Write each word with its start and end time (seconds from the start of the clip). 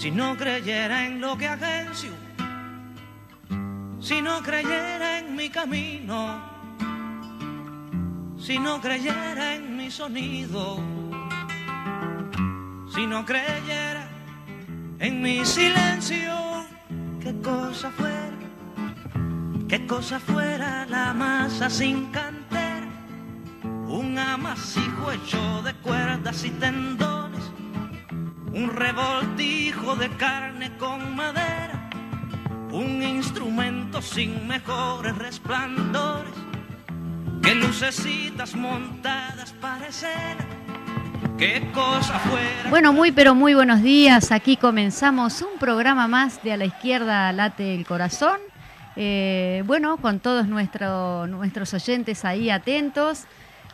Si 0.00 0.10
no 0.10 0.34
creyera 0.34 1.04
en 1.04 1.20
lo 1.20 1.36
que 1.36 1.46
agencio, 1.46 2.12
si 4.00 4.22
no 4.22 4.40
creyera 4.40 5.18
en 5.18 5.36
mi 5.36 5.50
camino, 5.50 6.40
si 8.38 8.58
no 8.58 8.80
creyera 8.80 9.56
en 9.56 9.76
mi 9.76 9.90
sonido, 9.90 10.78
si 12.94 13.06
no 13.06 13.26
creyera 13.26 14.08
en 15.00 15.20
mi 15.20 15.44
silencio, 15.44 16.64
qué 17.20 17.38
cosa 17.42 17.90
fuera, 17.90 18.38
qué 19.68 19.86
cosa 19.86 20.18
fuera 20.18 20.86
la 20.86 21.12
masa 21.12 21.68
sin 21.68 22.06
cantera 22.06 22.88
un 23.86 24.18
amasijo 24.18 25.12
hecho 25.12 25.62
de 25.62 25.74
cuerdas 25.74 26.42
y 26.44 26.50
tendones, 26.52 27.29
un 28.52 28.70
revoltijo 28.74 29.96
de 29.96 30.08
carne 30.10 30.76
con 30.76 31.14
madera, 31.14 31.90
un 32.70 33.02
instrumento 33.02 34.02
sin 34.02 34.46
mejores 34.46 35.16
resplandores, 35.16 36.32
que 37.42 37.54
lucecitas 37.54 38.54
montadas 38.54 39.52
para 39.60 39.86
escena, 39.88 40.44
qué 41.38 41.70
cosa 41.72 42.18
fuera. 42.18 42.70
Bueno, 42.70 42.92
muy 42.92 43.12
pero 43.12 43.34
muy 43.34 43.54
buenos 43.54 43.82
días. 43.82 44.30
Aquí 44.32 44.56
comenzamos 44.56 45.42
un 45.42 45.58
programa 45.58 46.06
más 46.08 46.42
de 46.42 46.52
A 46.52 46.56
la 46.56 46.64
izquierda 46.66 47.32
late 47.32 47.74
el 47.74 47.86
corazón. 47.86 48.38
Eh, 48.96 49.62
bueno, 49.66 49.96
con 49.98 50.18
todos 50.20 50.46
nuestro- 50.48 51.26
nuestros 51.28 51.72
oyentes 51.72 52.24
ahí 52.24 52.50
atentos. 52.50 53.24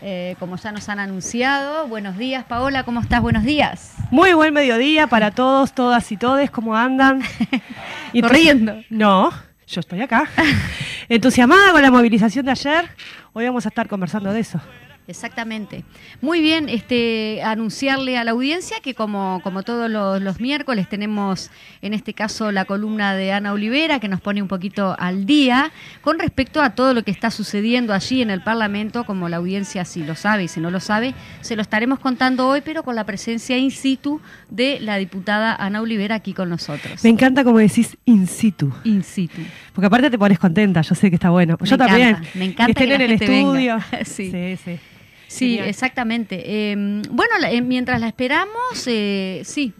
Eh, 0.02 0.36
como 0.38 0.56
ya 0.56 0.72
nos 0.72 0.88
han 0.88 0.98
anunciado. 0.98 1.88
Buenos 1.88 2.18
días, 2.18 2.44
Paola, 2.44 2.84
¿cómo 2.84 3.00
estás? 3.00 3.22
Buenos 3.22 3.44
días. 3.44 3.94
Muy 4.10 4.32
buen 4.34 4.52
mediodía 4.52 5.06
para 5.06 5.30
todos, 5.30 5.72
todas 5.72 6.10
y 6.12 6.16
todes, 6.16 6.50
¿cómo 6.50 6.76
andan? 6.76 7.22
Y 8.12 8.22
Corriendo. 8.22 8.82
No, 8.88 9.30
yo 9.66 9.80
estoy 9.80 10.00
acá. 10.00 10.26
Entusiasmada 11.08 11.72
con 11.72 11.82
la 11.82 11.90
movilización 11.90 12.46
de 12.46 12.52
ayer. 12.52 12.88
Hoy 13.32 13.44
vamos 13.44 13.66
a 13.66 13.68
estar 13.68 13.88
conversando 13.88 14.32
de 14.32 14.40
eso. 14.40 14.60
Exactamente. 15.08 15.84
Muy 16.20 16.40
bien, 16.40 16.68
este, 16.68 17.40
anunciarle 17.44 18.18
a 18.18 18.24
la 18.24 18.32
audiencia 18.32 18.78
que 18.82 18.94
como, 18.94 19.40
como 19.44 19.62
todos 19.62 19.88
los, 19.90 20.20
los 20.20 20.40
miércoles 20.40 20.88
tenemos 20.88 21.50
en 21.80 21.94
este 21.94 22.12
caso 22.12 22.50
la 22.50 22.64
columna 22.64 23.14
de 23.14 23.32
Ana 23.32 23.52
Olivera 23.52 24.00
que 24.00 24.08
nos 24.08 24.20
pone 24.20 24.42
un 24.42 24.48
poquito 24.48 24.96
al 24.98 25.24
día 25.24 25.70
con 26.00 26.18
respecto 26.18 26.60
a 26.60 26.70
todo 26.70 26.92
lo 26.92 27.02
que 27.04 27.12
está 27.12 27.30
sucediendo 27.30 27.92
allí 27.94 28.20
en 28.20 28.30
el 28.30 28.42
Parlamento, 28.42 29.04
como 29.04 29.28
la 29.28 29.36
audiencia 29.36 29.84
si 29.84 30.02
lo 30.02 30.16
sabe 30.16 30.44
y 30.44 30.48
si 30.48 30.58
no 30.60 30.70
lo 30.70 30.80
sabe, 30.80 31.14
se 31.40 31.54
lo 31.54 31.62
estaremos 31.62 32.00
contando 32.00 32.48
hoy, 32.48 32.62
pero 32.64 32.82
con 32.82 32.96
la 32.96 33.04
presencia 33.04 33.56
in 33.56 33.70
situ 33.70 34.20
de 34.50 34.78
la 34.80 34.96
diputada 34.96 35.54
Ana 35.54 35.82
Olivera 35.82 36.16
aquí 36.16 36.32
con 36.34 36.48
nosotros. 36.48 37.04
Me 37.04 37.10
encanta 37.10 37.44
como 37.44 37.58
decís 37.58 37.96
in 38.06 38.26
situ. 38.26 38.72
In 38.84 39.04
situ. 39.04 39.40
Porque 39.72 39.86
aparte 39.86 40.10
te 40.10 40.18
pones 40.18 40.38
contenta, 40.38 40.80
yo 40.80 40.94
sé 40.94 41.10
que 41.10 41.16
está 41.16 41.30
bueno. 41.30 41.56
Me 41.60 41.68
yo 41.68 41.78
también. 41.78 42.08
encanta, 42.08 42.28
me 42.34 42.44
encanta 42.44 42.64
Que 42.66 42.72
estén 42.72 42.88
que 42.88 42.94
en 42.94 43.00
el 43.12 43.18
venga. 43.18 43.34
estudio. 43.34 43.78
Sí. 44.04 44.30
sí, 44.30 44.58
sí. 44.64 44.80
Sí, 45.28 45.50
Genial. 45.50 45.68
exactamente. 45.68 46.42
Eh, 46.72 46.76
bueno, 47.10 47.38
la- 47.40 47.50
eh, 47.50 47.60
mientras 47.62 48.00
la 48.00 48.06
esperamos, 48.08 48.84
eh, 48.86 49.42
sí, 49.44 49.72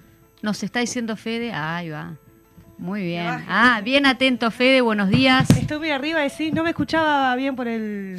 nos 0.43 0.62
está 0.62 0.81
diciendo 0.81 1.17
Fede. 1.17 1.53
Ahí 1.53 1.91
va. 1.91 2.15
Muy 2.79 3.03
bien. 3.05 3.27
Ah, 3.49 3.81
bien 3.83 4.05
atento, 4.07 4.51
Fede. 4.51 4.81
Buenos 4.83 5.09
días. 5.09 5.49
Muy 5.79 5.91
arriba, 5.91 6.21
decís, 6.21 6.53
no 6.53 6.62
me 6.62 6.71
escuchaba 6.71 7.34
bien 7.37 7.57
por 7.57 7.69
el 7.69 8.19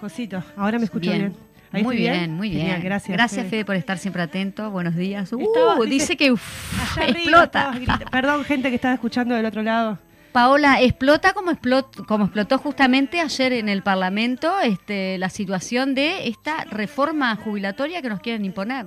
cosito. 0.00 0.42
Ahora 0.56 0.78
me 0.78 0.84
escucho 0.86 1.10
bien. 1.12 1.34
Ahí 1.70 1.82
Muy 1.82 1.96
bien, 1.98 2.32
muy 2.32 2.48
bien. 2.48 2.62
Genial, 2.62 2.82
gracias. 2.82 3.12
Gracias, 3.14 3.46
Fede. 3.48 3.64
por 3.66 3.76
estar 3.76 3.98
siempre 3.98 4.22
atento. 4.22 4.70
Buenos 4.70 4.96
días. 4.96 5.30
Uh, 5.34 5.40
Estaba- 5.40 5.74
dice, 5.84 5.88
dice- 5.90 6.16
que 6.16 6.32
uf, 6.32 6.98
arriba 6.98 7.18
explota. 7.18 7.72
grita- 7.74 7.98
Perdón, 8.10 8.42
gente 8.44 8.70
que 8.70 8.74
estaba 8.76 8.94
escuchando 8.94 9.34
del 9.34 9.44
otro 9.44 9.62
lado. 9.62 9.98
Paola, 10.32 10.80
explota 10.82 11.32
como, 11.32 11.50
explot- 11.50 12.04
como 12.06 12.24
explotó 12.24 12.58
justamente 12.58 13.20
ayer 13.20 13.52
en 13.52 13.68
el 13.68 13.82
Parlamento 13.82 14.60
este, 14.60 15.18
la 15.18 15.28
situación 15.30 15.94
de 15.94 16.28
esta 16.28 16.64
reforma 16.64 17.34
jubilatoria 17.36 18.02
que 18.02 18.08
nos 18.08 18.20
quieren 18.20 18.44
imponer. 18.44 18.86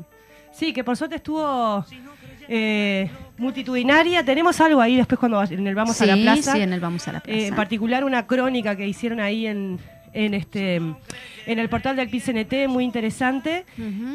Sí, 0.54 0.74
que 0.74 0.84
por 0.84 0.98
suerte 0.98 1.16
estuvo 1.16 1.86
eh, 2.48 3.10
multitudinaria. 3.38 4.24
Tenemos 4.24 4.60
algo 4.62 4.82
ahí 4.82 4.96
después 4.98 5.18
cuando 5.20 5.42
en 5.44 5.66
el 5.66 5.76
Vamos 5.76 6.00
a 6.02 6.06
la 6.06 6.16
Plaza. 6.16 6.54
sí, 6.54 6.62
en 6.62 6.74
el 6.74 6.80
Vamos 6.80 7.08
a 7.08 7.14
la 7.14 7.20
Plaza. 7.22 7.38
Eh, 7.40 7.48
en 7.48 7.56
particular 7.56 8.04
una 8.04 8.28
crónica 8.28 8.76
que 8.76 8.86
hicieron 8.88 9.20
ahí 9.22 9.48
en, 9.48 9.80
en 10.14 10.34
este 10.34 10.76
en 10.76 11.58
el 11.58 11.70
portal 11.70 11.96
del 11.96 12.10
PCNT, 12.10 12.68
muy 12.68 12.84
interesante. 12.84 13.66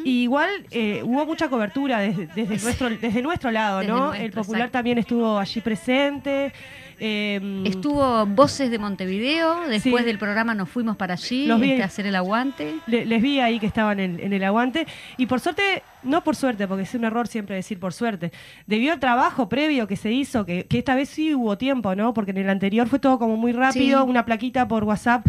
Y 0.05 0.23
igual 0.23 0.51
eh, 0.71 1.01
hubo 1.05 1.25
mucha 1.27 1.49
cobertura 1.49 1.99
desde, 2.01 2.27
desde, 2.29 2.59
nuestro, 2.63 2.91
desde 2.91 3.23
nuestro 3.23 3.51
lado, 3.51 3.79
Desde 3.81 3.93
¿no? 3.93 4.07
nuestro, 4.09 4.25
el 4.27 4.33
Popular 4.33 4.61
exacto. 4.61 4.73
también 4.79 4.99
estuvo 4.99 5.39
allí 5.39 5.61
presente. 5.61 6.53
Eh, 6.99 7.63
Estuvo 7.67 8.25
Voces 8.27 8.71
de 8.71 8.79
Montevideo, 8.79 9.61
después 9.69 10.03
Sí. 10.03 10.05
del 10.07 10.19
programa 10.19 10.55
nos 10.55 10.69
fuimos 10.69 10.97
para 10.97 11.15
allí 11.15 11.47
Los 11.47 11.61
vi. 11.61 11.71
este, 11.73 11.83
a 11.83 11.87
hacer 11.87 12.07
el 12.07 12.17
aguante. 12.17 12.75
Le- 12.87 13.05
les 13.07 13.21
vi 13.23 13.41
ahí 13.41 13.59
que 13.59 13.67
estaban 13.67 14.01
en, 14.01 14.19
en 14.21 14.33
el 14.33 14.43
aguante. 14.45 14.87
Y 15.17 15.27
por 15.27 15.41
suerte, 15.41 15.83
no 16.03 16.23
por 16.25 16.37
suerte, 16.37 16.67
porque 16.69 16.85
es 16.85 16.95
un 16.95 17.05
error 17.05 17.27
siempre 17.29 17.57
decir 17.57 17.79
por 17.79 17.93
suerte, 17.93 18.33
debido 18.67 18.93
al 18.93 19.01
trabajo 19.01 19.49
previo 19.49 19.87
que 19.87 19.97
se 19.97 20.13
hizo, 20.13 20.45
que, 20.47 20.65
que 20.67 20.79
esta 20.79 20.95
vez 20.95 21.09
sí 21.09 21.35
hubo 21.35 21.59
tiempo, 21.59 21.95
¿no? 21.95 22.15
Porque 22.15 22.31
en 22.31 22.39
el 22.39 22.49
anterior 22.51 22.89
fue 22.89 22.99
todo 22.99 23.19
como 23.19 23.37
muy 23.37 23.53
rápido, 23.53 24.03
Sí. 24.05 24.09
una 24.11 24.25
plaquita 24.25 24.67
por 24.69 24.85
WhatsApp. 24.85 25.27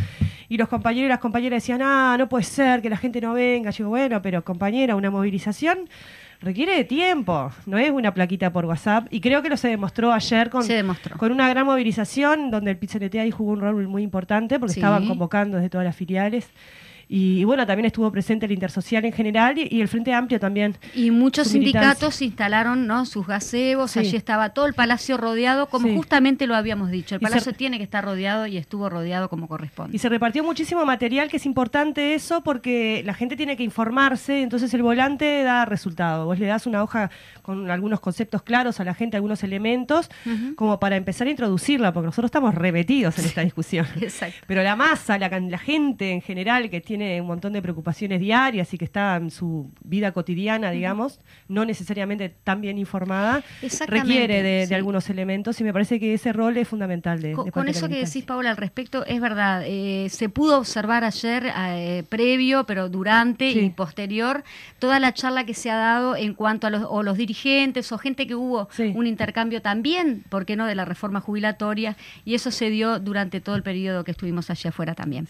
Y 0.50 0.58
los 0.58 0.70
compañeros 0.70 1.08
y 1.08 1.10
las 1.10 1.20
compañeras 1.20 1.62
decían, 1.62 1.82
ah, 1.84 2.16
no 2.18 2.30
puede 2.30 2.46
ser 2.46 2.82
que 2.82 2.90
la 2.90 2.96
gente 2.98 3.20
no 3.20 3.34
venga. 3.34 3.70
Yo 3.72 3.78
digo, 3.80 3.90
bueno, 3.90 4.22
pero 4.22 4.44
compañera, 4.46 4.96
una 4.96 5.12
movilización 5.12 5.90
requiere 6.42 6.76
de 6.76 6.84
tiempo, 6.84 7.52
no 7.66 7.78
es 7.78 7.90
una 7.92 8.14
plaquita 8.14 8.52
por 8.54 8.66
WhatsApp. 8.66 9.08
Y 9.12 9.22
creo 9.22 9.42
que 9.42 9.50
lo 9.50 9.58
se 9.58 9.68
demostró 9.70 10.12
ayer 10.14 10.50
con, 10.50 10.68
demostró. 10.68 11.18
con 11.18 11.32
una 11.32 11.50
gran 11.50 11.66
movilización, 11.66 12.52
donde 12.52 12.72
el 12.72 12.78
PCNT 12.78 13.16
ahí 13.20 13.32
jugó 13.32 13.52
un 13.54 13.60
rol 13.62 13.88
muy 13.88 14.04
importante, 14.04 14.60
porque 14.60 14.74
Sí. 14.74 14.80
estaban 14.80 15.08
convocando 15.08 15.58
desde 15.58 15.70
todas 15.70 15.86
las 15.86 15.96
filiales. 15.96 16.50
Y, 17.10 17.40
y 17.40 17.44
bueno, 17.46 17.66
también 17.66 17.86
estuvo 17.86 18.12
presente 18.12 18.46
el 18.48 18.52
Intersocial 18.52 19.06
en 19.06 19.14
general 19.14 19.58
y, 19.58 19.68
y 19.72 19.82
el 19.82 19.88
Frente 19.88 20.14
Amplio 20.14 20.40
también. 20.40 20.76
Y 20.94 21.10
muchos 21.12 21.48
sindicatos 21.48 22.22
instalaron 22.22 22.86
¿no? 22.86 23.06
sus 23.06 23.26
gazebos, 23.26 23.92
Sí. 23.92 24.00
allí 24.00 24.16
estaba 24.18 24.50
todo 24.50 24.66
el 24.66 24.74
palacio 24.74 25.16
rodeado, 25.18 25.68
como 25.68 25.88
Sí. 25.88 25.96
justamente 25.96 26.48
lo 26.48 26.56
habíamos 26.56 26.92
dicho. 26.92 27.16
El 27.16 27.22
se- 27.22 27.28
palacio 27.30 27.54
tiene 27.54 27.78
que 27.78 27.84
estar 27.84 28.04
rodeado 28.04 28.46
y 28.48 28.58
estuvo 28.58 28.90
rodeado 28.90 29.30
como 29.30 29.48
corresponde. 29.48 29.96
Y 29.96 30.00
se 30.00 30.10
repartió 30.10 30.44
muchísimo 30.44 30.86
material, 30.86 31.30
que 31.30 31.38
es 31.38 31.46
importante 31.46 32.14
eso, 32.14 32.42
porque 32.44 33.02
la 33.06 33.14
gente 33.14 33.36
tiene 33.38 33.56
que 33.56 33.64
informarse, 33.64 34.42
entonces 34.42 34.74
el 34.74 34.84
volante 34.84 35.44
da 35.44 35.64
resultado. 35.66 36.26
Vos 36.26 36.40
le 36.40 36.48
das 36.48 36.68
una 36.68 36.84
hoja 36.84 37.10
con 37.48 37.72
algunos 37.72 38.02
conceptos 38.02 38.42
claros 38.42 38.82
a 38.82 38.84
la 38.84 38.94
gente, 38.94 39.16
algunos 39.16 39.42
elementos, 39.42 40.10
como 40.58 40.82
para 40.82 40.98
empezar 40.98 41.28
a 41.28 41.30
introducirla, 41.30 41.94
porque 41.94 42.08
nosotros 42.08 42.28
estamos 42.28 42.54
repetidos 42.54 43.18
en 43.20 43.24
esta 43.24 43.40
discusión. 43.40 43.88
Exacto. 44.02 44.36
Pero 44.46 44.64
la 44.64 44.76
masa, 44.76 45.18
la, 45.18 45.58
gente 45.58 46.12
en 46.12 46.20
general 46.20 46.70
que 46.70 46.82
tiene 46.82 47.22
un 47.22 47.28
montón 47.28 47.54
de 47.54 47.62
preocupaciones 47.62 48.20
diarias 48.20 48.74
y 48.74 48.78
que 48.78 48.84
está 48.84 49.16
en 49.16 49.32
su 49.32 49.72
vida 49.82 50.12
cotidiana, 50.12 50.72
digamos, 50.72 51.22
no 51.48 51.64
necesariamente 51.64 52.28
tan 52.28 52.60
bien 52.60 52.78
informada, 52.78 53.42
requiere 53.88 54.44
de, 54.68 54.76
algunos 54.76 55.10
elementos 55.10 55.58
y 55.62 55.64
me 55.64 55.72
parece 55.72 56.02
que 56.02 56.16
ese 56.16 56.34
rol 56.34 56.58
es 56.58 56.68
fundamental. 56.68 57.22
De, 57.22 57.32
Con, 57.32 57.46
de 57.46 57.52
con 57.54 57.70
eso 57.70 57.88
que 57.88 58.04
decís, 58.04 58.26
Paula, 58.26 58.50
al 58.50 58.58
respecto, 58.58 59.06
es 59.06 59.22
verdad. 59.22 59.64
eh, 59.66 60.10
se 60.10 60.28
pudo 60.28 60.58
observar 60.58 61.06
ayer, 61.06 61.50
eh, 61.56 62.04
previo, 62.10 62.66
pero 62.66 62.90
durante 62.90 63.54
Sí. 63.54 63.60
y 63.60 63.70
posterior, 63.70 64.44
toda 64.80 65.00
la 65.00 65.14
charla 65.14 65.46
que 65.46 65.54
se 65.54 65.72
ha 65.72 65.78
dado 65.78 66.18
en 66.18 66.34
cuanto 66.34 66.68
a 66.68 66.72
los, 66.72 66.84
o 66.90 67.04
los 67.04 67.16
dirigentes 67.16 67.37
o 67.92 67.98
gente 67.98 68.28
que 68.28 68.36
hubo 68.36 68.68
Sí. 68.72 68.92
un 68.96 69.08
intercambio 69.08 69.62
también, 69.62 70.24
¿por 70.30 70.46
qué 70.46 70.56
no?, 70.56 70.66
de 70.66 70.76
la 70.76 70.86
reforma 70.86 71.20
jubilatoria. 71.22 71.96
Y 72.26 72.36
eso 72.36 72.52
se 72.52 72.70
dio 72.70 73.00
durante 73.00 73.40
todo 73.42 73.56
el 73.56 73.64
periodo 73.64 74.04
que 74.04 74.12
estuvimos 74.12 74.50
allá 74.50 74.70
afuera 74.70 74.96
también. 74.96 75.28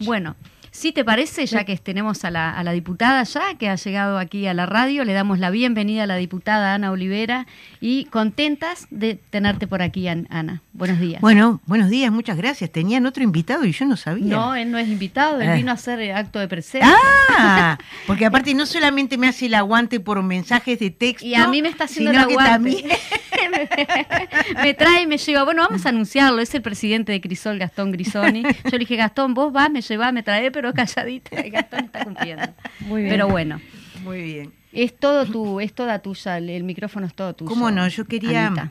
Bueno, 0.00 0.36
si 0.72 0.92
te 0.92 1.04
parece, 1.04 1.46
ya 1.46 1.64
que 1.64 1.76
tenemos 1.76 2.24
a 2.24 2.30
la, 2.30 2.50
a 2.52 2.62
la 2.62 2.72
diputada 2.72 3.22
ya, 3.24 3.54
que 3.58 3.68
ha 3.68 3.74
llegado 3.74 4.18
aquí 4.18 4.46
a 4.46 4.54
la 4.54 4.66
radio, 4.66 5.04
le 5.04 5.12
damos 5.12 5.38
la 5.38 5.50
bienvenida 5.50 6.04
a 6.04 6.06
la 6.06 6.16
diputada 6.16 6.74
Ana 6.74 6.90
Olivera 6.92 7.46
y 7.80 8.04
contentas 8.06 8.86
de 8.90 9.16
tenerte 9.16 9.66
por 9.66 9.82
aquí, 9.82 10.06
An- 10.08 10.26
Ana. 10.30 10.62
Buenos 10.72 11.00
días. 11.00 11.20
Bueno, 11.20 11.60
buenos 11.66 11.90
días, 11.90 12.12
muchas 12.12 12.36
gracias. 12.36 12.70
Tenían 12.70 13.04
otro 13.06 13.22
invitado 13.22 13.64
y 13.64 13.72
yo 13.72 13.84
no 13.84 13.96
sabía. 13.96 14.26
No, 14.34 14.54
él 14.54 14.70
no 14.70 14.78
es 14.78 14.88
invitado, 14.88 15.40
él 15.40 15.48
Ah. 15.50 15.54
vino 15.54 15.70
a 15.70 15.74
hacer 15.74 16.00
eh, 16.00 16.12
acto 16.12 16.38
de 16.38 16.46
presencia. 16.48 16.94
Ah, 17.38 17.76
porque 18.06 18.24
aparte 18.26 18.54
no 18.54 18.64
solamente 18.64 19.18
me 19.18 19.26
hace 19.28 19.46
el 19.46 19.54
aguante 19.54 19.98
por 20.00 20.22
mensajes 20.22 20.78
de 20.78 20.90
texto, 20.90 21.26
Y 21.26 21.34
a 21.34 21.48
mí 21.48 21.62
me 21.62 21.68
está 21.68 21.84
haciendo 21.84 22.12
sino 22.12 22.22
el 22.22 22.28
que 22.28 22.34
aguante. 22.34 22.50
también 22.52 22.86
me 24.62 24.74
trae 24.74 25.02
y 25.02 25.06
me 25.06 25.18
lleva. 25.18 25.44
Bueno, 25.44 25.62
vamos 25.68 25.86
a 25.86 25.88
anunciarlo. 25.90 26.40
Es 26.40 26.54
el 26.54 26.62
presidente 26.62 27.12
de 27.12 27.20
Crisol, 27.20 27.58
Gastón 27.58 27.92
Grisoni. 27.92 28.42
Yo 28.42 28.70
le 28.72 28.78
dije, 28.78 28.96
Gastón, 28.96 29.34
vos 29.34 29.52
vas, 29.52 29.70
me 29.70 29.80
llevás, 29.82 30.12
me 30.12 30.22
trae, 30.22 30.50
pero 30.50 30.72
calladita. 30.74 31.40
Gastón 31.50 31.84
está 31.86 32.04
cumpliendo. 32.04 32.46
Muy 32.80 33.02
bien. 33.02 33.12
Pero 33.14 33.28
bueno, 33.28 33.60
Muy 34.02 34.22
bien. 34.22 34.52
es 34.72 34.96
todo 34.98 35.26
tu, 35.26 35.60
es 35.60 35.72
toda 35.72 35.98
tuya, 36.00 36.38
el, 36.38 36.50
el 36.50 36.64
micrófono 36.64 37.06
es 37.06 37.14
todo 37.14 37.34
tuyo. 37.34 37.48
¿Cómo 37.48 37.70
no? 37.70 37.86
Yo 37.88 38.04
quería, 38.06 38.70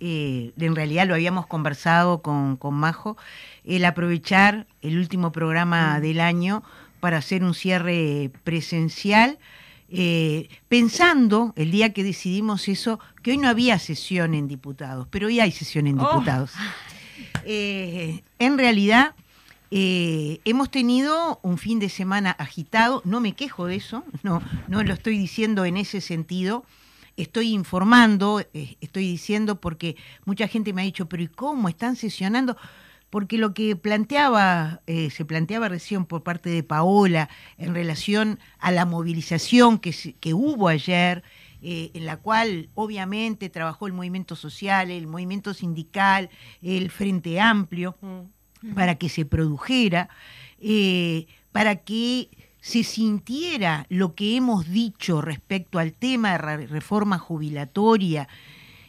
eh, 0.00 0.52
en 0.58 0.76
realidad 0.76 1.06
lo 1.06 1.14
habíamos 1.14 1.46
conversado 1.46 2.22
con, 2.22 2.56
con 2.56 2.74
Majo, 2.74 3.16
el 3.64 3.84
aprovechar 3.84 4.66
el 4.80 4.98
último 4.98 5.30
programa 5.32 5.98
Mm. 5.98 6.02
del 6.02 6.20
año 6.20 6.62
para 7.00 7.18
hacer 7.18 7.42
un 7.44 7.54
cierre 7.54 8.30
presencial, 8.44 9.38
eh, 9.94 10.48
pensando 10.68 11.52
el 11.56 11.70
día 11.70 11.92
que 11.92 12.02
decidimos 12.02 12.66
eso, 12.68 12.98
que 13.22 13.32
hoy 13.32 13.36
no 13.36 13.48
había 13.48 13.78
sesión 13.78 14.34
en 14.34 14.48
diputados, 14.48 15.06
pero 15.10 15.26
hoy 15.26 15.38
hay 15.40 15.52
sesión 15.52 15.86
en 15.86 15.98
Oh. 16.00 16.08
diputados. 16.08 16.52
Eh, 17.44 18.22
en 18.38 18.58
realidad, 18.58 19.14
eh, 19.70 20.40
hemos 20.44 20.70
tenido 20.70 21.40
un 21.42 21.58
fin 21.58 21.78
de 21.78 21.88
semana 21.88 22.30
agitado, 22.32 23.02
no 23.04 23.20
me 23.20 23.32
quejo 23.34 23.66
de 23.66 23.76
eso, 23.76 24.04
no, 24.22 24.42
no 24.68 24.82
lo 24.82 24.94
estoy 24.94 25.18
diciendo 25.18 25.64
en 25.64 25.76
ese 25.76 26.00
sentido, 26.00 26.64
estoy 27.16 27.52
informando, 27.52 28.42
estoy 28.80 29.06
diciendo 29.06 29.60
porque 29.60 29.96
mucha 30.24 30.48
gente 30.48 30.72
me 30.72 30.82
ha 30.82 30.84
dicho, 30.84 31.06
pero 31.08 31.22
¿y 31.22 31.28
cómo 31.28 31.68
están 31.68 31.96
sesionando? 31.96 32.56
Porque 33.12 33.36
lo 33.36 33.52
que 33.52 33.76
planteaba, 33.76 34.80
eh, 34.86 35.10
se 35.10 35.26
planteaba 35.26 35.68
recién 35.68 36.06
por 36.06 36.22
parte 36.22 36.48
de 36.48 36.62
Paola 36.62 37.28
en 37.58 37.74
relación 37.74 38.38
a 38.58 38.70
la 38.72 38.86
movilización 38.86 39.78
que, 39.78 40.32
hubo 40.32 40.68
ayer, 40.68 41.22
eh, 41.60 41.90
en 41.92 42.06
la 42.06 42.16
cual 42.16 42.70
obviamente 42.74 43.50
trabajó 43.50 43.86
el 43.86 43.92
movimiento 43.92 44.34
social, 44.34 44.90
el 44.90 45.06
movimiento 45.06 45.52
sindical, 45.52 46.30
el 46.62 46.90
Frente 46.90 47.38
Amplio, 47.38 47.98
Mm. 48.62 48.74
para 48.74 48.94
que 48.94 49.08
se 49.08 49.24
produjera, 49.24 50.08
eh, 50.60 51.26
para 51.50 51.76
que 51.76 52.30
se 52.60 52.84
sintiera 52.84 53.86
lo 53.88 54.14
que 54.14 54.36
hemos 54.36 54.70
dicho 54.70 55.20
respecto 55.20 55.78
al 55.78 55.92
tema 55.92 56.38
de 56.38 56.66
reforma 56.66 57.18
jubilatoria, 57.18 58.28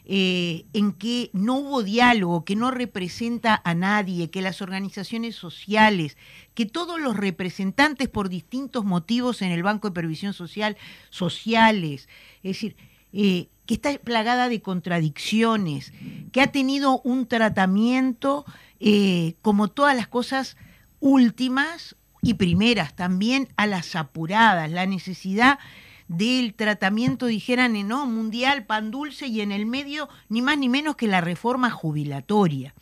eh, 0.05 0.65
en 0.73 0.91
que 0.91 1.29
no 1.31 1.55
hubo 1.55 1.83
diálogo, 1.83 2.43
que 2.43 2.57
no 2.57 2.71
representa 2.71 3.61
a 3.63 3.73
nadie, 3.73 4.29
que 4.29 4.41
las 4.41 4.61
organizaciones 4.61 5.35
sociales, 5.35 6.17
que 6.53 6.65
todos 6.65 6.99
los 6.99 7.15
representantes 7.15 8.09
por 8.09 8.27
distintos 8.27 8.83
motivos 8.83 9.41
en 9.41 9.51
el 9.51 9.63
Banco 9.63 9.87
de 9.87 9.93
Previsión 9.93 10.33
Social, 10.33 10.75
sociales, 11.09 12.09
es 12.37 12.51
decir, 12.51 12.75
eh, 13.13 13.47
que 13.65 13.75
está 13.75 13.97
plagada 13.97 14.49
de 14.49 14.61
contradicciones, 14.61 15.93
que 16.33 16.41
ha 16.41 16.51
tenido 16.51 16.99
un 17.05 17.27
tratamiento 17.27 18.45
eh, 18.81 19.35
como 19.41 19.69
todas 19.69 19.95
las 19.95 20.09
cosas 20.09 20.57
últimas 20.99 21.95
y 22.21 22.33
primeras, 22.33 22.93
también 22.95 23.47
a 23.55 23.67
las 23.67 23.95
apuradas, 23.95 24.69
la 24.69 24.85
necesidad 24.85 25.59
del 26.07 26.53
tratamiento, 26.53 27.25
dijeran, 27.25 27.87
no, 27.87 28.05
mundial, 28.05 28.65
pan 28.65 28.91
dulce 28.91 29.27
y 29.27 29.41
en 29.41 29.51
el 29.51 29.65
medio 29.65 30.09
ni 30.29 30.41
más 30.41 30.57
ni 30.57 30.69
menos 30.69 30.95
que 30.95 31.07
la 31.07 31.21
reforma 31.21 31.69
jubilatoria. 31.71 32.73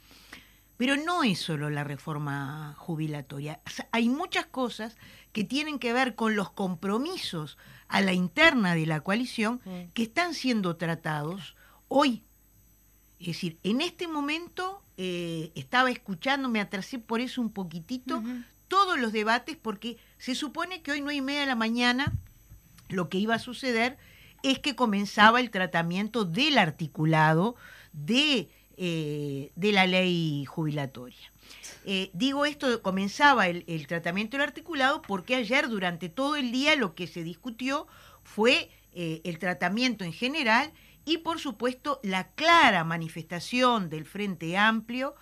Pero 0.77 0.97
no 0.97 1.23
es 1.23 1.39
solo 1.39 1.69
la 1.69 1.83
reforma 1.83 2.73
jubilatoria. 2.77 3.61
O 3.67 3.69
sea, 3.69 3.87
Hay 3.91 4.09
muchas 4.09 4.47
cosas 4.47 4.97
que 5.31 5.43
tienen 5.43 5.77
que 5.77 5.93
ver 5.93 6.15
con 6.15 6.35
los 6.35 6.49
compromisos 6.49 7.57
a 7.87 8.01
la 8.01 8.13
interna 8.13 8.73
de 8.73 8.85
la 8.85 9.01
coalición 9.01 9.61
que 9.93 10.03
están 10.03 10.33
siendo 10.33 10.77
tratados 10.77 11.55
hoy. 11.87 12.23
Es 13.19 13.27
decir, 13.27 13.59
en 13.63 13.81
este 13.81 14.07
momento 14.07 14.81
eh, 14.97 15.51
estaba 15.55 15.91
escuchando, 15.91 16.49
me 16.49 16.59
atrasé 16.59 16.97
por 16.97 17.21
eso 17.21 17.41
un 17.41 17.51
poquitito, 17.51 18.23
todos 18.67 18.99
los 18.99 19.11
debates, 19.11 19.57
porque 19.57 19.97
se 20.17 20.33
supone 20.33 20.81
que 20.81 20.91
hoy 20.91 21.01
nueve 21.01 21.17
y 21.17 21.21
media 21.21 21.41
de 21.41 21.45
la 21.45 21.55
mañana 21.55 22.13
lo 22.91 23.09
que 23.09 23.17
iba 23.17 23.35
a 23.35 23.39
suceder 23.39 23.97
es 24.43 24.59
que 24.59 24.75
comenzaba 24.75 25.39
el 25.39 25.51
tratamiento 25.51 26.25
del 26.25 26.57
articulado 26.57 27.55
de, 27.93 28.49
eh, 28.77 29.51
de 29.55 29.71
la 29.71 29.85
ley 29.85 30.45
jubilatoria. 30.45 31.31
Eh, 31.85 32.11
digo 32.13 32.45
esto, 32.45 32.81
comenzaba 32.81 33.47
el, 33.47 33.63
el 33.67 33.87
tratamiento 33.87 34.37
del 34.37 34.47
articulado 34.47 35.01
porque 35.01 35.35
ayer 35.35 35.67
durante 35.67 36.09
todo 36.09 36.35
el 36.35 36.51
día 36.51 36.75
lo 36.75 36.95
que 36.95 37.07
se 37.07 37.23
discutió 37.23 37.87
fue 38.23 38.69
eh, 38.93 39.21
el 39.23 39.39
tratamiento 39.39 40.03
en 40.03 40.13
general 40.13 40.71
y 41.05 41.19
por 41.19 41.39
supuesto 41.39 41.99
la 42.03 42.29
clara 42.31 42.83
manifestación 42.83 43.89
del 43.89 44.05
Frente 44.05 44.57
Amplio, 44.57 45.15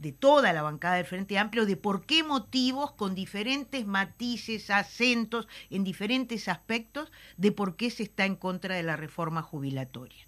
de 0.00 0.12
toda 0.12 0.52
la 0.54 0.62
bancada 0.62 0.96
del 0.96 1.04
Frente 1.04 1.38
Amplio, 1.38 1.66
de 1.66 1.76
por 1.76 2.06
qué 2.06 2.24
motivos, 2.24 2.92
con 2.92 3.14
diferentes 3.14 3.86
matices, 3.86 4.70
acentos, 4.70 5.46
en 5.68 5.84
diferentes 5.84 6.48
aspectos, 6.48 7.12
de 7.36 7.52
por 7.52 7.76
qué 7.76 7.90
se 7.90 8.04
está 8.04 8.24
en 8.24 8.34
contra 8.34 8.74
de 8.74 8.82
la 8.82 8.96
reforma 8.96 9.42
jubilatoria. 9.42 10.26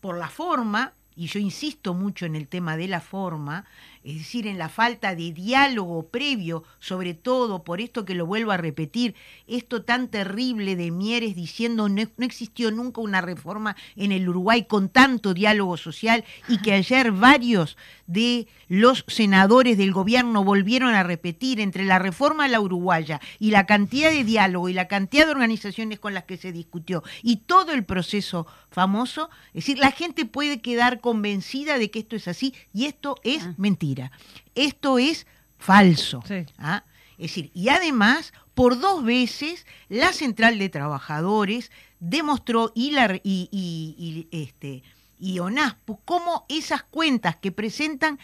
Por 0.00 0.16
la 0.16 0.28
forma, 0.28 0.94
y 1.14 1.26
yo 1.26 1.38
insisto 1.38 1.92
mucho 1.92 2.24
en 2.24 2.34
el 2.34 2.48
tema 2.48 2.78
de 2.78 2.88
la 2.88 3.00
forma, 3.00 3.66
es 4.04 4.18
decir, 4.18 4.46
en 4.46 4.58
la 4.58 4.68
falta 4.68 5.14
de 5.14 5.32
diálogo 5.32 6.08
previo, 6.08 6.64
sobre 6.80 7.14
todo 7.14 7.62
por 7.62 7.80
esto 7.80 8.04
que 8.04 8.14
lo 8.14 8.26
vuelvo 8.26 8.50
a 8.50 8.56
repetir, 8.56 9.14
esto 9.46 9.82
tan 9.82 10.08
terrible 10.08 10.76
de 10.76 10.90
Mieres 10.90 11.36
diciendo 11.36 11.88
no, 11.88 12.02
no 12.16 12.26
existió 12.26 12.70
nunca 12.70 13.00
una 13.00 13.20
reforma 13.20 13.76
en 13.96 14.12
el 14.12 14.28
Uruguay 14.28 14.64
con 14.64 14.88
tanto 14.88 15.34
diálogo 15.34 15.76
social 15.76 16.24
y 16.48 16.58
que 16.58 16.72
ayer 16.72 17.12
varios 17.12 17.76
de 18.06 18.48
los 18.68 19.04
senadores 19.06 19.78
del 19.78 19.92
gobierno 19.92 20.44
volvieron 20.44 20.94
a 20.94 21.02
repetir 21.02 21.60
entre 21.60 21.84
la 21.84 21.98
reforma 21.98 22.44
a 22.44 22.48
la 22.48 22.60
uruguaya 22.60 23.20
y 23.38 23.50
la 23.50 23.66
cantidad 23.66 24.10
de 24.10 24.24
diálogo 24.24 24.68
y 24.68 24.72
la 24.72 24.88
cantidad 24.88 25.26
de 25.26 25.32
organizaciones 25.32 25.98
con 25.98 26.14
las 26.14 26.24
que 26.24 26.36
se 26.36 26.52
discutió 26.52 27.02
y 27.22 27.36
todo 27.36 27.72
el 27.72 27.84
proceso 27.84 28.46
famoso, 28.70 29.30
es 29.48 29.66
decir, 29.66 29.78
la 29.78 29.90
gente 29.90 30.24
puede 30.24 30.60
quedar 30.60 31.00
convencida 31.00 31.78
de 31.78 31.90
que 31.90 32.00
esto 32.00 32.16
es 32.16 32.28
así 32.28 32.54
y 32.72 32.86
esto 32.86 33.16
es 33.22 33.42
Ah. 33.44 33.54
Mentira. 33.94 34.10
Esto 34.54 34.98
es 34.98 35.26
falso. 35.58 36.22
Sí. 36.26 36.46
¿ah? 36.58 36.84
Es 37.18 37.30
decir, 37.30 37.50
y 37.54 37.68
además, 37.68 38.32
por 38.54 38.80
dos 38.80 39.04
veces, 39.04 39.66
la 39.88 40.12
Central 40.12 40.58
de 40.58 40.68
Trabajadores 40.68 41.70
demostró 42.00 42.72
y, 42.74 42.90
la, 42.92 43.14
y, 43.22 43.48
y- 43.52 43.94
y, 43.98 44.28
este, 44.42 44.82
y 45.20 45.38
ONASPO 45.38 46.00
cómo 46.04 46.44
esas 46.48 46.82
cuentas 46.82 47.36
que 47.36 47.52
presentan 47.52 48.18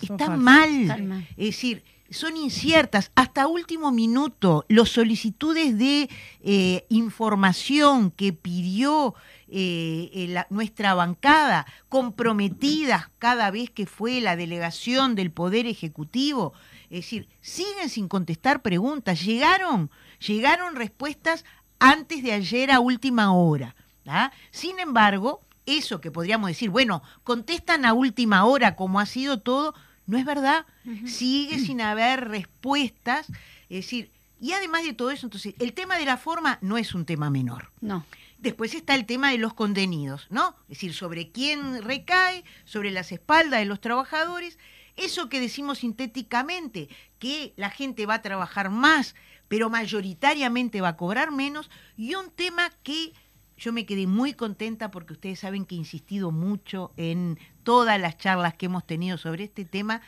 están 0.00 0.18
falsas. 0.18 0.38
mal. 0.38 0.80
Están 0.82 1.08
mal. 1.08 1.28
Es 1.36 1.46
decir, 1.46 1.84
son 2.10 2.36
inciertas. 2.36 3.10
Hasta 3.14 3.46
último 3.46 3.90
minuto, 3.92 4.64
las 4.68 4.88
solicitudes 4.90 5.76
de 5.78 6.08
eh, 6.42 6.86
información 6.88 8.10
que 8.10 8.32
pidió 8.32 9.14
eh, 9.54 10.10
eh, 10.14 10.26
la- 10.28 10.46
nuestra 10.50 10.94
bancada, 10.94 11.66
comprometidas 11.88 13.08
cada 13.18 13.50
vez 13.50 13.70
que 13.70 13.86
fue 13.86 14.20
la 14.20 14.34
delegación 14.36 15.14
del 15.14 15.30
Poder 15.30 15.66
Ejecutivo, 15.66 16.54
es 16.84 17.00
decir, 17.04 17.28
siguen 17.40 17.88
sin 17.90 18.08
contestar 18.08 18.62
preguntas. 18.62 19.22
Llegaron, 19.22 19.90
llegaron 20.26 20.74
respuestas 20.76 21.44
antes 21.78 22.22
de 22.22 22.32
ayer 22.32 22.70
a 22.70 22.80
última 22.80 23.32
hora. 23.34 23.74
¿ah? 24.06 24.30
Sin 24.50 24.78
embargo, 24.80 25.42
eso 25.66 26.00
que 26.00 26.10
podríamos 26.10 26.48
decir, 26.48 26.70
bueno, 26.70 27.02
contestan 27.24 27.84
a 27.84 27.92
última 27.92 28.44
hora 28.46 28.74
como 28.76 29.00
ha 29.00 29.06
sido 29.06 29.40
todo, 29.40 29.74
no 30.06 30.16
es 30.18 30.24
verdad. 30.24 30.64
Sigue 31.06 31.58
sin 31.58 31.80
haber 31.80 32.28
respuestas. 32.28 33.26
Es 33.68 33.84
decir, 33.84 34.10
y 34.40 34.52
además 34.52 34.82
de 34.84 34.92
todo 34.92 35.10
eso, 35.10 35.26
entonces, 35.26 35.54
el 35.60 35.72
tema 35.72 35.96
de 35.98 36.04
la 36.04 36.16
forma 36.16 36.58
no 36.62 36.76
es 36.78 36.94
un 36.94 37.04
tema 37.04 37.30
menor. 37.30 37.70
No. 37.80 38.04
Después 38.42 38.74
está 38.74 38.96
el 38.96 39.06
tema 39.06 39.30
de 39.30 39.38
los 39.38 39.54
contenidos, 39.54 40.26
¿no? 40.28 40.56
Es 40.62 40.78
decir, 40.78 40.94
sobre 40.94 41.30
quién 41.30 41.80
recae, 41.80 42.42
sobre 42.64 42.90
las 42.90 43.12
espaldas 43.12 43.60
de 43.60 43.66
los 43.66 43.80
trabajadores. 43.80 44.58
Eso 44.96 45.28
que 45.28 45.38
decimos 45.38 45.78
sintéticamente, 45.78 46.88
que 47.20 47.54
la 47.56 47.70
gente 47.70 48.04
va 48.04 48.14
a 48.14 48.22
trabajar 48.22 48.68
más, 48.68 49.14
pero 49.46 49.70
mayoritariamente 49.70 50.80
va 50.80 50.88
a 50.88 50.96
cobrar 50.96 51.30
menos. 51.30 51.70
Y 51.96 52.16
un 52.16 52.32
tema 52.32 52.72
que 52.82 53.12
yo 53.56 53.72
me 53.72 53.86
quedé 53.86 54.08
muy 54.08 54.34
contenta 54.34 54.90
porque 54.90 55.12
ustedes 55.12 55.38
saben 55.38 55.64
que 55.64 55.76
he 55.76 55.78
insistido 55.78 56.32
mucho 56.32 56.92
en 56.96 57.38
todas 57.62 58.00
las 58.00 58.18
charlas 58.18 58.54
que 58.54 58.66
hemos 58.66 58.84
tenido 58.84 59.18
sobre 59.18 59.44
este 59.44 59.64
tema, 59.64 60.02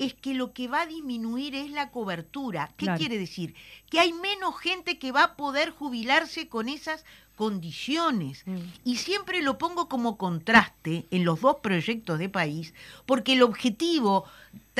es 0.00 0.14
que 0.14 0.32
lo 0.34 0.52
que 0.52 0.66
va 0.66 0.82
a 0.82 0.86
disminuir 0.86 1.54
es 1.54 1.70
la 1.70 1.90
cobertura. 1.90 2.72
¿Qué 2.78 2.86
Claro. 2.86 2.98
quiere 2.98 3.18
decir? 3.18 3.54
Que 3.90 4.00
hay 4.00 4.14
menos 4.14 4.58
gente 4.58 4.98
que 4.98 5.12
va 5.12 5.22
a 5.24 5.36
poder 5.36 5.70
jubilarse 5.70 6.48
con 6.48 6.68
esas 6.70 7.04
condiciones. 7.36 8.42
Mm. 8.46 8.58
Y 8.84 8.96
siempre 8.96 9.42
lo 9.42 9.58
pongo 9.58 9.88
como 9.88 10.16
contraste 10.16 11.06
en 11.10 11.24
los 11.24 11.42
dos 11.42 11.56
proyectos 11.62 12.18
de 12.18 12.28
país, 12.30 12.72
porque 13.04 13.34
el 13.34 13.42
objetivo 13.42 14.24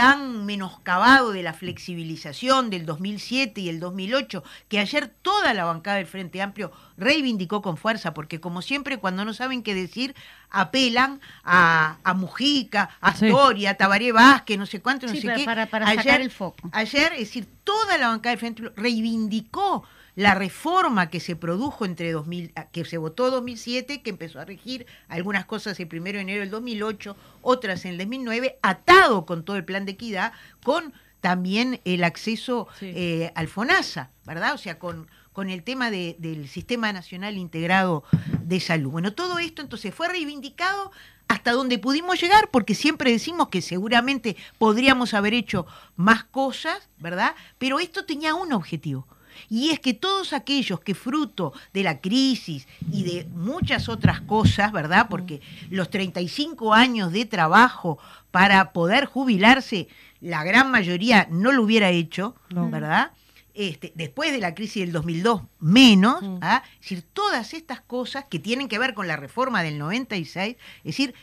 tan 0.00 0.46
menoscabado 0.46 1.30
de 1.30 1.42
la 1.42 1.52
flexibilización 1.52 2.70
del 2.70 2.86
2007 2.86 3.60
y 3.60 3.68
el 3.68 3.80
2008, 3.80 4.42
que 4.70 4.78
ayer 4.78 5.08
toda 5.20 5.52
la 5.52 5.64
bancada 5.66 5.98
del 5.98 6.06
Frente 6.06 6.40
Amplio 6.40 6.72
reivindicó 6.96 7.60
con 7.60 7.76
fuerza, 7.76 8.14
porque 8.14 8.40
como 8.40 8.62
siempre 8.62 8.96
cuando 8.96 9.26
no 9.26 9.34
saben 9.34 9.62
qué 9.62 9.74
decir, 9.74 10.14
apelan 10.48 11.20
a, 11.44 11.98
a 12.02 12.14
Mujica, 12.14 12.88
a 13.02 13.14
Sí. 13.14 13.26
Astoria, 13.26 13.70
a 13.72 13.74
Tabaré 13.74 14.10
Vázquez, 14.12 14.56
no 14.58 14.64
sé 14.64 14.80
cuánto, 14.80 15.06
no 15.06 15.12
Sí, 15.12 15.20
sé 15.20 15.26
para- 15.26 15.36
qué. 15.38 15.44
para- 15.44 15.66
para 15.66 15.94
sacar 15.94 16.22
el 16.22 16.30
foco. 16.30 16.70
Ayer, 16.72 17.12
es 17.12 17.18
decir, 17.20 17.46
toda 17.62 17.98
la 17.98 18.08
bancada 18.08 18.30
del 18.30 18.38
Frente 18.38 18.62
Amplio 18.62 18.82
reivindicó 18.82 19.84
la 20.16 20.34
reforma 20.34 21.08
que 21.10 21.20
se 21.20 21.36
produjo 21.36 21.84
entre 21.84 22.12
2000, 22.12 22.52
que 22.72 22.84
se 22.84 22.98
votó 22.98 23.26
en 23.26 23.32
2007, 23.32 24.02
que 24.02 24.10
empezó 24.10 24.40
a 24.40 24.44
regir 24.44 24.86
algunas 25.08 25.44
cosas 25.46 25.78
el 25.80 25.88
1 25.92 26.02
de 26.04 26.20
enero 26.20 26.40
del 26.40 26.50
2008, 26.50 27.16
otras 27.42 27.84
en 27.84 27.92
el 27.92 27.98
2009, 27.98 28.58
atado 28.62 29.24
con 29.26 29.44
todo 29.44 29.56
el 29.56 29.64
plan 29.64 29.84
de 29.84 29.92
equidad, 29.92 30.32
con 30.64 30.92
también 31.20 31.80
el 31.84 32.02
acceso 32.04 32.66
Sí. 32.78 32.92
eh, 32.94 33.32
al 33.34 33.46
FONASA, 33.48 34.10
¿verdad? 34.24 34.54
O 34.54 34.58
sea, 34.58 34.78
con, 34.78 35.06
con 35.32 35.50
el 35.50 35.62
tema 35.62 35.90
de- 35.90 36.16
del 36.18 36.48
Sistema 36.48 36.92
Nacional 36.92 37.36
Integrado 37.36 38.04
de 38.42 38.58
Salud. 38.58 38.90
Bueno, 38.90 39.12
todo 39.12 39.38
esto 39.38 39.60
entonces 39.62 39.94
fue 39.94 40.08
reivindicado 40.08 40.90
hasta 41.28 41.52
donde 41.52 41.78
pudimos 41.78 42.20
llegar, 42.20 42.48
porque 42.50 42.74
siempre 42.74 43.12
decimos 43.12 43.48
que 43.50 43.62
seguramente 43.62 44.36
podríamos 44.58 45.14
haber 45.14 45.34
hecho 45.34 45.66
más 45.94 46.24
cosas, 46.24 46.88
¿verdad? 46.98 47.34
Pero 47.58 47.78
esto 47.78 48.04
tenía 48.04 48.34
un 48.34 48.52
objetivo. 48.52 49.06
Y 49.48 49.70
es 49.70 49.80
que 49.80 49.94
todos 49.94 50.32
aquellos 50.32 50.80
que 50.80 50.94
fruto 50.94 51.52
de 51.72 51.82
la 51.82 52.00
crisis 52.00 52.66
y 52.92 53.04
de 53.04 53.26
muchas 53.34 53.88
otras 53.88 54.20
cosas, 54.20 54.72
¿verdad? 54.72 55.06
Porque 55.08 55.40
los 55.70 55.88
35 55.90 56.74
años 56.74 57.12
de 57.12 57.24
trabajo 57.24 57.98
para 58.30 58.72
poder 58.72 59.06
jubilarse, 59.06 59.88
la 60.20 60.44
gran 60.44 60.70
mayoría 60.70 61.26
no 61.30 61.52
lo 61.52 61.62
hubiera 61.62 61.90
hecho, 61.90 62.34
No. 62.50 62.68
¿verdad? 62.70 63.12
Este, 63.52 63.92
después 63.96 64.30
de 64.30 64.38
la 64.38 64.54
crisis 64.54 64.82
del 64.84 64.92
2002, 64.92 65.42
menos, 65.58 66.22
Mm. 66.22 66.38
¿ah? 66.40 66.62
es 66.74 66.80
decir, 66.80 67.02
todas 67.12 67.52
estas 67.52 67.80
cosas 67.80 68.24
que 68.30 68.38
tienen 68.38 68.68
que 68.68 68.78
ver 68.78 68.94
con 68.94 69.08
la 69.08 69.16
reforma 69.16 69.62
del 69.62 69.76
96, 69.78 70.56
es 70.78 70.84
decir, 70.84 71.14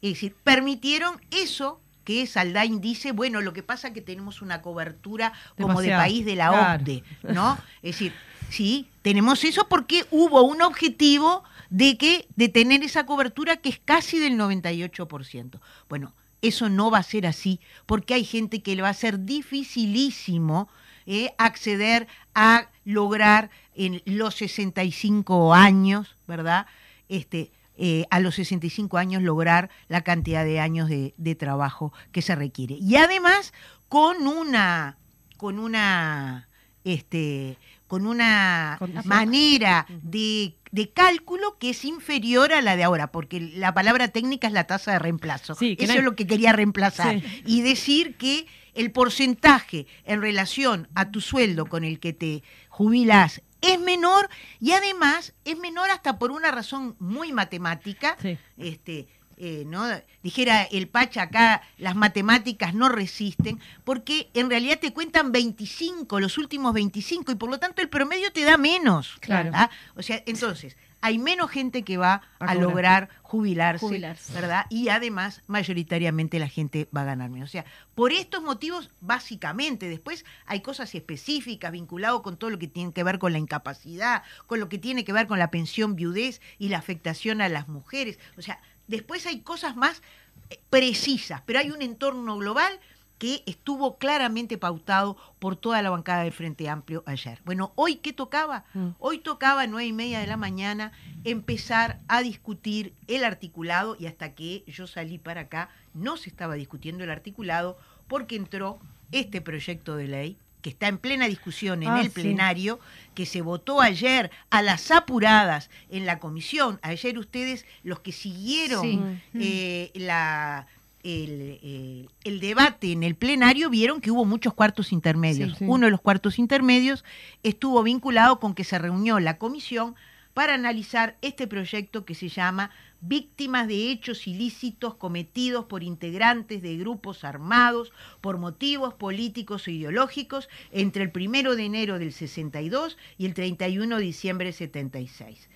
es 0.00 0.10
decir, 0.14 0.34
permitieron 0.44 1.20
eso 1.30 1.80
que 2.04 2.26
Saldain 2.26 2.80
dice, 2.80 3.12
bueno, 3.12 3.40
lo 3.40 3.52
que 3.52 3.62
pasa 3.62 3.88
es 3.88 3.94
que 3.94 4.00
tenemos 4.00 4.42
una 4.42 4.62
cobertura 4.62 5.32
como 5.58 5.80
de 5.80 5.90
país 5.90 6.24
de 6.24 6.36
la 6.36 6.48
Claro. 6.50 6.82
OCDE, 6.82 7.02
¿no? 7.32 7.58
Es 7.82 7.92
decir, 7.96 8.12
sí, 8.50 8.88
tenemos 9.02 9.44
eso 9.44 9.68
porque 9.68 10.04
hubo 10.10 10.42
un 10.42 10.62
objetivo 10.62 11.44
de 11.70 11.96
que 11.96 12.26
de 12.36 12.48
tener 12.48 12.82
esa 12.82 13.06
cobertura 13.06 13.56
que 13.56 13.70
es 13.70 13.80
casi 13.84 14.18
del 14.18 14.34
98%. 14.38 15.58
Bueno, 15.88 16.14
eso 16.42 16.68
no 16.68 16.90
va 16.90 16.98
a 16.98 17.02
ser 17.02 17.26
así 17.26 17.60
porque 17.86 18.14
hay 18.14 18.24
gente 18.24 18.62
que 18.62 18.74
le 18.76 18.82
va 18.82 18.88
a 18.90 18.94
ser 18.94 19.20
dificilísimo 19.24 20.68
eh, 21.06 21.34
acceder 21.38 22.06
a 22.34 22.68
lograr 22.84 23.50
en 23.74 24.02
los 24.04 24.34
65 24.36 25.54
años, 25.54 26.16
¿verdad? 26.26 26.66
Este, 27.08 27.50
eh, 27.76 28.04
a 28.10 28.20
los 28.20 28.34
65 28.36 28.98
años 28.98 29.22
lograr 29.22 29.70
la 29.88 30.02
cantidad 30.02 30.44
de 30.44 30.60
años 30.60 30.88
de, 30.88 31.14
de 31.16 31.34
trabajo 31.34 31.92
que 32.12 32.22
se 32.22 32.34
requiere. 32.34 32.74
Y 32.80 32.96
además 32.96 33.52
con 33.88 34.26
una, 34.26 34.98
con 35.36 35.58
una, 35.58 36.48
este, 36.84 37.58
con 37.86 38.06
una 38.06 38.78
manera 39.04 39.86
de, 40.02 40.54
de 40.70 40.90
cálculo 40.90 41.58
que 41.58 41.70
es 41.70 41.84
inferior 41.84 42.52
a 42.52 42.62
la 42.62 42.76
de 42.76 42.84
ahora, 42.84 43.12
porque 43.12 43.40
la 43.40 43.74
palabra 43.74 44.08
técnica 44.08 44.46
es 44.46 44.52
la 44.52 44.64
tasa 44.64 44.92
de 44.92 44.98
reemplazo. 44.98 45.54
Sí, 45.54 45.76
Eso 45.78 45.86
no 45.88 45.92
hay- 45.92 45.98
es 45.98 46.04
lo 46.04 46.16
que 46.16 46.26
quería 46.26 46.52
reemplazar. 46.52 47.20
Sí. 47.20 47.42
Y 47.46 47.60
decir 47.62 48.16
que 48.16 48.46
el 48.74 48.90
porcentaje 48.92 49.86
en 50.04 50.22
relación 50.22 50.88
a 50.94 51.10
tu 51.10 51.20
sueldo 51.20 51.66
con 51.66 51.84
el 51.84 52.00
que 52.00 52.12
te 52.14 52.42
jubilas 52.70 53.42
es 53.62 53.80
menor 53.80 54.28
y 54.60 54.72
además 54.72 55.32
es 55.44 55.58
menor 55.58 55.90
hasta 55.90 56.18
por 56.18 56.30
una 56.30 56.50
razón 56.50 56.96
muy 56.98 57.32
matemática. 57.32 58.16
Sí. 58.20 58.36
Este, 58.58 59.08
eh, 59.38 59.64
¿no? 59.66 59.84
Dijera 60.22 60.62
el 60.64 60.88
Pacha 60.88 61.22
acá, 61.22 61.62
las 61.78 61.96
matemáticas 61.96 62.74
no 62.74 62.88
resisten, 62.88 63.58
porque 63.82 64.30
en 64.34 64.50
realidad 64.50 64.78
te 64.78 64.92
cuentan 64.92 65.32
25, 65.32 66.20
los 66.20 66.38
últimos 66.38 66.72
25, 66.74 67.32
y 67.32 67.34
por 67.34 67.50
lo 67.50 67.58
tanto 67.58 67.82
el 67.82 67.88
promedio 67.88 68.32
te 68.32 68.44
da 68.44 68.56
menos. 68.56 69.16
Claro. 69.20 69.50
O 69.96 70.02
sea, 70.02 70.22
entonces, 70.26 70.76
hay 71.02 71.18
menos 71.18 71.50
gente 71.50 71.82
que 71.82 71.96
va 71.96 72.22
A 72.38 72.54
lograr 72.54 73.10
jubilarse, 73.22 73.84
Jubilarse. 73.84 74.32
¿verdad? 74.32 74.66
Y 74.70 74.88
además, 74.88 75.42
mayoritariamente 75.48 76.38
la 76.38 76.48
gente 76.48 76.88
va 76.96 77.02
a 77.02 77.04
ganar 77.04 77.28
menos. 77.28 77.50
O 77.50 77.52
sea, 77.52 77.64
por 77.94 78.12
estos 78.12 78.42
motivos, 78.42 78.90
básicamente, 79.00 79.88
después 79.88 80.24
hay 80.46 80.60
cosas 80.60 80.94
específicas 80.94 81.72
vinculadas 81.72 82.20
con 82.20 82.36
todo 82.36 82.50
lo 82.50 82.58
que 82.58 82.68
tiene 82.68 82.92
que 82.92 83.02
ver 83.02 83.18
con 83.18 83.32
la 83.32 83.38
incapacidad, 83.38 84.22
con 84.46 84.60
lo 84.60 84.68
que 84.68 84.78
tiene 84.78 85.04
que 85.04 85.12
ver 85.12 85.26
con 85.26 85.40
la 85.40 85.50
pensión 85.50 85.96
viudez 85.96 86.40
y 86.58 86.68
la 86.68 86.78
afectación 86.78 87.40
a 87.40 87.48
las 87.48 87.66
mujeres. 87.66 88.20
O 88.38 88.42
sea, 88.42 88.60
después 88.86 89.26
hay 89.26 89.40
cosas 89.40 89.74
más 89.74 90.02
eh, 90.50 90.60
precisas, 90.70 91.42
pero 91.44 91.58
hay 91.58 91.72
un 91.72 91.82
entorno 91.82 92.36
global 92.36 92.78
que 93.22 93.44
estuvo 93.46 93.98
claramente 93.98 94.58
pautado 94.58 95.16
por 95.38 95.54
toda 95.54 95.80
la 95.80 95.90
bancada 95.90 96.24
del 96.24 96.32
Frente 96.32 96.68
Amplio 96.68 97.04
ayer. 97.06 97.40
Bueno, 97.44 97.72
hoy 97.76 97.94
qué 98.02 98.12
tocaba? 98.12 98.64
Mm. 98.74 98.88
Hoy 98.98 99.20
tocaba 99.20 99.62
a 99.62 99.66
nueve 99.68 99.86
y 99.86 99.92
media 99.92 100.18
de 100.18 100.26
la 100.26 100.36
mañana 100.36 100.90
empezar 101.22 102.00
a 102.08 102.20
discutir 102.20 102.94
el 103.06 103.22
articulado 103.22 103.94
y 103.96 104.06
hasta 104.06 104.34
que 104.34 104.64
yo 104.66 104.88
salí 104.88 105.18
para 105.18 105.42
acá 105.42 105.68
no 105.94 106.16
se 106.16 106.30
estaba 106.30 106.56
discutiendo 106.56 107.04
el 107.04 107.10
articulado 107.12 107.78
porque 108.08 108.34
entró 108.34 108.80
este 109.12 109.40
proyecto 109.40 109.94
de 109.94 110.08
ley 110.08 110.36
que 110.60 110.70
está 110.70 110.88
en 110.88 110.98
plena 110.98 111.28
discusión 111.28 111.84
en 111.84 111.90
Ah, 111.90 112.00
el 112.00 112.06
sí. 112.08 112.22
plenario, 112.22 112.80
que 113.14 113.24
se 113.26 113.40
votó 113.40 113.80
ayer 113.80 114.32
a 114.50 114.62
las 114.62 114.90
apuradas 114.90 115.70
en 115.90 116.06
la 116.06 116.18
comisión. 116.18 116.80
Ayer 116.82 117.18
ustedes, 117.18 117.66
los 117.84 118.00
que 118.00 118.10
siguieron 118.10 118.82
Sí. 118.82 119.00
eh, 119.40 119.90
la, 119.94 120.66
el, 121.02 121.58
eh, 121.62 122.06
el 122.24 122.40
debate 122.40 122.92
en 122.92 123.02
el 123.02 123.14
plenario, 123.14 123.70
vieron 123.70 124.00
que 124.00 124.10
hubo 124.10 124.24
muchos 124.24 124.54
cuartos 124.54 124.92
intermedios. 124.92 125.52
Sí, 125.52 125.58
sí. 125.60 125.64
Uno 125.68 125.86
de 125.86 125.90
los 125.90 126.00
cuartos 126.00 126.38
intermedios 126.38 127.04
estuvo 127.42 127.82
vinculado 127.82 128.38
con 128.40 128.54
que 128.54 128.64
se 128.64 128.78
reunió 128.78 129.20
la 129.20 129.38
comisión 129.38 129.94
para 130.34 130.54
analizar 130.54 131.16
este 131.22 131.46
proyecto 131.46 132.04
que 132.04 132.14
se 132.14 132.28
llama 132.28 132.70
Víctimas 133.00 133.66
de 133.66 133.90
hechos 133.90 134.28
ilícitos 134.28 134.94
cometidos 134.94 135.64
por 135.64 135.82
integrantes 135.82 136.62
de 136.62 136.76
grupos 136.76 137.24
armados 137.24 137.92
por 138.20 138.38
motivos 138.38 138.94
políticos 138.94 139.66
o 139.66 139.72
ideológicos 139.72 140.48
entre 140.70 141.02
el 141.02 141.10
primero 141.10 141.56
de 141.56 141.64
enero 141.64 141.98
del 141.98 142.12
62 142.12 142.96
y 143.18 143.26
el 143.26 143.34
31 143.34 143.96
de 143.96 144.04
diciembre 144.04 144.46
del 144.46 144.54
76. 144.54 145.48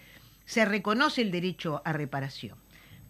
Se 0.44 0.64
reconoce 0.64 1.22
el 1.22 1.30
derecho 1.30 1.82
a 1.84 1.92
reparación, 1.92 2.58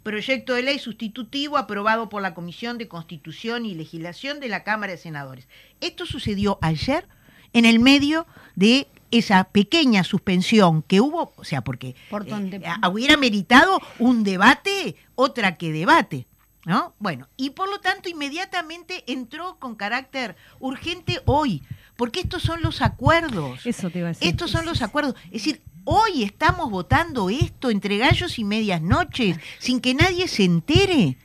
proyecto 0.07 0.55
de 0.55 0.63
ley 0.63 0.79
sustitutivo 0.79 1.59
aprobado 1.59 2.09
por 2.09 2.23
la 2.23 2.33
Comisión 2.33 2.79
de 2.79 2.87
Constitución 2.87 3.67
y 3.67 3.75
Legislación 3.75 4.39
de 4.39 4.47
la 4.47 4.63
Cámara 4.63 4.93
de 4.93 4.99
Senadores. 4.99 5.49
Esto 5.81 6.07
sucedió 6.07 6.61
ayer 6.63 7.09
en 7.53 7.65
el 7.65 7.81
medio 7.81 8.25
de 8.55 8.87
esa 9.11 9.43
pequeña 9.43 10.05
suspensión 10.05 10.83
que 10.83 11.01
hubo, 11.01 11.33
o 11.35 11.43
sea, 11.43 11.63
porque 11.63 11.97
Por 12.09 12.25
eh, 12.29 12.63
hubiera 12.89 13.17
meritado 13.17 13.81
un 13.99 14.23
debate, 14.23 14.95
otra 15.17 15.57
que 15.57 15.73
debate. 15.73 16.29
¿No? 16.65 16.95
Bueno, 17.01 17.29
y 17.37 17.51
por 17.51 17.69
lo 17.69 17.81
tanto 17.81 18.09
inmediatamente 18.09 19.03
entró 19.09 19.57
con 19.59 19.75
carácter 19.75 20.37
urgente 20.61 21.21
hoy, 21.25 21.65
porque 21.97 22.21
estos 22.21 22.45
son 22.45 22.63
los 22.63 22.81
acuerdos. 22.81 23.67
Eso 23.67 23.91
te 23.91 23.99
iba 23.99 24.09
a 24.09 24.13
decir. 24.13 24.29
Estos 24.29 24.53
son 24.53 24.67
los 24.67 24.83
acuerdos. 24.83 25.17
Es 25.27 25.45
decir, 25.45 25.63
hoy 25.87 26.23
estamos 26.25 26.71
votando 26.71 27.31
esto 27.31 27.71
entre 27.71 27.97
gallos 27.97 28.39
y 28.39 28.45
medias 28.45 28.83
noches, 28.83 29.39
sin 29.59 29.81
que 29.81 29.95
nadie 29.95 30.29
se 30.29 30.45
entere. 30.45 31.17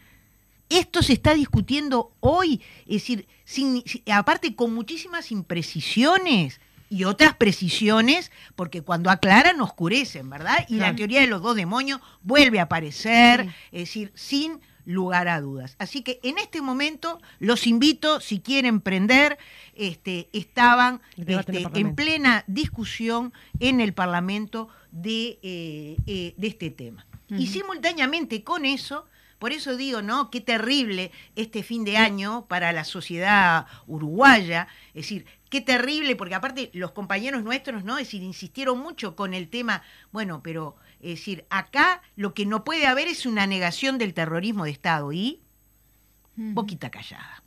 Esto 0.69 1.01
se 1.03 1.11
está 1.13 1.33
discutiendo 1.33 2.13
hoy, 2.21 2.61
es 2.83 3.01
decir, 3.01 3.27
sin- 3.43 3.83
si- 3.85 4.03
aparte 4.09 4.55
con 4.55 4.73
muchísimas 4.73 5.31
imprecisiones 5.31 6.61
y 6.89 7.03
otras 7.05 7.35
precisiones, 7.35 8.31
porque 8.55 8.81
cuando 8.81 9.09
aclaran 9.09 9.59
oscurecen, 9.61 10.29
¿verdad? 10.29 10.65
Y 10.69 10.75
la 10.75 10.95
teoría 10.95 11.21
de 11.21 11.27
los 11.27 11.41
dos 11.41 11.55
demonios 11.55 11.99
vuelve 12.21 12.59
a 12.59 12.63
aparecer, 12.63 13.45
Sí. 13.45 13.49
es 13.71 13.79
decir, 13.81 14.11
sin 14.15 14.59
lugar 14.91 15.27
a 15.27 15.41
dudas. 15.41 15.75
Así 15.79 16.01
que 16.01 16.19
en 16.23 16.37
este 16.37 16.61
momento 16.61 17.21
los 17.39 17.67
invito, 17.67 18.19
si 18.19 18.39
quieren 18.39 18.81
prender, 18.81 19.37
este, 19.75 20.29
estaban 20.33 21.01
este, 21.17 21.67
en 21.73 21.95
plena 21.95 22.43
discusión 22.47 23.33
en 23.59 23.81
el 23.81 23.93
Parlamento 23.93 24.69
de, 24.91 25.39
eh, 25.41 25.97
eh, 26.05 26.33
de 26.37 26.47
este 26.47 26.69
tema. 26.69 27.05
Y 27.29 27.47
simultáneamente 27.47 28.43
con 28.43 28.65
eso, 28.65 29.05
por 29.39 29.53
eso 29.53 29.77
digo, 29.77 30.01
¿no? 30.01 30.29
Qué 30.29 30.41
terrible 30.41 31.11
este 31.37 31.63
fin 31.63 31.85
de 31.85 31.95
año 31.95 32.45
para 32.47 32.73
la 32.73 32.83
sociedad 32.83 33.67
uruguaya. 33.87 34.67
Es 34.89 35.05
decir, 35.05 35.25
qué 35.49 35.61
terrible, 35.61 36.15
porque 36.15 36.35
aparte 36.35 36.69
los 36.73 36.91
compañeros 36.91 37.43
nuestros, 37.43 37.83
¿no? 37.83 37.97
Es 37.97 38.07
decir, 38.07 38.21
insistieron 38.21 38.79
mucho 38.79 39.15
con 39.15 39.33
el 39.33 39.49
tema, 39.49 39.81
bueno, 40.11 40.41
pero, 40.43 40.75
es 41.01 41.19
decir, 41.19 41.45
acá 41.49 42.01
lo 42.15 42.33
que 42.33 42.45
no 42.45 42.63
puede 42.63 42.87
haber 42.87 43.07
es 43.07 43.25
una 43.25 43.47
negación 43.47 43.97
del 43.97 44.13
terrorismo 44.13 44.65
de 44.65 44.71
Estado 44.71 45.11
y 45.11 45.39
boquita 46.35 46.89
callada. 46.89 47.43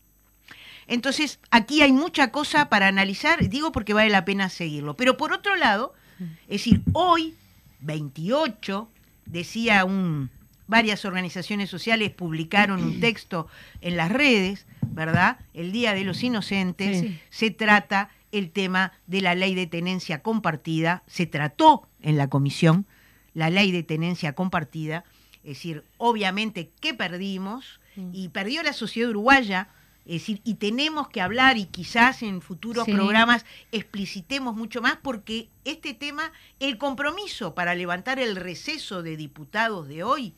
Entonces, 0.86 1.40
aquí 1.50 1.80
hay 1.82 1.92
mucha 1.92 2.30
cosa 2.30 2.68
para 2.68 2.88
analizar, 2.88 3.48
digo 3.48 3.72
porque 3.72 3.94
vale 3.94 4.10
la 4.10 4.24
pena 4.24 4.48
seguirlo. 4.50 4.96
Pero 4.96 5.16
por 5.16 5.32
otro 5.32 5.56
lado, 5.56 5.94
es 6.42 6.60
decir, 6.60 6.82
hoy, 6.92 7.34
28, 7.80 8.88
decía 9.24 9.84
un, 9.84 10.30
varias 10.66 11.04
organizaciones 11.04 11.70
sociales 11.70 12.10
publicaron 12.10 12.82
un 12.82 13.00
texto 13.00 13.48
en 13.80 13.96
las 13.96 14.12
redes, 14.12 14.66
¿verdad? 14.88 15.38
El 15.54 15.72
Día 15.72 15.94
de 15.94 16.04
los 16.04 16.22
Inocentes, 16.22 17.00
Sí. 17.00 17.18
se 17.30 17.50
trata 17.50 18.10
el 18.32 18.50
tema 18.50 18.92
de 19.06 19.20
la 19.22 19.34
ley 19.34 19.54
de 19.54 19.66
tenencia 19.66 20.22
compartida, 20.22 21.02
se 21.06 21.24
trató 21.26 21.88
en 22.02 22.16
la 22.16 22.28
comisión 22.28 22.86
la 23.34 23.50
ley 23.50 23.72
de 23.72 23.82
tenencia 23.82 24.32
compartida, 24.34 25.04
es 25.42 25.50
decir, 25.58 25.84
obviamente 25.98 26.70
que 26.80 26.94
perdimos 26.94 27.80
y 28.12 28.28
perdió 28.30 28.62
la 28.62 28.72
sociedad 28.72 29.10
uruguaya, 29.10 29.68
es 30.06 30.14
decir, 30.20 30.40
y 30.44 30.54
tenemos 30.54 31.08
que 31.08 31.20
hablar 31.20 31.56
y 31.58 31.66
quizás 31.66 32.22
en 32.22 32.40
futuros 32.42 32.84
Sí. 32.86 32.92
programas 32.92 33.44
explicitemos 33.72 34.54
mucho 34.56 34.80
más 34.82 34.98
porque 35.02 35.48
este 35.64 35.94
tema, 35.94 36.32
el 36.60 36.76
compromiso 36.78 37.54
para 37.54 37.74
levantar 37.74 38.18
el 38.18 38.36
receso 38.36 39.02
de 39.02 39.16
diputados 39.16 39.86
de 39.88 40.02
hoy 40.02 40.34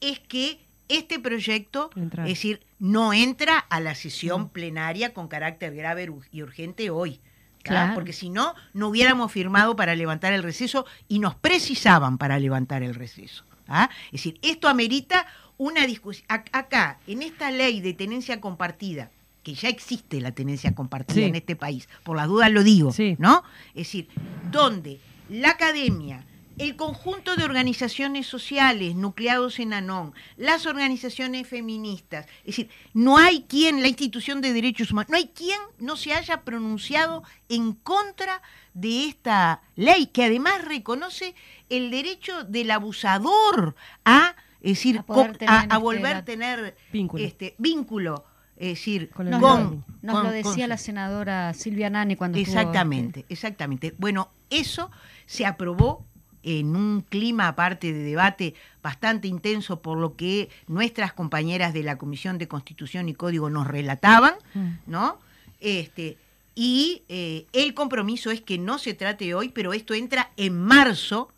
es 0.00 0.20
que 0.20 0.60
este 0.88 1.18
proyecto, 1.18 1.90
Entrar. 1.96 2.26
es 2.26 2.32
decir, 2.34 2.62
no 2.78 3.12
entra 3.12 3.58
a 3.58 3.80
la 3.80 3.94
sesión 3.94 4.48
plenaria 4.48 5.12
con 5.14 5.28
carácter 5.28 5.74
grave 5.74 6.10
y 6.32 6.42
urgente 6.42 6.90
hoy. 6.90 7.20
Claro. 7.62 7.94
Porque 7.94 8.12
si 8.12 8.30
no, 8.30 8.54
no 8.72 8.88
hubiéramos 8.88 9.30
firmado 9.30 9.76
para 9.76 9.94
levantar 9.94 10.32
el 10.32 10.42
receso 10.42 10.86
y 11.08 11.18
nos 11.18 11.34
precisaban 11.34 12.16
para 12.18 12.38
levantar 12.38 12.82
el 12.82 12.94
receso. 12.94 13.44
¿ah? 13.68 13.90
Es 14.06 14.12
decir, 14.12 14.38
esto 14.42 14.68
amerita 14.68 15.26
una 15.58 15.86
discusión. 15.86 16.26
Acá, 16.28 16.98
en 17.06 17.22
esta 17.22 17.50
ley 17.50 17.80
de 17.80 17.92
tenencia 17.92 18.40
compartida, 18.40 19.10
que 19.42 19.54
ya 19.54 19.68
existe 19.68 20.20
la 20.20 20.32
tenencia 20.32 20.74
compartida 20.74 21.14
Sí. 21.16 21.24
en 21.24 21.34
este 21.34 21.56
país, 21.56 21.88
por 22.02 22.16
las 22.16 22.28
dudas 22.28 22.50
lo 22.50 22.62
digo, 22.62 22.92
Sí. 22.92 23.16
¿no? 23.18 23.42
Es 23.70 23.86
decir, 23.88 24.08
donde 24.50 24.98
la 25.28 25.50
academia, 25.50 26.24
el 26.60 26.76
conjunto 26.76 27.36
de 27.36 27.44
organizaciones 27.44 28.26
sociales 28.26 28.94
nucleados 28.94 29.58
en 29.58 29.72
ANON, 29.72 30.12
las 30.36 30.66
organizaciones 30.66 31.48
feministas, 31.48 32.26
es 32.40 32.46
decir, 32.56 32.70
no 32.94 33.16
hay 33.16 33.42
quien, 33.48 33.80
la 33.82 33.88
institución 33.88 34.40
de 34.40 34.52
derechos 34.52 34.90
humanos, 34.90 35.10
no 35.10 35.16
hay 35.16 35.28
quien 35.28 35.58
no 35.78 35.96
se 35.96 36.12
haya 36.12 36.42
pronunciado 36.42 37.22
en 37.48 37.72
contra 37.72 38.42
de 38.74 39.06
esta 39.06 39.62
ley, 39.74 40.06
que 40.06 40.24
además 40.24 40.64
reconoce 40.64 41.34
el 41.68 41.90
derecho 41.90 42.44
del 42.44 42.70
abusador 42.70 43.74
a, 44.04 44.34
es 44.60 44.72
decir, 44.72 44.98
A 44.98 45.02
poder 45.02 45.32
co- 45.32 45.38
tener, 45.38 45.54
a, 45.54 45.60
a 45.60 45.62
este, 45.64 45.76
volver 45.78 46.16
a 46.16 46.24
tener 46.24 46.76
Vínculo. 46.92 47.24
este 47.24 47.54
vínculo, 47.58 48.24
es 48.56 48.68
decir, 48.68 49.08
Con 49.10 49.26
el 49.26 49.30
Nos, 49.32 49.40
con, 49.40 49.62
lo, 49.62 49.84
nos 50.02 50.14
con- 50.16 50.24
lo 50.24 50.30
decía 50.30 50.66
la 50.68 50.76
senadora 50.76 51.54
Silvia 51.54 51.88
Nani 51.88 52.16
cuando 52.16 52.36
estuvo, 52.38 52.58
Exactamente, 52.58 53.24
exactamente. 53.30 53.94
Bueno, 53.96 54.30
eso 54.50 54.90
se 55.26 55.46
aprobó 55.46 56.04
en 56.42 56.74
un 56.76 57.02
clima 57.02 57.48
aparte 57.48 57.92
de 57.92 58.02
debate 58.02 58.54
bastante 58.82 59.28
intenso 59.28 59.80
por 59.80 59.98
lo 59.98 60.16
que 60.16 60.48
nuestras 60.66 61.12
compañeras 61.12 61.72
de 61.74 61.82
la 61.82 61.98
Comisión 61.98 62.38
de 62.38 62.48
Constitución 62.48 63.08
y 63.08 63.14
Código 63.14 63.50
nos 63.50 63.66
relataban, 63.66 64.34
Mm. 64.54 64.68
¿no? 64.86 65.18
Este, 65.60 66.16
y 66.54 67.02
eh, 67.08 67.46
el 67.52 67.74
compromiso 67.74 68.30
es 68.30 68.40
que 68.40 68.58
no 68.58 68.78
se 68.78 68.94
trate 68.94 69.34
hoy, 69.34 69.50
pero 69.50 69.72
esto 69.72 69.94
entra 69.94 70.30
en 70.36 70.58
marzo 70.58 71.30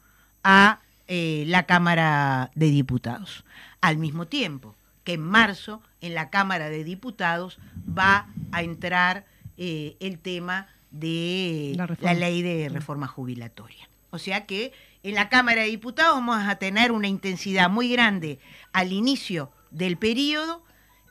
a 0.45 0.81
eh, 1.09 1.45
la 1.49 1.65
Cámara 1.65 2.51
de 2.55 2.71
Diputados. 2.71 3.45
Al 3.81 3.99
mismo 3.99 4.27
tiempo 4.27 4.75
que 5.05 5.15
en 5.15 5.21
marzo 5.23 5.83
en 6.01 6.15
la 6.15 6.31
Cámara 6.31 6.71
de 6.71 6.85
Diputados 6.85 7.59
va 7.99 8.29
a 8.53 8.63
entrar 8.63 9.27
eh, 9.59 9.97
el 10.01 10.19
tema 10.19 10.69
de 10.93 11.75
La 12.01 12.15
ley 12.15 12.43
de 12.43 12.69
reforma 12.69 13.07
jubilatoria. 13.09 13.89
O 14.11 14.19
sea 14.19 14.47
que 14.47 14.73
en 15.03 15.15
la 15.15 15.29
Cámara 15.29 15.63
de 15.63 15.69
Diputados 15.69 16.15
vamos 16.15 16.39
a 16.47 16.57
tener 16.57 16.93
una 16.93 17.09
intensidad 17.09 17.69
muy 17.71 17.91
grande 17.91 18.39
al 18.73 18.93
inicio 18.93 19.51
del 19.71 19.97
periodo. 19.97 20.63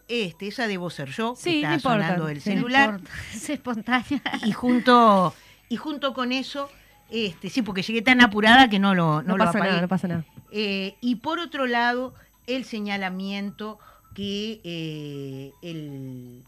Este, 0.07 0.47
esa 0.47 0.67
debo 0.67 0.89
ser 0.89 1.09
yo, 1.09 1.35
que 1.35 1.41
Sí, 1.41 1.55
está 1.57 1.69
no 1.69 1.75
importa. 1.75 1.97
sonando 2.07 2.27
el. 2.29 2.37
No 2.37 2.41
celular 2.43 2.99
Es 3.33 3.49
espontánea. 3.49 4.21
y 4.45 4.51
junto 4.51 5.33
y 5.69 5.77
junto 5.77 6.13
con 6.13 6.31
eso 6.33 6.69
este 7.09 7.49
sí 7.49 7.61
porque 7.61 7.81
llegué 7.81 8.01
tan 8.01 8.19
apurada 8.21 8.69
que 8.69 8.77
no 8.79 8.93
lo 8.93 9.21
no, 9.23 9.37
pasa 9.37 9.59
nada, 9.59 9.81
no 9.81 9.87
pasa 9.87 10.07
nada. 10.09 10.25
Eh, 10.51 10.95
y 11.01 11.15
por 11.15 11.39
otro 11.39 11.65
lado 11.65 12.13
el 12.47 12.65
señalamiento 12.65 13.79
que 14.13 14.59
eh, 14.65 15.51
el- 15.61 16.43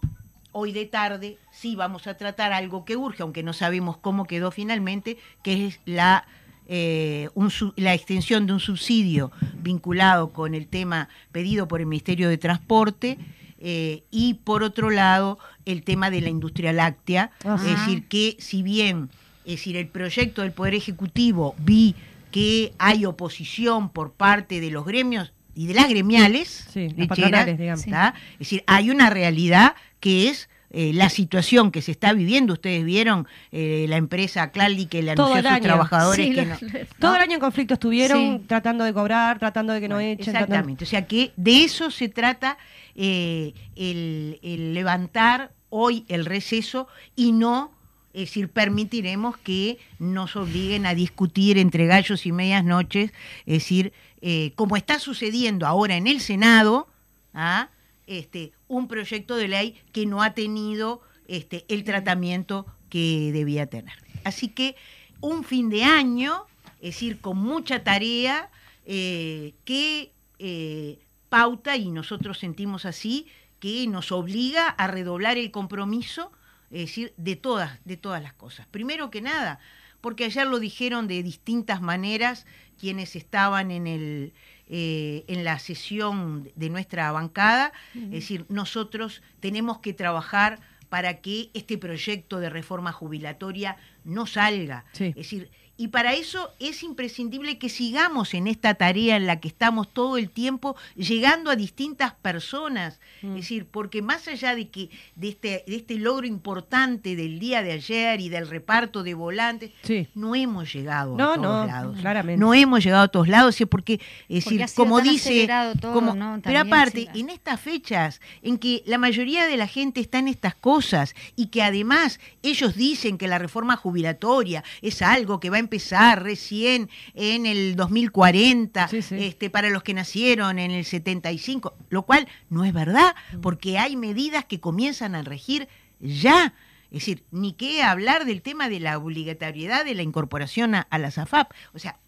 hoy 0.51 0.71
de 0.73 0.85
tarde 0.85 1.37
sí 1.51 1.75
vamos 1.77 2.05
a 2.07 2.15
tratar 2.17 2.51
algo 2.53 2.83
que 2.85 2.97
urge 2.97 3.23
aunque 3.23 3.43
no 3.43 3.53
sabemos 3.53 3.95
cómo 3.97 4.25
quedó 4.25 4.51
finalmente 4.51 5.17
que 5.41 5.67
es 5.67 5.79
la 5.85 6.25
eh, 6.67 7.29
un 7.33 7.51
la 7.75 7.93
extensión 7.93 8.47
de 8.47 8.53
un 8.53 8.59
subsidio 8.59 9.31
vinculado 9.61 10.31
con 10.31 10.55
el 10.55 10.67
tema 10.67 11.09
pedido 11.31 11.67
por 11.67 11.81
el 11.81 11.87
Ministerio 11.87 12.29
de 12.29 12.37
Transporte 12.37 13.17
eh, 13.59 14.03
y 14.11 14.35
por 14.35 14.63
otro 14.63 14.89
lado 14.89 15.39
el 15.65 15.83
tema 15.83 16.09
de 16.09 16.21
la 16.21 16.29
industria 16.29 16.73
láctea, 16.73 17.31
Ajá. 17.45 17.55
es 17.55 17.77
decir, 17.77 18.07
que 18.07 18.35
si 18.39 18.63
bien 18.63 19.09
es 19.45 19.55
decir, 19.55 19.75
el 19.75 19.87
proyecto 19.87 20.41
del 20.41 20.53
Poder 20.53 20.73
Ejecutivo 20.73 21.55
vi 21.59 21.95
que 22.31 22.73
hay 22.77 23.05
oposición 23.05 23.89
por 23.89 24.13
parte 24.13 24.61
de 24.61 24.71
los 24.71 24.85
gremios 24.85 25.33
y 25.53 25.67
de 25.67 25.73
las 25.73 25.89
gremiales, 25.89 26.67
Sí, 26.71 26.89
las 26.89 26.97
lecheras, 26.97 27.07
patronales, 27.09 27.57
digamos. 27.59 27.81
Sí. 27.83 27.91
¿tá? 27.91 28.15
es 28.33 28.39
decir, 28.39 28.63
hay 28.67 28.89
una 28.89 29.09
realidad 29.09 29.75
que 29.99 30.29
es 30.29 30.49
eh, 30.73 30.91
la 30.93 31.09
situación 31.09 31.71
que 31.71 31.81
se 31.81 31.91
está 31.91 32.11
viviendo. 32.13 32.53
Ustedes 32.53 32.83
vieron 32.83 33.27
eh, 33.51 33.85
la 33.87 33.97
empresa 33.97 34.51
Claldi 34.51 34.87
que 34.87 35.01
le 35.03 35.11
anunció 35.11 35.35
a 35.35 35.41
sus 35.41 35.51
año. 35.51 35.63
trabajadores 35.63 36.25
Sí, 36.27 36.33
que 36.33 36.45
no, 36.45 36.57
Todo 36.99 37.15
el 37.15 37.21
año 37.21 37.35
en 37.35 37.39
conflicto 37.39 37.75
estuvieron 37.75 38.39
Sí. 38.39 38.45
tratando 38.47 38.83
de 38.83 38.93
cobrar, 38.93 39.39
tratando 39.39 39.71
de 39.73 39.79
que 39.81 39.87
no 39.87 39.95
Bueno, 39.95 40.09
echen. 40.09 40.25
tratando- 40.33 40.43
Exactamente. 40.55 40.83
O 40.83 40.87
sea 40.87 41.05
que 41.07 41.31
de 41.37 41.63
eso 41.63 41.91
se 41.91 42.09
trata 42.09 42.57
eh, 42.95 43.53
el, 43.75 44.39
el 44.43 44.73
levantar 44.73 45.51
hoy 45.69 46.05
el 46.07 46.25
receso 46.25 46.87
y 47.15 47.31
no, 47.31 47.71
es 48.13 48.21
decir, 48.29 48.49
permitiremos 48.49 49.37
que 49.37 49.77
nos 49.99 50.35
obliguen 50.35 50.85
a 50.85 50.93
discutir 50.93 51.57
entre 51.57 51.87
gallos 51.87 52.25
y 52.25 52.31
medias 52.31 52.63
noches, 52.63 53.11
es 53.45 53.53
decir, 53.59 53.93
eh, 54.21 54.51
como 54.55 54.77
está 54.77 54.99
sucediendo 54.99 55.65
ahora 55.67 55.95
en 55.97 56.07
el 56.07 56.19
Senado, 56.21 56.87
¿ah? 57.33 57.69
Este, 58.07 58.53
un 58.67 58.87
proyecto 58.87 59.35
de 59.35 59.47
ley 59.47 59.81
que 59.91 60.05
no 60.05 60.21
ha 60.21 60.33
tenido 60.33 61.01
este, 61.27 61.65
el 61.67 61.83
tratamiento 61.83 62.65
que 62.89 63.31
debía 63.33 63.67
tener. 63.67 63.93
Así 64.23 64.49
que 64.49 64.75
un 65.21 65.43
fin 65.43 65.69
de 65.69 65.83
año, 65.83 66.45
es 66.81 66.95
decir, 66.95 67.19
con 67.19 67.37
mucha 67.37 67.83
tarea, 67.83 68.49
eh, 68.85 69.53
que 69.63 70.11
eh, 70.39 70.99
pauta 71.29 71.77
y 71.77 71.89
nosotros 71.89 72.37
sentimos 72.39 72.85
así 72.85 73.27
que 73.59 73.87
nos 73.87 74.11
obliga 74.11 74.67
a 74.67 74.87
redoblar 74.87 75.37
el 75.37 75.49
compromiso, 75.51 76.31
es 76.69 76.81
decir, 76.81 77.13
de 77.15 77.37
todas, 77.37 77.79
de 77.85 77.95
todas 77.95 78.21
las 78.21 78.33
cosas. 78.33 78.67
Primero 78.67 79.09
que 79.09 79.21
nada, 79.21 79.59
porque 80.01 80.25
ayer 80.25 80.45
lo 80.45 80.59
dijeron 80.59 81.07
de 81.07 81.23
distintas 81.23 81.81
maneras 81.81 82.45
quienes 82.77 83.15
estaban 83.15 83.71
en 83.71 83.87
el 83.87 84.33
eh, 84.75 85.23
en 85.27 85.43
la 85.43 85.59
sesión 85.59 86.49
de 86.55 86.67
nuestra 86.71 87.11
bancada, 87.11 87.73
es 87.93 88.09
decir, 88.09 88.47
nosotros 88.49 89.21
tenemos 89.39 89.77
que 89.77 89.93
trabajar 89.93 90.59
para 90.89 91.21
que 91.21 91.51
este 91.53 91.77
proyecto 91.77 92.39
de 92.39 92.49
reforma 92.49 92.91
jubilatoria 92.91 93.77
no 94.03 94.25
salga. 94.25 94.85
Sí. 94.93 95.05
Es 95.09 95.15
decir, 95.15 95.51
y 95.75 95.87
para 95.87 96.13
eso 96.13 96.51
es 96.59 96.83
imprescindible 96.83 97.57
que 97.57 97.67
sigamos 97.67 98.33
en 98.35 98.45
esta 98.47 98.75
tarea 98.75 99.15
en 99.15 99.25
la 99.25 99.39
que 99.39 99.47
estamos 99.47 99.87
todo 99.91 100.17
el 100.17 100.29
tiempo 100.29 100.75
llegando 100.95 101.49
a 101.49 101.55
distintas 101.55 102.13
personas. 102.13 102.99
Mm. 103.23 103.29
Es 103.29 103.35
decir, 103.35 103.65
porque 103.65 104.01
más 104.03 104.27
allá 104.27 104.53
de 104.55 104.69
que 104.69 104.89
de 105.15 105.29
este, 105.29 105.63
de 105.65 105.75
este 105.75 105.95
logro 105.95 106.27
importante 106.27 107.15
del 107.15 107.39
día 107.39 107.63
de 107.63 107.71
ayer 107.71 108.21
y 108.21 108.29
del 108.29 108.47
reparto 108.47 109.01
de 109.01 109.15
volantes, 109.15 109.71
Sí. 109.81 110.07
no 110.13 110.35
hemos 110.35 110.71
llegado 110.71 111.17
No, 111.17 111.31
a 111.31 111.35
todos 111.35 111.41
no, 111.61 111.65
lados. 111.65 111.99
claramente. 111.99 112.39
No 112.39 112.53
hemos 112.53 112.83
llegado 112.83 113.03
a 113.03 113.07
todos 113.07 113.27
lados, 113.27 113.57
porque, 113.69 113.99
es 114.29 114.43
Porque 114.43 114.59
decir, 114.59 114.75
como 114.75 115.01
dice, 115.01 115.47
todo, 115.81 115.93
como- 115.93 116.13
¿no? 116.13 116.39
pero 116.43 116.59
aparte, 116.59 117.09
en 117.15 117.29
estas 117.31 117.59
fechas 117.59 118.21
en 118.43 118.57
que 118.59 118.83
la 118.85 118.99
mayoría 118.99 119.47
de 119.47 119.57
la 119.57 119.67
gente 119.67 120.01
está 120.01 120.19
en 120.19 120.27
estas 120.27 120.53
cosas 120.53 121.15
y 121.35 121.47
que 121.47 121.63
además 121.63 122.19
ellos 122.43 122.75
dicen 122.75 123.17
que 123.17 123.27
la 123.27 123.39
reforma 123.39 123.75
jubilatoria 123.75 124.63
es 124.81 125.01
algo 125.01 125.39
que 125.39 125.49
va 125.49 125.57
a 125.57 125.62
empezar 125.63 126.21
recién 126.23 126.89
en 127.13 127.45
el 127.45 127.75
2040, 127.75 128.87
Sí, 128.87 129.01
sí. 129.01 129.15
este, 129.19 129.49
para 129.49 129.69
los 129.69 129.83
que 129.83 129.93
nacieron 129.93 130.59
en 130.59 130.71
el 130.71 130.85
75, 130.85 131.75
lo 131.89 132.03
cual 132.03 132.27
no 132.49 132.63
es 132.65 132.73
verdad, 132.73 133.15
porque 133.41 133.77
hay 133.79 133.95
medidas 133.95 134.45
que 134.45 134.59
comienzan 134.59 135.15
a 135.15 135.23
regir 135.23 135.67
ya. 135.99 136.53
Es 136.91 136.99
decir, 136.99 137.23
ni 137.31 137.53
qué 137.53 137.81
hablar 137.81 138.25
del 138.25 138.41
tema 138.43 138.69
de 138.69 138.79
la 138.79 138.97
obligatoriedad 138.99 139.83
de 139.83 139.95
la 139.95 140.03
incorporación 140.03 140.75
a, 140.75 140.81
a 140.81 140.99
la 140.99 141.09
SAFAP. 141.09 141.51
O 141.73 141.79
sea, 141.79 141.99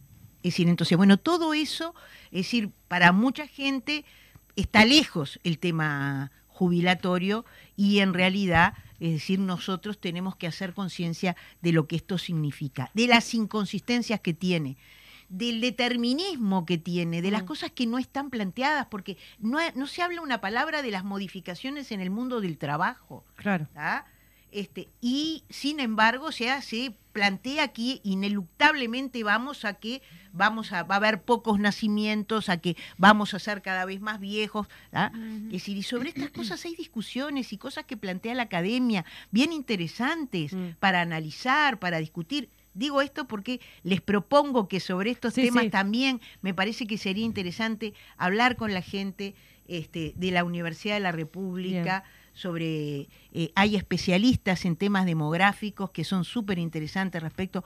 es 0.43 0.53
decir, 0.53 0.67
entonces, 0.69 0.95
bueno, 0.95 1.17
todo 1.17 1.55
eso, 1.55 1.95
es 2.25 2.41
decir, 2.45 2.69
para 2.87 3.11
mucha 3.11 3.47
gente 3.47 4.05
está 4.55 4.85
lejos 4.85 5.39
el 5.43 5.57
tema 5.57 6.31
jubilatorio 6.55 7.43
y 7.75 7.99
en 7.99 8.13
realidad, 8.13 8.75
es 9.01 9.11
decir, 9.11 9.39
nosotros 9.39 9.99
tenemos 9.99 10.37
que 10.37 10.47
hacer 10.47 10.73
conciencia 10.73 11.35
de 11.61 11.73
lo 11.73 11.85
que 11.85 11.97
esto 11.97 12.17
significa, 12.17 12.89
de 12.93 13.07
las 13.07 13.33
inconsistencias 13.33 14.21
que 14.21 14.33
tiene, 14.33 14.77
del 15.27 15.59
determinismo 15.59 16.65
que 16.65 16.77
tiene, 16.77 17.21
de 17.21 17.31
las 17.31 17.43
cosas 17.43 17.71
que 17.71 17.87
no 17.87 17.97
están 17.97 18.29
planteadas, 18.29 18.85
porque 18.85 19.17
no, 19.37 19.59
no 19.75 19.85
se 19.85 20.01
habla 20.01 20.21
una 20.21 20.39
palabra 20.39 20.81
de 20.81 20.91
las 20.91 21.03
modificaciones 21.03 21.91
en 21.91 21.99
el 21.99 22.09
mundo 22.09 22.39
del 22.39 22.57
trabajo. 22.57 23.25
Claro. 23.35 23.67
¿tá? 23.73 24.05
Este, 24.55 24.87
y 25.01 25.43
sin 25.49 25.81
embargo, 25.81 26.27
o 26.27 26.31
sea, 26.31 26.61
se 26.61 26.93
plantea 27.11 27.69
que 27.69 27.99
ineluctablemente 28.03 29.21
vamos 29.23 29.65
a 29.65 29.73
que 29.73 30.01
vamos 30.31 30.71
a, 30.71 30.83
va 30.83 30.95
a 30.95 30.97
haber 30.97 31.21
pocos 31.23 31.59
nacimientos, 31.59 32.47
a 32.49 32.57
que 32.57 32.75
vamos 32.97 33.33
a 33.33 33.39
ser 33.39 33.61
cada 33.61 33.85
vez 33.85 33.99
más 34.01 34.19
viejos. 34.19 34.67
¿tá? 34.91 35.11
Es 35.47 35.51
decir, 35.51 35.77
y 35.77 35.83
sobre 35.83 36.09
estas 36.09 36.29
cosas 36.29 36.63
hay 36.65 36.75
discusiones 36.75 37.51
y 37.53 37.57
cosas 37.57 37.85
que 37.85 37.97
plantea 37.97 38.33
la 38.35 38.43
academia 38.43 39.03
bien 39.31 39.51
interesantes 39.53 40.53
Mm. 40.53 40.75
para 40.79 41.01
analizar, 41.01 41.79
para 41.79 41.99
discutir. 41.99 42.49
Digo 42.73 43.01
esto 43.01 43.25
porque 43.27 43.61
les 43.83 44.01
propongo 44.01 44.67
que 44.67 44.79
sobre 44.79 45.11
estos 45.11 45.33
Sí, 45.33 45.43
temas 45.43 45.63
sí. 45.65 45.69
también 45.69 46.19
me 46.41 46.53
parece 46.53 46.85
que 46.87 46.97
sería 46.97 47.23
interesante 47.25 47.93
hablar 48.17 48.55
con 48.57 48.73
la 48.73 48.81
gente 48.81 49.35
este, 49.67 50.13
de 50.15 50.31
la 50.31 50.43
Universidad 50.43 50.95
de 50.95 50.99
la 50.99 51.11
República 51.11 52.03
sobre, 52.36 53.08
eh, 53.34 53.52
hay 53.56 53.76
especialistas 53.76 54.65
en 54.65 54.76
temas 54.76 55.06
demográficos 55.08 55.89
que 55.89 56.04
son 56.04 56.24
súper 56.26 56.60
interesantes 56.60 57.24
respecto 57.24 57.63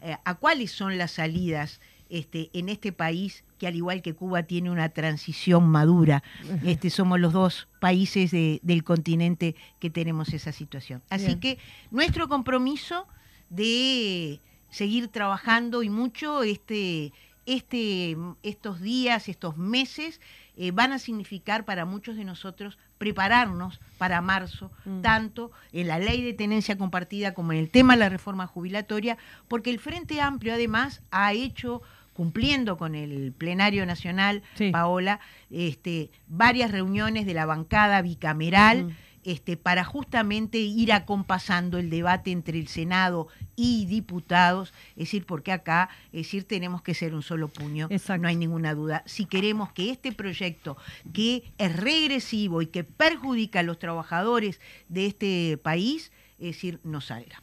eh, 0.00 0.16
a 0.24 0.34
cuáles 0.36 0.70
son 0.72 0.96
las 0.96 1.10
salidas 1.10 1.80
este, 2.08 2.48
en 2.52 2.68
este 2.68 2.92
país 2.92 3.42
que 3.58 3.66
al 3.66 3.74
igual 3.74 4.02
que 4.02 4.14
Cuba 4.14 4.44
tiene 4.44 4.70
una 4.70 4.88
transición 4.90 5.66
madura. 5.68 6.22
Este, 6.64 6.90
somos 6.90 7.18
los 7.18 7.32
dos 7.32 7.66
países 7.80 8.30
de- 8.30 8.60
del 8.62 8.84
continente 8.84 9.56
que 9.80 9.90
tenemos 9.90 10.32
esa 10.32 10.52
situación. 10.52 11.02
Así 11.10 11.26
Bien. 11.26 11.40
que 11.40 11.58
nuestro 11.90 12.28
compromiso 12.28 13.06
de 13.50 14.40
seguir 14.70 15.08
trabajando 15.08 15.82
y 15.82 15.88
mucho 15.88 16.42
este, 16.44 17.12
este, 17.46 18.16
estos 18.42 18.80
días, 18.80 19.28
estos 19.28 19.56
meses, 19.56 20.20
eh, 20.56 20.70
van 20.70 20.92
a 20.92 20.98
significar 20.98 21.64
para 21.64 21.84
muchos 21.84 22.16
de 22.16 22.24
nosotros 22.24 22.78
prepararnos 22.98 23.80
para 23.98 24.20
marzo, 24.20 24.70
Mm. 24.84 25.00
tanto 25.02 25.50
en 25.72 25.88
la 25.88 25.98
ley 25.98 26.22
de 26.22 26.32
tenencia 26.32 26.76
compartida 26.78 27.34
como 27.34 27.52
en 27.52 27.58
el 27.58 27.70
tema 27.70 27.94
de 27.94 28.00
la 28.00 28.08
reforma 28.08 28.46
jubilatoria, 28.46 29.16
porque 29.48 29.70
el 29.70 29.78
Frente 29.78 30.20
Amplio 30.20 30.54
además 30.54 31.02
ha 31.10 31.32
hecho 31.32 31.82
cumpliendo 32.12 32.76
con 32.76 32.94
el 32.94 33.32
plenario 33.32 33.84
nacional, 33.86 34.42
Sí. 34.54 34.70
Paola, 34.70 35.18
este, 35.50 36.10
varias 36.28 36.70
reuniones 36.70 37.26
de 37.26 37.34
la 37.34 37.44
bancada 37.46 38.02
bicameral, 38.02 38.84
Mm. 38.84 38.90
Este, 39.24 39.56
para 39.56 39.84
justamente 39.84 40.58
ir 40.58 40.92
acompasando 40.92 41.78
el 41.78 41.90
debate 41.90 42.30
entre 42.30 42.58
el 42.58 42.68
Senado 42.68 43.28
y 43.56 43.86
diputados, 43.86 44.72
es 44.90 45.06
decir, 45.06 45.26
porque 45.26 45.52
acá, 45.52 45.88
es 46.12 46.26
decir, 46.26 46.44
tenemos 46.44 46.82
que 46.82 46.94
ser 46.94 47.14
un 47.14 47.22
solo 47.22 47.48
puño, 47.48 47.88
Exacto. 47.90 48.22
no 48.22 48.28
hay 48.28 48.36
ninguna 48.36 48.74
duda. 48.74 49.02
Si 49.06 49.26
queremos 49.26 49.72
que 49.72 49.90
este 49.90 50.12
proyecto, 50.12 50.76
que 51.12 51.52
es 51.58 51.74
regresivo 51.76 52.62
y 52.62 52.66
que 52.66 52.84
perjudica 52.84 53.60
a 53.60 53.62
los 53.62 53.78
trabajadores 53.78 54.60
de 54.88 55.06
este 55.06 55.58
país, 55.62 56.12
es 56.38 56.46
decir, 56.56 56.80
no 56.84 57.00
salga. 57.00 57.42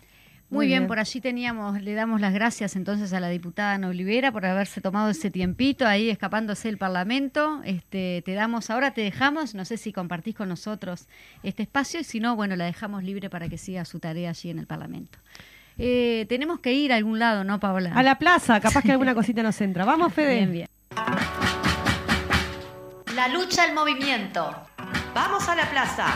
Muy 0.52 0.68
bien, 0.68 0.82
bien. 0.82 0.88
por 0.88 1.00
allí 1.00 1.22
teníamos, 1.22 1.82
le 1.82 1.94
damos 1.94 2.20
las 2.20 2.34
gracias 2.34 2.76
entonces 2.76 3.14
a 3.14 3.22
la 3.22 3.30
diputada 3.30 3.74
Ana 3.74 3.88
Olivera 3.88 4.34
por 4.34 4.46
haberse 4.46 4.82
tomado 4.82 5.10
ese 5.10 5.32
tiempito 5.32 5.88
ahí 5.88 6.10
escapándose 6.10 6.68
del 6.68 6.78
Parlamento. 6.78 7.62
Este, 7.64 8.22
te 8.26 8.34
damos, 8.34 8.70
ahora 8.70 8.94
te 8.94 9.00
dejamos, 9.00 9.56
no 9.56 9.64
sé 9.64 9.78
si 9.78 9.94
compartís 9.94 10.36
con 10.36 10.50
nosotros 10.50 11.08
este 11.42 11.64
espacio 11.64 12.02
y 12.02 12.04
si 12.04 12.20
no, 12.20 12.36
bueno, 12.36 12.58
la 12.58 12.66
dejamos 12.66 13.04
libre 13.04 13.30
para 13.30 13.48
que 13.48 13.58
siga 13.58 13.86
su 13.86 14.00
tarea 14.00 14.32
allí 14.32 14.50
en 14.50 14.60
el 14.60 14.68
Parlamento. 14.68 15.20
Eh, 15.78 16.26
tenemos 16.28 16.60
que 16.60 16.74
ir 16.74 16.92
a 16.92 16.98
algún 16.98 17.18
lado, 17.18 17.46
¿no, 17.46 17.60
Paola? 17.62 17.94
A 17.96 18.04
la 18.04 18.20
plaza, 18.20 18.60
capaz 18.60 18.84
que 18.84 18.92
alguna 18.92 19.16
cosita 19.16 19.42
nos 19.42 19.60
entra. 19.62 19.86
Vamos, 19.86 20.14
Fede. 20.14 20.36
Bien, 20.36 20.52
bien. 20.52 20.68
La 23.16 23.30
lucha 23.30 23.64
al 23.64 23.74
movimiento. 23.74 24.54
Vamos 25.14 25.48
a 25.48 25.56
la 25.56 25.70
plaza. 25.70 26.08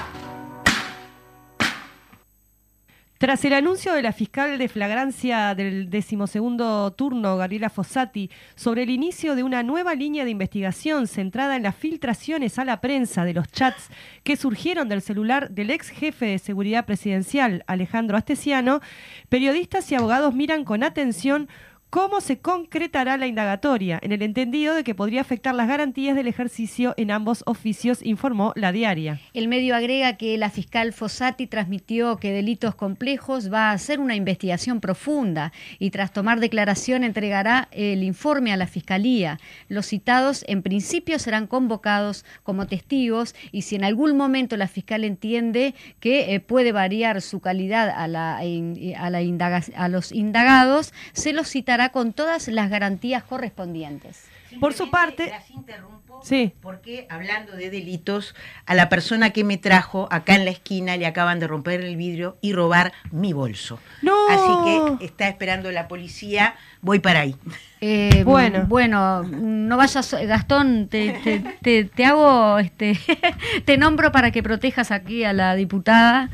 Tras 3.25 3.43
el 3.43 3.53
anuncio 3.53 3.95
de 3.95 4.03
la 4.03 4.13
fiscal 4.13 4.59
de 4.59 4.69
flagrancia 4.69 5.55
del 5.55 5.89
decimosegundo 5.89 6.93
turno, 6.93 7.37
Gabriela 7.37 7.71
Fossati, 7.71 8.29
sobre 8.53 8.83
el 8.83 8.91
inicio 8.91 9.35
de 9.35 9.41
una 9.41 9.63
nueva 9.63 9.95
línea 9.95 10.25
de 10.25 10.29
investigación 10.29 11.07
centrada 11.07 11.55
en 11.55 11.63
las 11.63 11.75
filtraciones 11.75 12.59
a 12.59 12.65
la 12.65 12.81
prensa 12.81 13.25
de 13.25 13.33
los 13.33 13.51
chats 13.51 13.89
que 14.23 14.35
surgieron 14.35 14.89
del 14.89 15.01
celular 15.01 15.49
del 15.49 15.71
ex 15.71 15.89
jefe 15.89 16.27
de 16.27 16.37
seguridad 16.37 16.85
presidencial, 16.85 17.63
Alejandro 17.65 18.15
Astesiano, 18.15 18.79
periodistas 19.27 19.91
y 19.91 19.95
abogados 19.95 20.35
miran 20.35 20.63
con 20.63 20.83
atención 20.83 21.49
cómo 21.89 22.19
se 22.19 22.39
concretará 22.39 23.17
la 23.17 23.27
indagatoria, 23.27 23.99
en 24.01 24.11
el 24.11 24.21
entendido 24.21 24.73
de 24.73 24.83
que 24.83 24.95
podría 24.95 25.21
afectar 25.21 25.55
las 25.55 25.67
garantías 25.67 26.15
del 26.15 26.27
ejercicio 26.27 26.93
en 26.97 27.11
ambos 27.11 27.43
oficios, 27.45 27.99
informó 28.03 28.51
la 28.55 28.71
diaria. 28.71 29.21
El 29.33 29.47
medio 29.47 29.75
agrega 29.75 30.17
que 30.17 30.37
la 30.37 30.49
fiscal 30.49 30.91
Fossati 30.91 31.47
transmitió 31.47 32.17
que 32.17 32.31
delitos 32.31 32.75
complejos 32.75 33.51
va 33.51 33.69
a 33.69 33.71
hacer 33.71 33.99
una 33.99 34.15
investigación 34.15 34.81
profunda 34.81 35.53
y 35.79 35.91
tras 35.91 36.11
tomar 36.11 36.39
declaración 36.39 37.03
entregará 37.03 37.69
el 37.71 38.03
informe 38.03 38.51
a 38.51 38.57
la 38.57 38.67
fiscalía. 38.67 39.39
Los 39.69 39.85
citados 39.85 40.43
en 40.47 40.63
principio 40.63 41.19
serán 41.19 41.47
convocados 41.47 42.25
como 42.43 42.67
testigos 42.67 43.35
y 43.51 43.61
si 43.61 43.75
en 43.75 43.83
algún 43.83 44.17
momento 44.17 44.57
la 44.57 44.67
fiscal 44.67 45.03
entiende 45.03 45.75
que 45.99 46.33
eh, 46.33 46.39
puede 46.39 46.71
variar 46.71 47.21
su 47.21 47.39
calidad 47.39 47.89
a, 47.89 48.39
a 48.39 49.89
los 49.89 50.11
indagados, 50.11 50.93
se 51.13 51.31
los 51.31 51.49
citará 51.49 51.74
con 51.89 52.13
todas 52.13 52.47
las 52.47 52.69
garantías 52.69 53.23
correspondientes. 53.23 54.25
Por 54.59 54.73
su 54.73 54.89
parte- 54.89 55.27
Las 55.29 55.49
interrumpo 55.49 56.21
Sí. 56.23 56.53
porque 56.61 57.07
hablando 57.09 57.53
de 57.57 57.69
delitos, 57.69 58.33
a 58.65 58.73
la 58.73 58.87
persona 58.87 59.31
que 59.31 59.43
me 59.43 59.57
trajo 59.57 60.07
acá 60.11 60.35
en 60.35 60.45
la 60.45 60.51
esquina 60.51 60.95
le 60.95 61.05
acaban 61.05 61.39
de 61.41 61.47
romper 61.47 61.81
el 61.81 61.97
vidrio 61.97 62.37
y 62.41 62.53
robar 62.53 62.93
mi 63.11 63.33
bolso. 63.33 63.79
¡No! 64.01 64.13
Así 64.29 64.97
que 64.99 65.05
está 65.05 65.27
esperando 65.27 65.71
la 65.73 65.89
policía, 65.89 66.55
voy 66.81 66.99
para 66.99 67.19
ahí. 67.21 67.35
Eh, 67.81 68.23
Bueno. 68.23 68.63
bueno, 68.67 69.23
no 69.23 69.75
vayas, 69.75 70.13
Gastón, 70.25 70.87
te, 70.87 71.11
te, 71.23 71.39
te- 71.61 71.83
te 71.85 72.05
hago, 72.05 72.57
este, 72.59 72.97
te 73.65 73.77
nombro 73.77 74.11
para 74.13 74.31
que 74.31 74.41
protejas 74.41 74.91
aquí 74.91 75.25
a 75.25 75.33
la 75.33 75.53
diputada. 75.55 76.29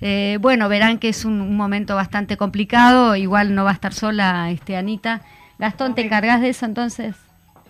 Eh, 0.00 0.38
bueno, 0.40 0.68
verán 0.68 0.98
que 0.98 1.08
es 1.10 1.24
un, 1.24 1.40
un 1.40 1.56
momento 1.56 1.94
bastante 1.94 2.36
complicado, 2.36 3.16
igual 3.16 3.54
no 3.54 3.64
va 3.64 3.70
a 3.70 3.74
estar 3.74 3.92
sola 3.92 4.50
este, 4.50 4.76
Anita. 4.76 5.22
Gastón, 5.58 5.94
¿te 5.94 6.02
encargas 6.02 6.40
de 6.40 6.48
eso 6.50 6.64
entonces? 6.66 7.14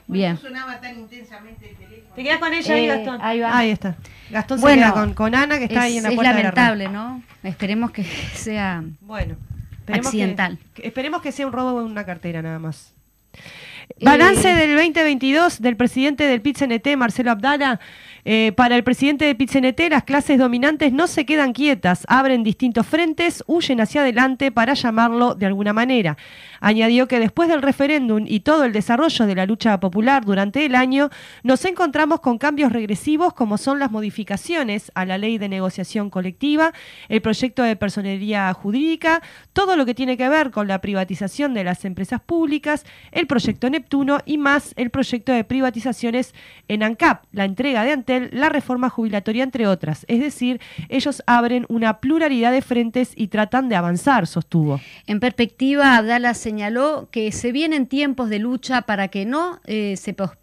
Bien. 0.07 0.37
sonaba 0.39 0.81
tan 0.81 0.99
intensamente 0.99 1.71
el 1.71 1.77
teléfono. 1.77 2.15
¿Te 2.17 2.23
quedas 2.25 2.39
con 2.39 2.53
ella 2.53 2.75
ahí, 2.75 2.85
Eh, 2.85 2.89
Gastón? 2.89 3.19
ahí 3.23 3.41
va. 3.41 3.65
está. 3.65 3.97
Gastón 4.31 4.61
Bueno, 4.61 4.83
se 4.87 4.93
queda 4.93 4.93
con, 4.93 5.15
con 5.15 5.35
Ana, 5.35 5.59
que 5.59 5.65
está 5.65 5.83
ahí 5.83 5.97
en 5.99 6.03
la 6.05 6.09
es 6.11 6.15
puerta 6.15 6.33
de 6.35 6.43
la 6.43 6.51
radio. 6.51 6.75
lamentable, 6.77 6.89
¿no? 6.89 7.23
Esperemos 7.49 7.91
que 7.93 8.05
sea 8.35 8.83
Bueno, 9.01 9.35
esperemos 9.81 10.07
accidental. 10.07 10.59
Que, 10.75 10.87
esperemos 10.87 11.23
que 11.23 11.33
sea 11.33 11.47
un 11.47 11.53
robo 11.53 11.81
en 11.81 11.87
una 11.87 12.05
cartera 12.05 12.43
nada 12.43 12.59
más. 12.59 12.93
Eh, 13.35 14.05
Balance 14.05 14.55
del 14.55 14.77
2022 14.77 15.61
del 15.61 15.77
presidente 15.77 16.25
del 16.25 16.41
PIT-CNT, 16.43 16.97
Marcelo 16.97 17.31
Abdala. 17.33 17.81
Eh, 18.25 18.53
para 18.57 18.77
el 18.77 18.85
presidente 18.85 19.25
del 19.25 19.37
PIT-CNT, 19.37 19.91
las 19.91 20.05
clases 20.05 20.39
dominantes 20.39 20.93
no 20.93 21.07
se 21.07 21.25
quedan 21.25 21.53
quietas, 21.53 22.05
abren 22.09 22.43
distintos 22.43 22.87
frentes, 22.87 23.43
huyen 23.47 23.81
hacia 23.81 24.03
adelante 24.03 24.53
para 24.53 24.75
llamarlo 24.75 25.35
de 25.35 25.47
alguna 25.47 25.73
manera. 25.73 26.17
Añadió 26.61 27.09
que 27.09 27.19
después 27.19 27.49
del 27.49 27.63
referéndum 27.63 28.25
y 28.27 28.41
todo 28.41 28.65
el 28.65 28.73
desarrollo 28.73 29.27
de 29.27 29.35
la 29.35 29.47
lucha 29.47 29.81
popular 29.81 30.25
durante 30.25 30.67
el 30.67 30.75
año, 30.75 31.11
nos 31.43 31.65
encontramos 31.65 32.21
con 32.21 32.39
cambios 32.39 32.73
regresivos 32.73 33.33
como 33.33 33.57
son 33.57 33.79
las 33.79 33.91
modificaciones 33.91 34.93
a 34.95 35.05
la 35.07 35.17
ley 35.17 35.39
de 35.39 35.49
negociación 35.49 36.11
colectiva, 36.11 36.73
el 37.09 37.23
proyecto 37.23 37.63
de 37.63 37.77
personería 37.77 38.53
jurídica, 38.53 39.23
todo 39.53 39.77
lo 39.77 39.87
que 39.87 39.95
tiene 39.95 40.17
que 40.17 40.29
ver 40.29 40.51
con 40.51 40.69
la 40.69 40.81
privatización 40.81 41.55
de 41.55 41.65
las 41.65 41.85
empresas 41.85 42.21
públicas, 42.21 42.85
el 43.13 43.27
proyecto 43.27 43.71
Neptuno 43.71 44.19
y 44.27 44.39
más 44.39 44.75
el 44.77 44.91
proyecto 44.91 45.33
de 45.33 45.45
privatizaciones 45.45 46.35
en 46.69 46.83
ANCAP, 46.83 47.25
la 47.33 47.45
entrega 47.45 47.85
de 47.85 47.93
La 48.33 48.49
reforma 48.49 48.91
jubilatoria, 48.91 49.45
entre 49.45 49.67
otras. 49.67 50.05
Es 50.09 50.19
decir, 50.21 50.61
ellos 50.89 51.23
abren 51.27 51.67
una 51.69 52.01
pluralidad 52.01 52.51
de 52.51 52.63
frentes 52.63 53.13
y 53.15 53.29
tratan 53.29 53.69
de 53.69 53.77
avanzar, 53.77 54.27
sostuvo. 54.27 54.81
En 55.07 55.21
perspectiva, 55.21 55.97
Abdala 55.97 56.35
señaló 56.35 57.09
que 57.13 57.31
se 57.31 57.53
vienen 57.53 57.87
tiempos 57.87 58.29
de 58.31 58.41
lucha 58.41 58.83
para 58.83 59.09
que 59.09 59.25
no 59.25 59.61
eh, 59.67 59.97
se 59.97 60.17
pros- 60.17 60.37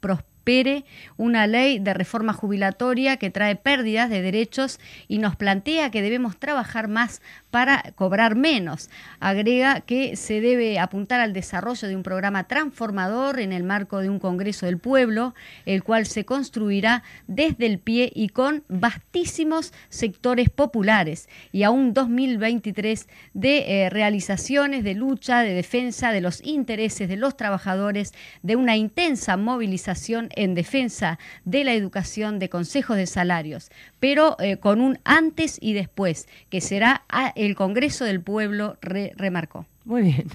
pros- 0.00 0.24
prospere 0.46 0.84
una 1.16 1.48
ley 1.48 1.80
de 1.80 1.92
reforma 1.92 2.32
jubilatoria 2.32 3.16
que 3.16 3.30
trae 3.30 3.56
pérdidas 3.56 4.08
de 4.08 4.22
derechos 4.22 4.78
y 5.08 5.18
nos 5.18 5.34
plantea 5.34 5.90
que 5.90 6.02
debemos 6.02 6.38
trabajar 6.38 6.86
más 6.86 7.20
para 7.50 7.82
cobrar 7.96 8.36
menos. 8.36 8.88
Agrega 9.18 9.80
que 9.80 10.14
se 10.14 10.40
debe 10.40 10.78
apuntar 10.78 11.20
al 11.20 11.32
desarrollo 11.32 11.88
de 11.88 11.96
un 11.96 12.04
programa 12.04 12.44
transformador 12.44 13.40
en 13.40 13.52
el 13.52 13.64
marco 13.64 13.98
de 13.98 14.08
un 14.08 14.20
Congreso 14.20 14.66
del 14.66 14.78
Pueblo, 14.78 15.34
el 15.64 15.82
cual 15.82 16.06
se 16.06 16.24
construirá 16.24 17.02
desde 17.26 17.66
el 17.66 17.80
pie 17.80 18.12
y 18.14 18.28
con 18.28 18.62
vastísimos 18.68 19.72
sectores 19.88 20.48
populares 20.48 21.28
y 21.50 21.64
a 21.64 21.70
un 21.70 21.92
2023 21.92 23.08
de 23.34 23.84
eh, 23.86 23.90
realizaciones, 23.90 24.84
de 24.84 24.94
lucha, 24.94 25.40
de 25.40 25.54
defensa 25.54 26.12
de 26.12 26.20
los 26.20 26.40
intereses 26.44 27.08
de 27.08 27.16
los 27.16 27.36
trabajadores, 27.36 28.12
de 28.42 28.54
una 28.54 28.76
intensa 28.76 29.36
movilización 29.36 30.28
en 30.36 30.54
defensa 30.54 31.18
de 31.44 31.64
la 31.64 31.72
educación, 31.74 32.38
de 32.38 32.48
consejos 32.48 32.96
de 32.96 33.06
salarios, 33.06 33.70
pero 34.00 34.36
eh, 34.40 34.58
con 34.58 34.80
un 34.80 34.98
antes 35.04 35.58
y 35.60 35.72
después, 35.72 36.28
que 36.50 36.60
será 36.60 37.02
a- 37.08 37.32
el 37.34 37.54
Congreso 37.56 38.04
del 38.04 38.20
Pueblo, 38.20 38.76
re- 38.80 39.12
remarcó. 39.16 39.66
Muy 39.84 40.02
bien. 40.02 40.26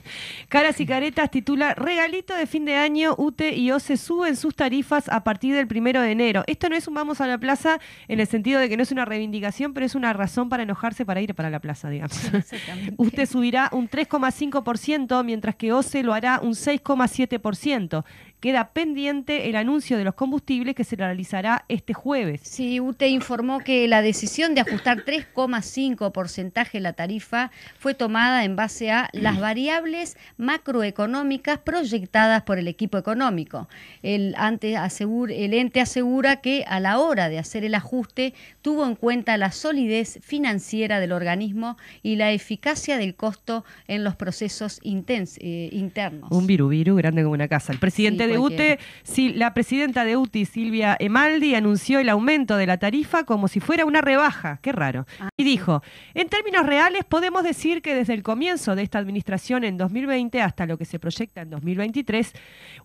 Caras 0.47 0.79
y 0.79 0.85
Caretas 0.85 1.29
titula 1.29 1.73
Regalito 1.75 2.33
de 2.33 2.47
fin 2.47 2.63
de 2.63 2.75
año, 2.77 3.15
UTE 3.17 3.53
y 3.57 3.71
OCE 3.71 3.97
suben 3.97 4.37
sus 4.37 4.55
tarifas 4.55 5.09
a 5.09 5.25
partir 5.25 5.53
del 5.53 5.67
primero 5.67 5.99
de 6.01 6.11
enero. 6.11 6.45
Esto 6.47 6.69
no 6.69 6.77
es 6.77 6.87
un 6.87 6.93
vamos 6.93 7.19
a 7.19 7.27
la 7.27 7.37
plaza 7.37 7.77
en 8.07 8.21
el 8.21 8.27
sentido 8.27 8.61
de 8.61 8.69
que 8.69 8.77
no 8.77 8.83
es 8.83 8.93
una 8.93 9.03
reivindicación, 9.03 9.73
pero 9.73 9.85
es 9.85 9.93
una 9.93 10.13
razón 10.13 10.47
para 10.47 10.63
enojarse 10.63 11.05
para 11.05 11.19
ir 11.19 11.35
para 11.35 11.49
la 11.49 11.59
plaza, 11.59 11.89
digamos. 11.89 12.17
UTE 12.97 13.25
subirá 13.25 13.67
un 13.73 13.89
3,5%, 13.89 15.21
mientras 15.25 15.55
que 15.55 15.73
OCE 15.73 16.01
lo 16.03 16.13
hará 16.13 16.39
un 16.41 16.51
6,7%. 16.53 18.05
Queda 18.41 18.71
pendiente 18.73 19.49
el 19.49 19.55
anuncio 19.55 19.97
de 19.97 20.03
los 20.03 20.15
combustibles 20.15 20.75
que 20.75 20.83
se 20.83 20.95
realizará 20.95 21.63
este 21.69 21.93
jueves. 21.93 22.41
Sí, 22.43 22.79
UTE 22.79 23.07
informó 23.07 23.59
que 23.59 23.87
la 23.87 24.01
decisión 24.01 24.55
de 24.55 24.61
ajustar 24.61 25.05
3,5 25.05 26.11
porcentaje 26.11 26.79
la 26.79 26.93
tarifa 26.93 27.51
fue 27.77 27.93
tomada 27.93 28.43
en 28.43 28.55
base 28.55 28.91
a 28.91 29.09
las 29.13 29.39
variables 29.39 30.17
macroeconómicas 30.37 31.59
proyectadas 31.59 32.43
por 32.43 32.57
el 32.57 32.67
equipo 32.67 32.97
económico. 32.97 33.67
El, 34.01 34.33
ante 34.37 34.75
asegura- 34.75 35.33
el 35.35 35.53
ente 35.53 35.79
asegura 35.81 36.37
que 36.37 36.63
a 36.67 36.79
la 36.79 36.97
hora 36.99 37.29
de 37.29 37.37
hacer 37.39 37.63
el 37.63 37.75
ajuste 37.75 38.33
tuvo 38.61 38.85
en 38.85 38.95
cuenta 38.95 39.37
la 39.37 39.51
solidez 39.51 40.19
financiera 40.23 40.99
del 40.99 41.11
organismo 41.11 41.77
y 42.01 42.15
la 42.15 42.31
eficacia 42.31 42.97
del 42.97 43.15
costo 43.15 43.65
en 43.87 44.03
los 44.03 44.15
procesos 44.15 44.81
intens- 44.81 45.37
eh, 45.41 45.69
internos. 45.71 46.31
Un 46.31 46.47
viru 46.47 46.69
viru 46.69 46.95
grande 46.95 47.21
como 47.21 47.33
una 47.33 47.47
casa. 47.47 47.71
El 47.71 47.79
presidente 47.79 48.25
Sí, 48.25 48.30
de. 48.33 48.39
UTE, 48.39 48.79
sí, 49.03 49.33
la 49.33 49.53
presidenta 49.53 50.05
de 50.05 50.17
UTI, 50.17 50.45
Silvia 50.45 50.95
Emaldi, 50.99 51.55
anunció 51.55 51.99
el 51.99 52.09
aumento 52.09 52.57
de 52.57 52.67
la 52.67 52.77
tarifa 52.77 53.23
como 53.23 53.47
si 53.47 53.59
fuera 53.59 53.85
una 53.85 54.01
rebaja. 54.01 54.59
Qué 54.61 54.71
raro. 54.71 55.05
Ah, 55.19 55.29
y 55.37 55.43
dijo, 55.43 55.81
en 56.13 56.29
términos 56.29 56.65
reales 56.65 57.03
podemos 57.05 57.43
decir 57.43 57.81
que 57.81 57.95
desde 57.95 58.13
el 58.13 58.23
comienzo 58.23 58.75
de 58.75 58.83
esta 58.83 58.99
administración 58.99 59.63
en 59.63 59.77
2020 59.77 60.41
hasta 60.41 60.65
lo 60.65 60.77
que 60.77 60.85
se 60.85 60.99
proyecta 60.99 61.41
en 61.41 61.49
2023, 61.49 62.33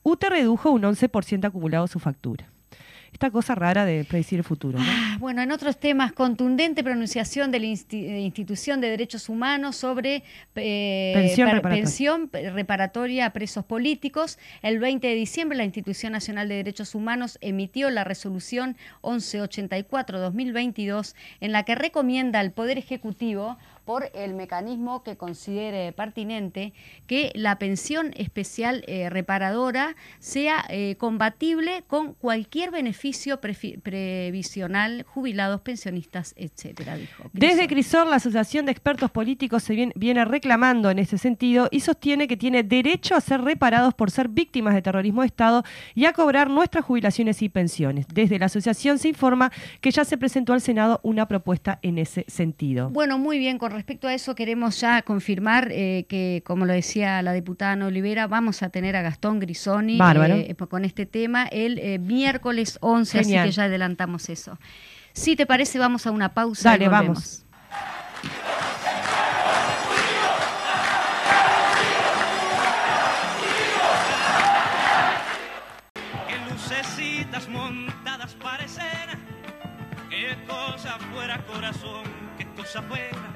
UTE 0.02 0.30
redujo 0.30 0.70
un 0.70 0.82
11% 0.82 1.44
acumulado 1.44 1.86
su 1.86 1.98
factura. 1.98 2.55
Esta 3.16 3.30
cosa 3.30 3.54
rara 3.54 3.86
de 3.86 4.04
predecir 4.04 4.40
el 4.40 4.44
futuro. 4.44 4.78
¿no? 4.78 4.84
Ah, 4.86 5.16
Bueno, 5.18 5.40
en 5.40 5.50
otros 5.50 5.80
temas, 5.80 6.12
contundente 6.12 6.84
pronunciación 6.84 7.50
de 7.50 7.60
la 7.60 7.64
insti- 7.64 8.20
Institución 8.22 8.82
de 8.82 8.90
Derechos 8.90 9.30
Humanos 9.30 9.76
sobre 9.76 10.22
eh, 10.54 11.12
Pensión 11.14 11.48
reparatoria. 11.50 11.82
pensión 11.82 12.30
reparatoria 12.30 13.24
a 13.24 13.30
presos 13.30 13.64
políticos. 13.64 14.38
El 14.60 14.80
20 14.80 15.06
de 15.06 15.14
diciembre, 15.14 15.56
la 15.56 15.64
Institución 15.64 16.12
Nacional 16.12 16.46
de 16.50 16.56
Derechos 16.56 16.94
Humanos 16.94 17.38
emitió 17.40 17.88
la 17.88 18.04
resolución 18.04 18.76
1184-2022 19.00 21.14
en 21.40 21.52
la 21.52 21.62
que 21.62 21.74
recomienda 21.74 22.40
al 22.40 22.52
Poder 22.52 22.76
Ejecutivo 22.76 23.56
por 23.86 24.10
el 24.14 24.34
mecanismo 24.34 25.04
que 25.04 25.16
considere 25.16 25.92
pertinente 25.92 26.74
que 27.06 27.30
la 27.34 27.58
pensión 27.58 28.12
especial 28.16 28.84
eh, 28.88 29.08
reparadora 29.08 29.94
sea 30.18 30.64
eh, 30.68 30.96
compatible 30.98 31.84
con 31.86 32.14
cualquier 32.14 32.72
beneficio 32.72 33.40
previsional, 33.40 35.04
jubilados, 35.04 35.60
pensionistas, 35.60 36.34
etcétera, 36.36 36.96
dijo. 36.96 37.30
Desde. 37.32 37.66
Crisol, 37.66 38.10
la 38.10 38.16
Asociación 38.16 38.66
de 38.66 38.72
Expertos 38.72 39.10
Políticos 39.10 39.62
se 39.62 39.74
viene, 39.74 39.92
viene 39.96 40.24
reclamando 40.24 40.90
en 40.90 40.98
ese 40.98 41.18
sentido 41.18 41.68
y 41.70 41.80
sostiene 41.80 42.28
que 42.28 42.36
tiene 42.36 42.62
derecho 42.62 43.14
a 43.14 43.20
ser 43.20 43.40
reparados 43.42 43.94
por 43.94 44.10
ser 44.10 44.28
víctimas 44.28 44.74
de 44.74 44.82
terrorismo 44.82 45.22
de 45.22 45.26
Estado 45.26 45.62
y 45.94 46.06
a 46.06 46.12
cobrar 46.12 46.48
nuestras 46.50 46.84
jubilaciones 46.84 47.42
y 47.42 47.48
pensiones. 47.48 48.06
Desde 48.12 48.38
la 48.38 48.46
asociación 48.46 48.98
se 48.98 49.08
informa 49.08 49.52
que 49.80 49.90
ya 49.90 50.04
se 50.04 50.16
presentó 50.16 50.52
al 50.52 50.60
Senado 50.60 51.00
una 51.02 51.26
propuesta 51.26 51.78
en 51.82 51.98
ese 51.98 52.24
sentido. 52.28 52.90
Bueno, 52.90 53.18
muy 53.18 53.38
bien, 53.38 53.58
con 53.58 53.75
respecto 53.76 54.08
a 54.08 54.14
eso 54.14 54.34
queremos 54.34 54.80
ya 54.80 55.02
confirmar 55.02 55.68
eh, 55.70 56.06
que, 56.08 56.42
como 56.44 56.64
lo 56.64 56.72
decía 56.72 57.22
la 57.22 57.32
diputada 57.32 57.72
Ana 57.72 57.86
Olivera, 57.86 58.26
vamos 58.26 58.62
a 58.62 58.70
tener 58.70 58.96
a 58.96 59.02
Gastón 59.02 59.38
Grisoni 59.38 59.98
Bárbaro. 59.98 60.34
eh, 60.34 60.56
con 60.68 60.84
este 60.84 61.06
tema 61.06 61.44
el 61.44 61.78
eh, 61.78 61.98
miércoles 61.98 62.78
11, 62.80 63.18
Genial. 63.18 63.40
así 63.40 63.48
que 63.50 63.56
ya 63.56 63.64
adelantamos 63.64 64.28
eso. 64.28 64.58
Si 65.12 65.36
te 65.36 65.46
parece, 65.46 65.78
vamos 65.78 66.06
a 66.06 66.10
una 66.10 66.34
pausa. 66.34 66.70
Dale, 66.70 66.86
y 66.86 66.88
vamos. 66.88 67.06
volvemos. 67.06 67.46
que 76.28 76.52
lucecitas 76.52 77.48
montadas 77.48 78.34
parecen, 78.34 78.84
qué 80.10 80.36
cosa 80.46 80.98
fuera 81.12 81.38
corazón, 81.46 82.04
qué 82.38 82.46
cosa 82.56 82.82
fuera, 82.82 83.35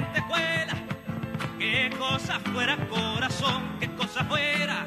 Qué 1.71 1.89
cosa 1.97 2.37
fuera 2.51 2.75
corazón, 2.89 3.63
qué 3.79 3.87
cosa 3.95 4.25
fuera, 4.25 4.85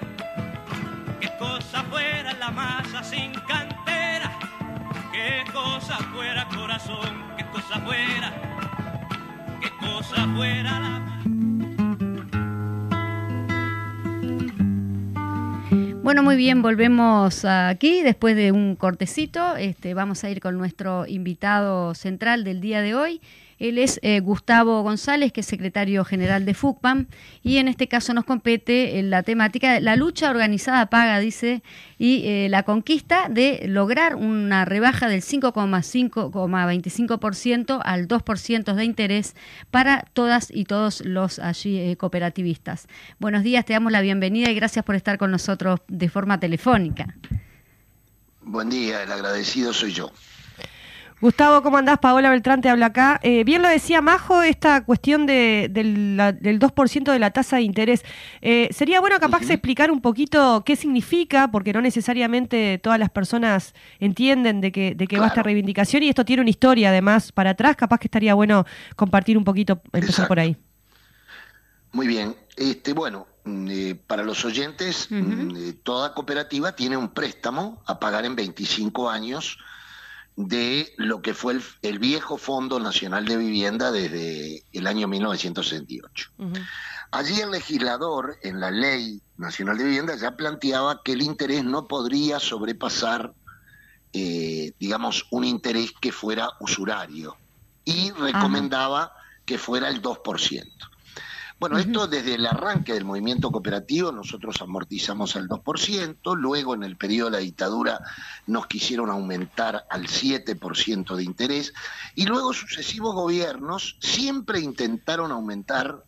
qué 1.18 1.30
cosa 1.38 1.82
fuera 1.84 2.34
la 2.34 2.50
masa 2.50 3.02
sin 3.02 3.32
cantera, 3.32 4.30
qué 5.10 5.50
cosa 5.50 5.96
fuera 6.12 6.46
corazón, 6.54 7.22
qué 7.38 7.46
cosa 7.46 7.80
fuera, 7.80 8.32
qué 9.62 9.70
cosa 9.80 10.28
fuera 10.36 10.80
la 10.80 11.04
Bueno, 16.02 16.22
muy 16.22 16.36
bien, 16.36 16.60
volvemos 16.60 17.46
aquí 17.46 18.02
después 18.02 18.36
de 18.36 18.52
un 18.52 18.76
cortecito. 18.76 19.56
Este, 19.56 19.94
vamos 19.94 20.22
a 20.22 20.28
ir 20.28 20.40
con 20.40 20.58
nuestro 20.58 21.06
invitado 21.06 21.94
central 21.94 22.44
del 22.44 22.60
día 22.60 22.82
de 22.82 22.94
hoy. 22.94 23.22
Él 23.58 23.78
es 23.78 23.98
eh, 24.02 24.20
Gustavo 24.20 24.82
González, 24.82 25.32
que 25.32 25.40
es 25.40 25.46
secretario 25.46 26.04
general 26.04 26.44
de 26.44 26.54
FUCPAM, 26.54 27.06
y 27.42 27.56
en 27.58 27.68
este 27.68 27.88
caso 27.88 28.14
nos 28.14 28.24
compete 28.24 29.02
la 29.02 29.22
temática 29.22 29.74
de 29.74 29.80
la 29.80 29.96
lucha 29.96 30.30
organizada 30.30 30.86
paga, 30.86 31.18
dice, 31.18 31.62
y 31.98 32.22
eh, 32.26 32.48
la 32.50 32.64
conquista 32.64 33.28
de 33.28 33.62
lograr 33.66 34.16
una 34.16 34.64
rebaja 34.64 35.08
del 35.08 35.22
5,5,25% 35.22 37.80
al 37.84 38.08
2% 38.08 38.74
de 38.74 38.84
interés 38.84 39.34
para 39.70 40.04
todas 40.12 40.48
y 40.52 40.64
todos 40.64 41.04
los 41.04 41.38
allí 41.38 41.78
eh, 41.78 41.96
cooperativistas. 41.96 42.88
Buenos 43.18 43.42
días, 43.42 43.64
te 43.64 43.72
damos 43.72 43.92
la 43.92 44.00
bienvenida 44.00 44.50
y 44.50 44.54
gracias 44.54 44.84
por 44.84 44.94
estar 44.94 45.18
con 45.18 45.30
nosotros 45.30 45.80
de 45.88 46.08
forma 46.08 46.40
telefónica. 46.40 47.14
Buen 48.42 48.68
día, 48.68 49.02
el 49.02 49.12
agradecido 49.12 49.72
soy 49.72 49.92
yo. 49.92 50.10
Gustavo, 51.24 51.62
¿cómo 51.62 51.78
andás? 51.78 52.00
Paola 52.00 52.28
Beltrán 52.28 52.60
te 52.60 52.68
habla 52.68 52.84
acá. 52.84 53.18
Eh, 53.22 53.44
bien 53.44 53.62
lo 53.62 53.68
decía 53.70 54.02
Majo, 54.02 54.42
esta 54.42 54.84
cuestión 54.84 55.24
de, 55.24 55.68
del, 55.70 56.18
2% 56.18 57.12
de 57.12 57.18
la 57.18 57.30
tasa 57.30 57.56
de 57.56 57.62
interés. 57.62 58.04
Eh, 58.42 58.68
sería 58.72 59.00
bueno 59.00 59.18
capaz 59.18 59.40
de 59.46 59.54
explicar 59.54 59.90
un 59.90 60.02
poquito 60.02 60.62
qué 60.66 60.76
significa, 60.76 61.50
porque 61.50 61.72
no 61.72 61.80
necesariamente 61.80 62.78
todas 62.82 62.98
las 62.98 63.08
personas 63.08 63.72
entienden 64.00 64.60
de 64.60 64.70
qué 64.70 64.94
de 64.94 65.18
va 65.18 65.28
esta 65.28 65.42
reivindicación 65.42 66.02
y 66.02 66.10
esto 66.10 66.26
tiene 66.26 66.42
una 66.42 66.50
historia 66.50 66.90
además 66.90 67.32
para 67.32 67.52
atrás. 67.52 67.74
Capaz 67.74 68.00
que 68.00 68.08
estaría 68.08 68.34
bueno 68.34 68.66
compartir 68.94 69.38
un 69.38 69.44
poquito, 69.44 69.80
empezar 69.94 70.28
por 70.28 70.38
ahí. 70.38 70.58
Muy 71.92 72.06
bien. 72.06 72.36
Este, 72.54 72.92
bueno, 72.92 73.26
mm, 73.44 73.68
eh, 73.70 73.94
para 73.94 74.24
los 74.24 74.44
oyentes, 74.44 75.06
mm, 75.08 75.70
toda 75.84 76.12
cooperativa 76.12 76.76
tiene 76.76 76.98
un 76.98 77.08
préstamo 77.14 77.82
a 77.86 77.98
pagar 77.98 78.26
en 78.26 78.36
25 78.36 79.08
años 79.08 79.56
de 80.36 80.92
lo 80.96 81.22
que 81.22 81.32
fue 81.32 81.60
el, 81.82 81.98
viejo 81.98 82.38
Fondo 82.38 82.80
Nacional 82.80 83.24
de 83.24 83.36
Vivienda 83.36 83.92
desde 83.92 84.64
el 84.72 84.86
año 84.86 85.06
1968. 85.06 86.30
Allí 87.12 87.40
el 87.40 87.52
legislador, 87.52 88.36
en 88.42 88.58
la 88.58 88.72
Ley 88.72 89.22
Nacional 89.36 89.78
de 89.78 89.84
Vivienda, 89.84 90.16
ya 90.16 90.36
planteaba 90.36 91.02
que 91.04 91.12
el 91.12 91.22
interés 91.22 91.64
no 91.64 91.86
podría 91.86 92.40
sobrepasar, 92.40 93.32
eh, 94.12 94.72
digamos, 94.80 95.26
un 95.30 95.44
interés 95.44 95.92
que 96.00 96.10
fuera 96.10 96.50
usurario 96.58 97.36
y 97.84 98.10
recomendaba 98.10 99.12
que 99.44 99.58
fuera 99.58 99.88
el 99.88 100.02
2%. 100.02 100.90
Bueno, 101.64 101.78
esto 101.78 102.06
desde 102.06 102.34
el 102.34 102.44
arranque 102.44 102.92
del 102.92 103.06
movimiento 103.06 103.50
cooperativo 103.50 104.12
nosotros 104.12 104.60
amortizamos 104.60 105.34
al 105.34 105.48
2%, 105.48 106.36
luego 106.36 106.74
en 106.74 106.82
el 106.82 106.98
periodo 106.98 107.30
de 107.30 107.38
la 107.38 107.42
dictadura 107.42 108.02
nos 108.46 108.66
quisieron 108.66 109.08
aumentar 109.08 109.86
al 109.88 110.02
7% 110.06 111.16
de 111.16 111.24
interés 111.24 111.72
y 112.14 112.26
luego 112.26 112.52
sucesivos 112.52 113.14
gobiernos 113.14 113.96
siempre 113.98 114.60
intentaron 114.60 115.32
aumentar 115.32 116.04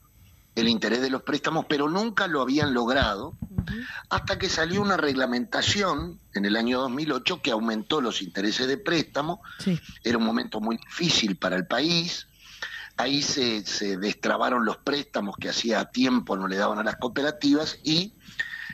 el 0.57 0.69
interés 0.69 1.01
de 1.01 1.09
los 1.09 1.23
préstamos, 1.23 1.65
pero 1.67 1.89
nunca 1.89 2.27
lo 2.27 2.43
habían 2.43 2.75
logrado, 2.75 3.33
hasta 4.11 4.39
que 4.39 4.51
salió 4.51 4.83
una 4.83 4.99
reglamentación 4.99 6.21
en 6.35 6.45
el 6.45 6.57
año 6.57 6.81
2008 6.81 7.41
que 7.41 7.53
aumentó 7.53 8.03
los 8.03 8.21
intereses 8.21 8.69
de 8.69 8.77
préstamo. 8.77 9.41
Era 10.05 10.19
un 10.19 10.25
momento 10.25 10.61
muy 10.61 10.77
difícil 10.77 11.37
para 11.37 11.57
el 11.57 11.67
país, 11.67 12.27
ahí 12.97 13.23
se, 13.23 13.63
destrabaron 13.99 14.65
los 14.65 14.79
préstamos 14.79 15.37
que 15.37 15.51
hacía 15.51 15.85
tiempo 15.87 16.37
no 16.37 16.49
le 16.49 16.57
daban 16.57 16.79
a 16.79 16.85
las 16.85 16.97
cooperativas 16.97 17.79
y 17.83 18.15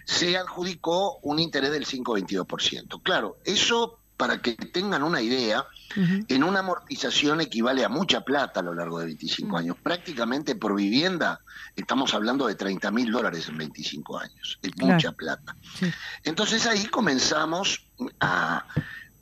se 0.04 0.36
adjudicó 0.36 1.18
un 1.22 1.38
interés 1.38 1.70
del 1.70 1.86
5,22%. 1.86 3.02
Claro, 3.02 3.38
eso 3.44 3.98
para 4.16 4.40
que 4.40 4.52
tengan 4.52 5.02
una 5.02 5.20
idea, 5.20 5.66
en 5.96 6.44
una 6.44 6.60
amortización 6.60 7.40
equivale 7.40 7.84
a 7.84 7.88
mucha 7.88 8.20
plata 8.20 8.60
a 8.60 8.62
lo 8.62 8.72
largo 8.72 9.00
de 9.00 9.06
25 9.06 9.58
años. 9.58 9.76
Prácticamente 9.82 10.54
por 10.54 10.76
vivienda 10.76 11.40
estamos 11.74 12.14
hablando 12.14 12.46
de 12.46 12.54
30 12.54 12.90
mil 12.92 13.10
dólares 13.10 13.48
en 13.48 13.58
25 13.58 14.18
años. 14.18 14.60
Es 14.62 14.70
mucha 14.76 15.10
plata. 15.10 15.56
Entonces 16.22 16.66
ahí 16.66 16.86
comenzamos 16.86 17.84
a, 18.20 18.64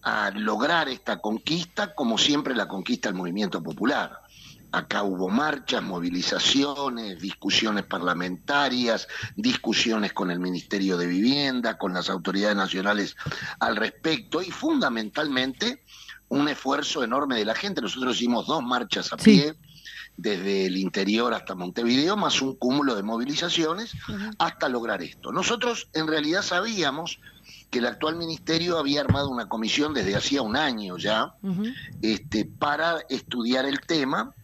a 0.02 0.30
lograr 0.32 0.90
esta 0.90 1.18
conquista, 1.18 1.94
como 1.94 2.18
siempre 2.18 2.54
la 2.54 2.68
conquista 2.68 3.08
del 3.08 3.16
movimiento 3.16 3.62
popular 3.62 4.20
Acá 4.72 5.02
hubo 5.02 5.28
marchas, 5.28 5.82
movilizaciones, 5.82 7.20
discusiones 7.20 7.84
parlamentarias, 7.84 9.08
discusiones 9.36 10.12
con 10.12 10.30
el 10.30 10.38
Ministerio 10.38 10.96
de 10.96 11.06
Vivienda, 11.06 11.76
con 11.76 11.92
las 11.92 12.08
autoridades 12.08 12.56
nacionales 12.56 13.16
al 13.58 13.76
respecto 13.76 14.42
y 14.42 14.50
fundamentalmente 14.50 15.82
un 16.28 16.48
esfuerzo 16.48 17.02
enorme 17.02 17.36
de 17.36 17.44
la 17.44 17.54
gente. 17.54 17.80
Nosotros 17.80 18.16
hicimos 18.16 18.46
dos 18.46 18.62
marchas 18.62 19.12
a 19.12 19.16
pie. 19.16 19.54
desde 20.16 20.66
el 20.66 20.76
interior 20.76 21.32
hasta 21.32 21.54
Montevideo, 21.54 22.14
más 22.14 22.42
un 22.42 22.54
cúmulo 22.54 22.94
de 22.94 23.02
movilizaciones 23.02 23.92
hasta 24.38 24.68
lograr 24.68 25.02
esto. 25.02 25.32
Nosotros 25.32 25.88
en 25.94 26.06
realidad 26.06 26.42
sabíamos 26.42 27.20
que 27.70 27.78
el 27.78 27.86
actual 27.86 28.16
ministerio 28.16 28.78
había 28.78 29.00
armado 29.00 29.30
una 29.30 29.48
comisión 29.48 29.94
desde 29.94 30.16
hacía 30.16 30.42
un 30.42 30.56
año 30.56 30.98
ya 30.98 31.34
este, 32.02 32.44
para 32.44 32.98
estudiar 33.08 33.64
el 33.64 33.80
tema 33.80 34.34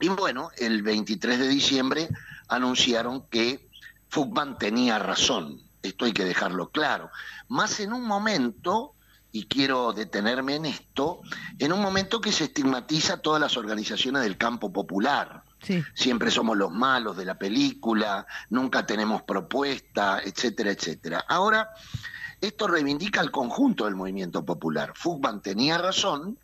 y 0.00 0.08
bueno, 0.08 0.50
el 0.58 0.82
23 0.82 1.38
de 1.38 1.48
diciembre 1.48 2.08
anunciaron 2.48 3.26
que 3.28 3.68
Fugman 4.08 4.58
tenía 4.58 4.98
razón. 4.98 5.60
Esto 5.82 6.04
hay 6.04 6.12
que 6.12 6.24
dejarlo 6.24 6.70
claro. 6.70 7.10
Más 7.48 7.80
en 7.80 7.92
un 7.92 8.04
momento, 8.06 8.94
y 9.32 9.46
quiero 9.46 9.92
detenerme 9.92 10.56
en 10.56 10.66
esto, 10.66 11.20
en 11.58 11.72
un 11.72 11.80
momento 11.80 12.20
que 12.20 12.32
se 12.32 12.44
estigmatiza 12.44 13.14
a 13.14 13.18
todas 13.18 13.40
las 13.40 13.56
organizaciones 13.56 14.22
del 14.22 14.36
campo 14.36 14.72
popular. 14.72 15.42
Siempre 15.94 16.30
somos 16.30 16.56
los 16.56 16.70
malos 16.70 17.16
de 17.16 17.24
la 17.24 17.38
película, 17.38 18.26
nunca 18.50 18.86
tenemos 18.86 19.22
propuesta, 19.22 20.20
etcétera, 20.24 20.70
etcétera. 20.70 21.24
Ahora, 21.28 21.70
esto 22.40 22.68
reivindica 22.68 23.20
al 23.20 23.30
conjunto 23.30 23.86
del 23.86 23.96
movimiento 23.96 24.44
popular. 24.44 24.92
Fugman 24.94 25.40
tenía 25.40 25.78
razón, 25.78 26.38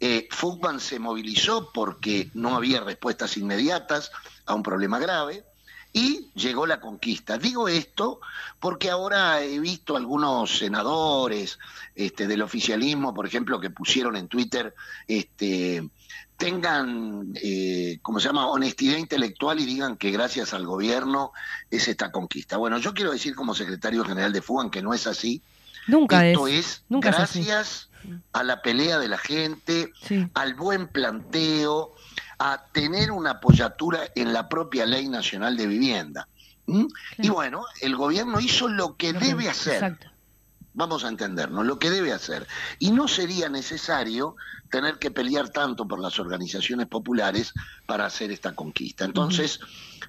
eh, 0.00 0.28
se 0.78 0.98
movilizó 0.98 1.70
porque 1.72 2.30
no 2.34 2.56
había 2.56 2.80
respuestas 2.80 3.36
inmediatas 3.36 4.10
a 4.44 4.54
un 4.54 4.62
problema 4.62 4.98
grave 4.98 5.44
y 5.92 6.30
llegó 6.34 6.66
la 6.66 6.80
conquista. 6.80 7.38
Digo 7.38 7.68
esto 7.68 8.20
porque 8.60 8.90
ahora 8.90 9.42
he 9.42 9.58
visto 9.58 9.96
algunos 9.96 10.58
senadores 10.58 11.58
este, 11.94 12.26
del 12.26 12.42
oficialismo, 12.42 13.14
por 13.14 13.26
ejemplo, 13.26 13.58
que 13.58 13.70
pusieron 13.70 14.16
en 14.16 14.28
Twitter, 14.28 14.74
este, 15.08 15.88
tengan, 16.36 17.32
eh, 17.42 17.98
¿cómo 18.02 18.20
se 18.20 18.28
llama?, 18.28 18.48
honestidad 18.48 18.98
intelectual 18.98 19.58
y 19.58 19.64
digan 19.64 19.96
que 19.96 20.10
gracias 20.10 20.52
al 20.52 20.66
gobierno 20.66 21.32
es 21.70 21.88
esta 21.88 22.12
conquista. 22.12 22.58
Bueno, 22.58 22.78
yo 22.78 22.92
quiero 22.92 23.12
decir 23.12 23.34
como 23.34 23.54
secretario 23.54 24.04
general 24.04 24.32
de 24.32 24.42
FUAN 24.42 24.68
que 24.68 24.82
no 24.82 24.92
es 24.92 25.06
así. 25.06 25.42
Nunca 25.86 26.26
Esto 26.26 26.48
es. 26.48 26.82
Nunca 26.88 27.10
gracias 27.10 27.90
a 28.32 28.42
la 28.42 28.62
pelea 28.62 28.98
de 28.98 29.08
la 29.08 29.18
gente, 29.18 29.92
al 30.34 30.54
buen 30.54 30.88
planteo, 30.88 31.94
a 32.38 32.66
tener 32.72 33.10
una 33.10 33.32
apoyatura 33.32 34.00
en 34.14 34.32
la 34.32 34.48
propia 34.48 34.86
ley 34.86 35.08
nacional 35.08 35.56
de 35.56 35.66
vivienda. 35.66 36.28
Y 37.18 37.28
bueno, 37.28 37.64
el 37.80 37.96
gobierno 37.96 38.40
hizo 38.40 38.68
lo 38.68 38.96
que 38.96 39.12
debe 39.12 39.48
hacer. 39.48 39.98
Vamos 40.76 41.04
a 41.04 41.08
entendernos, 41.08 41.64
lo 41.64 41.78
que 41.78 41.88
debe 41.88 42.12
hacer. 42.12 42.46
Y 42.78 42.90
no 42.90 43.08
sería 43.08 43.48
necesario 43.48 44.36
tener 44.70 44.98
que 44.98 45.10
pelear 45.10 45.48
tanto 45.48 45.88
por 45.88 45.98
las 45.98 46.18
organizaciones 46.18 46.86
populares 46.86 47.54
para 47.86 48.04
hacer 48.04 48.30
esta 48.30 48.54
conquista. 48.54 49.06
Entonces, 49.06 49.58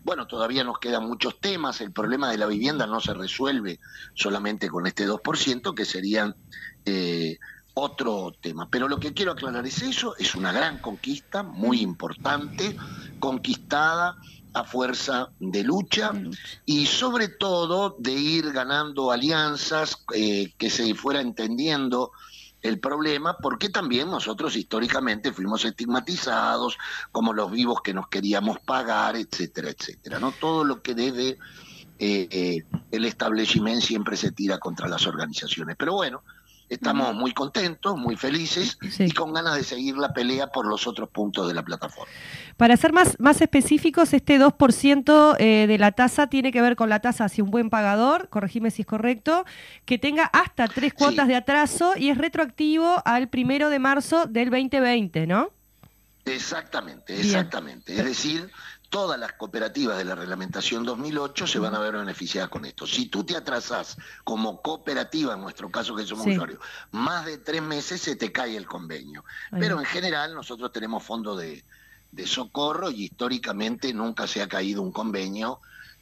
bueno, 0.04 0.28
todavía 0.28 0.66
nos 0.66 0.80
quedan 0.80 1.08
muchos 1.08 1.40
temas. 1.40 1.80
El 1.80 1.94
problema 1.94 2.30
de 2.30 2.38
la 2.38 2.48
vivienda 2.48 2.86
no 2.86 3.00
se 3.00 3.14
resuelve 3.14 3.80
solamente 4.14 4.68
con 4.68 4.86
este 4.88 5.08
2%, 5.08 5.74
que 5.74 5.86
serían 5.86 6.36
eh, 6.84 7.38
otro 7.74 8.34
tema. 8.42 8.68
Pero 8.70 8.90
lo 8.90 9.00
que 9.00 9.14
quiero 9.14 9.32
aclarar 9.32 9.66
es 9.66 9.82
eso, 9.82 10.18
es 10.18 10.36
una 10.36 10.52
gran 10.52 10.80
conquista, 10.80 11.44
muy 11.44 11.80
importante, 11.80 12.76
conquistada 13.20 14.18
a 14.54 14.64
fuerza 14.64 15.30
de 15.40 15.64
lucha 15.64 16.12
y 16.66 16.86
sobre 16.86 17.28
todo 17.28 17.96
de 18.00 18.12
ir 18.12 18.52
ganando 18.52 19.12
alianzas, 19.12 20.04
eh, 20.14 20.54
que 20.58 20.70
se 20.70 20.94
fuera 20.96 21.22
entendiendo 21.22 22.12
el 22.62 22.80
problema, 22.80 23.38
porque 23.38 23.70
también 23.70 24.10
nosotros 24.10 24.56
históricamente 24.56 25.32
fuimos 25.32 25.64
estigmatizados 25.64 26.78
como 27.12 27.34
los 27.34 27.52
vivos 27.52 27.82
que 27.82 27.94
nos 27.94 28.08
queríamos 28.08 28.60
pagar, 28.60 29.16
etcétera, 29.16 29.70
etcétera. 29.70 30.20
¿no? 30.20 30.32
Todo 30.32 30.64
lo 30.64 30.82
que 30.82 30.96
desde 30.96 31.38
eh, 32.00 32.28
eh, 32.30 32.64
el 32.92 33.06
establecimiento 33.06 33.86
siempre 33.86 34.18
se 34.18 34.32
tira 34.32 34.60
contra 34.60 34.88
las 34.88 35.06
organizaciones. 35.08 35.76
Pero 35.78 35.94
bueno, 35.94 36.24
Estamos 36.70 37.16
muy 37.16 37.34
contentos, 37.34 37.98
muy 37.98 38.18
felices 38.18 38.78
Sí. 38.92 39.06
y 39.06 39.12
con 39.12 39.34
ganas 39.34 39.56
de 39.56 39.64
seguir 39.64 39.96
la 39.98 40.12
pelea 40.14 40.48
por 40.48 40.68
los 40.68 40.86
otros 40.86 41.10
puntos 41.10 41.48
de 41.48 41.54
la 41.54 41.64
plataforma. 41.64 42.12
Para 42.58 42.76
ser 42.76 42.92
más, 42.92 43.16
más 43.20 43.40
específicos, 43.40 44.14
este 44.14 44.38
2% 44.38 45.36
eh, 45.40 45.66
de 45.68 45.78
la 45.78 45.94
tasa 45.94 46.28
tiene 46.28 46.52
que 46.52 46.62
ver 46.62 46.76
con 46.76 46.90
la 46.90 47.00
tasa 47.00 47.24
hacia 47.26 47.44
un 47.44 47.52
buen 47.52 47.70
pagador, 47.70 48.28
corregime 48.30 48.70
si 48.72 48.82
es 48.82 48.86
correcto, 48.88 49.46
que 49.86 49.98
tenga 49.98 50.26
hasta 50.26 50.68
tres 50.68 50.94
cuotas 50.94 51.26
Sí. 51.26 51.30
de 51.30 51.36
atraso 51.38 51.94
y 51.96 52.10
es 52.10 52.18
retroactivo 52.18 53.02
al 53.06 53.30
primero 53.30 53.70
de 53.70 53.80
marzo 53.80 54.26
del 54.26 54.50
2020, 54.50 55.26
¿no? 55.26 55.52
Exactamente, 56.26 57.14
Bien. 57.14 57.26
exactamente. 57.26 57.98
Es 57.98 58.04
decir, 58.04 58.52
todas 58.90 59.20
las 59.20 59.34
cooperativas 59.34 59.98
de 59.98 60.06
la 60.06 60.16
reglamentación 60.16 60.84
2008 60.86 61.46
se 61.48 61.60
van 61.60 61.76
a 61.76 61.80
ver 61.80 61.96
beneficiadas 61.98 62.50
con 62.50 62.66
esto. 62.66 62.88
Si 62.88 63.08
tú 63.08 63.24
te 63.24 63.36
atrasás 63.36 63.98
como 64.24 64.62
cooperativa, 64.62 65.34
en 65.34 65.42
nuestro 65.42 65.70
caso 65.70 65.96
que 65.96 66.06
somos 66.06 66.26
Sí. 66.26 66.32
usuarios, 66.32 66.60
más 66.92 67.26
de 67.26 67.38
tres 67.38 67.62
meses 67.62 68.02
se 68.02 68.16
te 68.16 68.32
cae 68.32 68.56
el 68.56 68.66
convenio. 68.66 69.24
Pero 69.52 69.80
en 69.80 69.86
general 69.86 70.34
nosotros 70.34 70.72
tenemos 70.72 71.04
fondo 71.04 71.36
de, 71.36 71.64
de 72.12 72.28
socorro 72.28 72.90
y 72.90 73.04
históricamente 73.06 73.94
nunca 73.94 74.26
se 74.28 74.42
ha 74.42 74.48
caído 74.48 74.82
un 74.82 74.92
convenio 74.92 75.60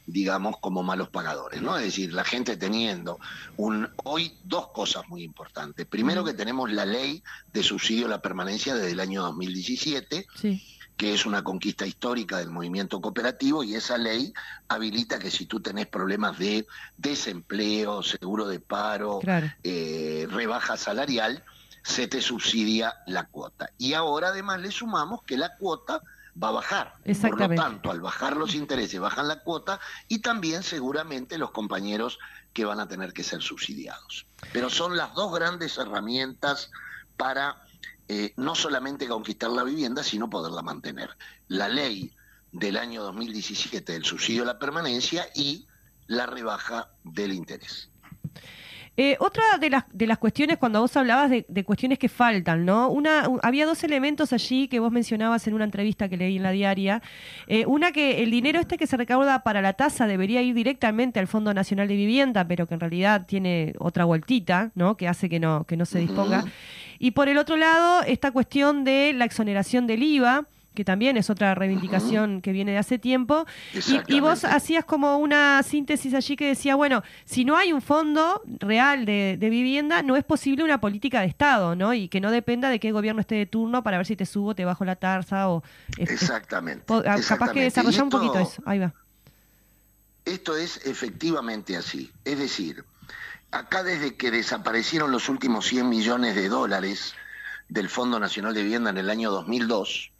digamos, 0.08 0.54
como 0.60 0.84
malos 0.84 1.08
pagadores, 1.08 1.60
¿no? 1.60 1.76
Es 1.76 1.82
decir, 1.86 2.12
la 2.12 2.22
gente 2.22 2.56
teniendo 2.56 3.18
un 3.56 3.88
hoy 4.04 4.38
dos 4.44 4.68
cosas 4.68 5.02
muy 5.08 5.24
importantes. 5.24 5.84
Primero 5.84 6.22
que 6.24 6.32
tenemos 6.32 6.70
la 6.70 6.86
ley 6.86 7.24
de 7.52 7.64
subsidio 7.64 8.06
a 8.06 8.10
la 8.10 8.22
permanencia 8.22 8.76
desde 8.76 8.92
el 8.92 9.00
año 9.00 9.22
2017, 9.22 10.28
Sí. 10.36 10.75
Que 10.96 11.12
es 11.12 11.26
una 11.26 11.44
conquista 11.44 11.86
histórica 11.86 12.38
del 12.38 12.50
movimiento 12.50 13.00
cooperativo 13.00 13.62
y 13.62 13.74
esa 13.74 13.98
ley 13.98 14.32
habilita 14.68 15.18
que 15.18 15.30
si 15.30 15.44
tú 15.46 15.60
tenés 15.60 15.86
problemas 15.86 16.38
de 16.38 16.66
desempleo, 16.96 18.02
seguro 18.02 18.46
de 18.48 18.60
paro, 18.60 19.18
Claro. 19.20 19.46
eh, 19.62 20.26
rebaja 20.30 20.76
salarial, 20.76 21.44
se 21.82 22.08
te 22.08 22.20
subsidia 22.20 22.94
la 23.06 23.26
cuota. 23.26 23.70
Y 23.78 23.92
ahora 23.94 24.28
además 24.28 24.60
le 24.60 24.70
sumamos 24.70 25.22
que 25.22 25.36
la 25.36 25.56
cuota 25.56 26.00
va 26.42 26.48
a 26.48 26.52
bajar. 26.52 26.94
Por 27.30 27.38
lo 27.38 27.48
tanto, 27.56 27.90
al 27.90 28.00
bajar 28.00 28.36
los 28.36 28.54
intereses, 28.54 28.98
bajan 29.00 29.28
la 29.28 29.40
cuota 29.40 29.80
y 30.08 30.18
también 30.20 30.62
seguramente 30.62 31.38
los 31.38 31.50
compañeros 31.50 32.18
que 32.52 32.64
van 32.64 32.80
a 32.80 32.88
tener 32.88 33.12
que 33.12 33.22
ser 33.22 33.42
subsidiados. 33.42 34.26
Pero 34.52 34.68
son 34.70 34.96
las 34.96 35.14
dos 35.14 35.32
grandes 35.34 35.76
herramientas 35.78 36.70
para 37.16 37.65
eh, 38.08 38.32
no 38.36 38.54
solamente 38.54 39.08
conquistar 39.08 39.50
la 39.50 39.64
vivienda, 39.64 40.02
sino 40.02 40.30
poderla 40.30 40.62
mantener. 40.62 41.10
La 41.48 41.68
ley 41.68 42.12
del 42.52 42.76
año 42.76 43.02
2017 43.02 43.92
del 43.92 44.04
subsidio 44.04 44.42
a 44.42 44.46
la 44.46 44.58
permanencia 44.58 45.28
y 45.34 45.66
la 46.06 46.26
rebaja 46.26 46.90
del 47.04 47.32
interés. 47.32 47.90
Eh, 48.98 49.16
otra 49.20 49.42
de 49.60 49.68
las, 49.70 49.84
de 49.92 50.06
las 50.06 50.16
cuestiones, 50.18 50.56
cuando 50.56 50.80
vos 50.80 50.96
hablabas 50.96 51.28
de, 51.28 51.44
de 51.48 51.64
cuestiones 51.64 51.98
que 51.98 52.08
faltan, 52.08 52.64
¿no? 52.64 52.88
Una, 52.88 53.28
u- 53.28 53.38
había 53.42 53.66
dos 53.66 53.84
elementos 53.84 54.32
allí 54.32 54.68
que 54.68 54.80
vos 54.80 54.90
mencionabas 54.90 55.46
en 55.46 55.52
una 55.54 55.64
entrevista 55.64 56.08
que 56.08 56.16
leí 56.16 56.36
en 56.38 56.42
la 56.42 56.50
diaria. 56.50 57.02
Eh, 57.46 57.66
una 57.66 57.92
que 57.92 58.22
el 58.22 58.30
dinero 58.30 58.58
este 58.58 58.78
que 58.78 58.86
se 58.86 58.96
recauda 58.96 59.42
para 59.42 59.60
la 59.60 59.74
tasa 59.74 60.06
debería 60.06 60.40
ir 60.40 60.54
directamente 60.54 61.20
al 61.20 61.26
Fondo 61.26 61.52
Nacional 61.52 61.88
de 61.88 61.96
Vivienda, 61.96 62.48
pero 62.48 62.66
que 62.66 62.74
en 62.74 62.80
realidad 62.80 63.26
tiene 63.26 63.74
otra 63.78 64.04
vueltita, 64.06 64.70
¿no? 64.74 64.96
Que 64.96 65.08
hace 65.08 65.28
que 65.28 65.40
no, 65.40 65.64
que 65.64 65.76
no 65.76 65.84
se 65.84 65.98
disponga. 65.98 66.44
Y 66.98 67.10
por 67.10 67.28
el 67.28 67.36
otro 67.36 67.58
lado, 67.58 68.02
esta 68.06 68.30
cuestión 68.30 68.84
de 68.84 69.12
la 69.14 69.26
exoneración 69.26 69.86
del 69.86 70.02
IVA, 70.02 70.46
que 70.76 70.84
también 70.84 71.16
es 71.16 71.28
otra 71.30 71.56
reivindicación 71.56 72.40
que 72.40 72.52
viene 72.52 72.70
de 72.70 72.78
hace 72.78 73.00
tiempo. 73.00 73.44
Y, 73.74 73.78
y 73.78 74.20
vos 74.20 74.34
Exactamente. 74.34 74.46
hacías 74.46 74.84
como 74.84 75.18
una 75.18 75.60
síntesis 75.64 76.14
allí 76.14 76.36
que 76.36 76.46
decía, 76.46 76.76
bueno, 76.76 77.02
si 77.24 77.44
no 77.44 77.56
hay 77.56 77.72
un 77.72 77.82
fondo 77.82 78.40
real 78.60 79.04
de, 79.04 79.36
de 79.40 79.50
vivienda, 79.50 80.02
no 80.02 80.14
es 80.14 80.22
posible 80.22 80.62
una 80.62 80.80
política 80.80 81.20
de 81.22 81.26
Estado, 81.26 81.74
¿no? 81.74 81.92
Y 81.94 82.06
que 82.08 82.20
no 82.20 82.30
dependa 82.30 82.68
de 82.70 82.78
qué 82.78 82.92
gobierno 82.92 83.20
esté 83.20 83.34
de 83.34 83.46
turno 83.46 83.82
para 83.82 83.96
ver 83.96 84.06
si 84.06 84.14
te 84.14 84.26
subo, 84.26 84.54
te 84.54 84.64
bajo 84.64 84.84
la 84.84 84.94
tasa 84.94 85.48
o... 85.48 85.64
es- 85.98 86.10
es- 86.10 86.22
Exactamente. 86.22 86.84
po- 86.86 86.98
ah, 86.98 87.02
capaz 87.02 87.18
exactamente. 87.18 87.54
que 87.58 87.64
desarrollar 87.64 88.02
un 88.04 88.10
poquito 88.10 88.38
eso. 88.38 88.62
Ahí 88.66 88.78
va. 88.78 88.94
Esto 90.24 90.56
es 90.56 90.84
efectivamente 90.86 91.76
así. 91.76 92.10
Es 92.24 92.38
decir, 92.38 92.84
acá 93.50 93.82
desde 93.82 94.16
que 94.16 94.30
desaparecieron 94.30 95.10
los 95.10 95.28
últimos 95.28 95.66
100 95.66 95.88
millones 95.88 96.34
de 96.34 96.48
dólares 96.48 97.14
del 97.68 97.88
Fondo 97.88 98.18
Nacional 98.20 98.54
de 98.54 98.62
Vivienda 98.62 98.90
en 98.90 98.98
el 98.98 99.08
año 99.10 99.30
2002, 99.30 100.12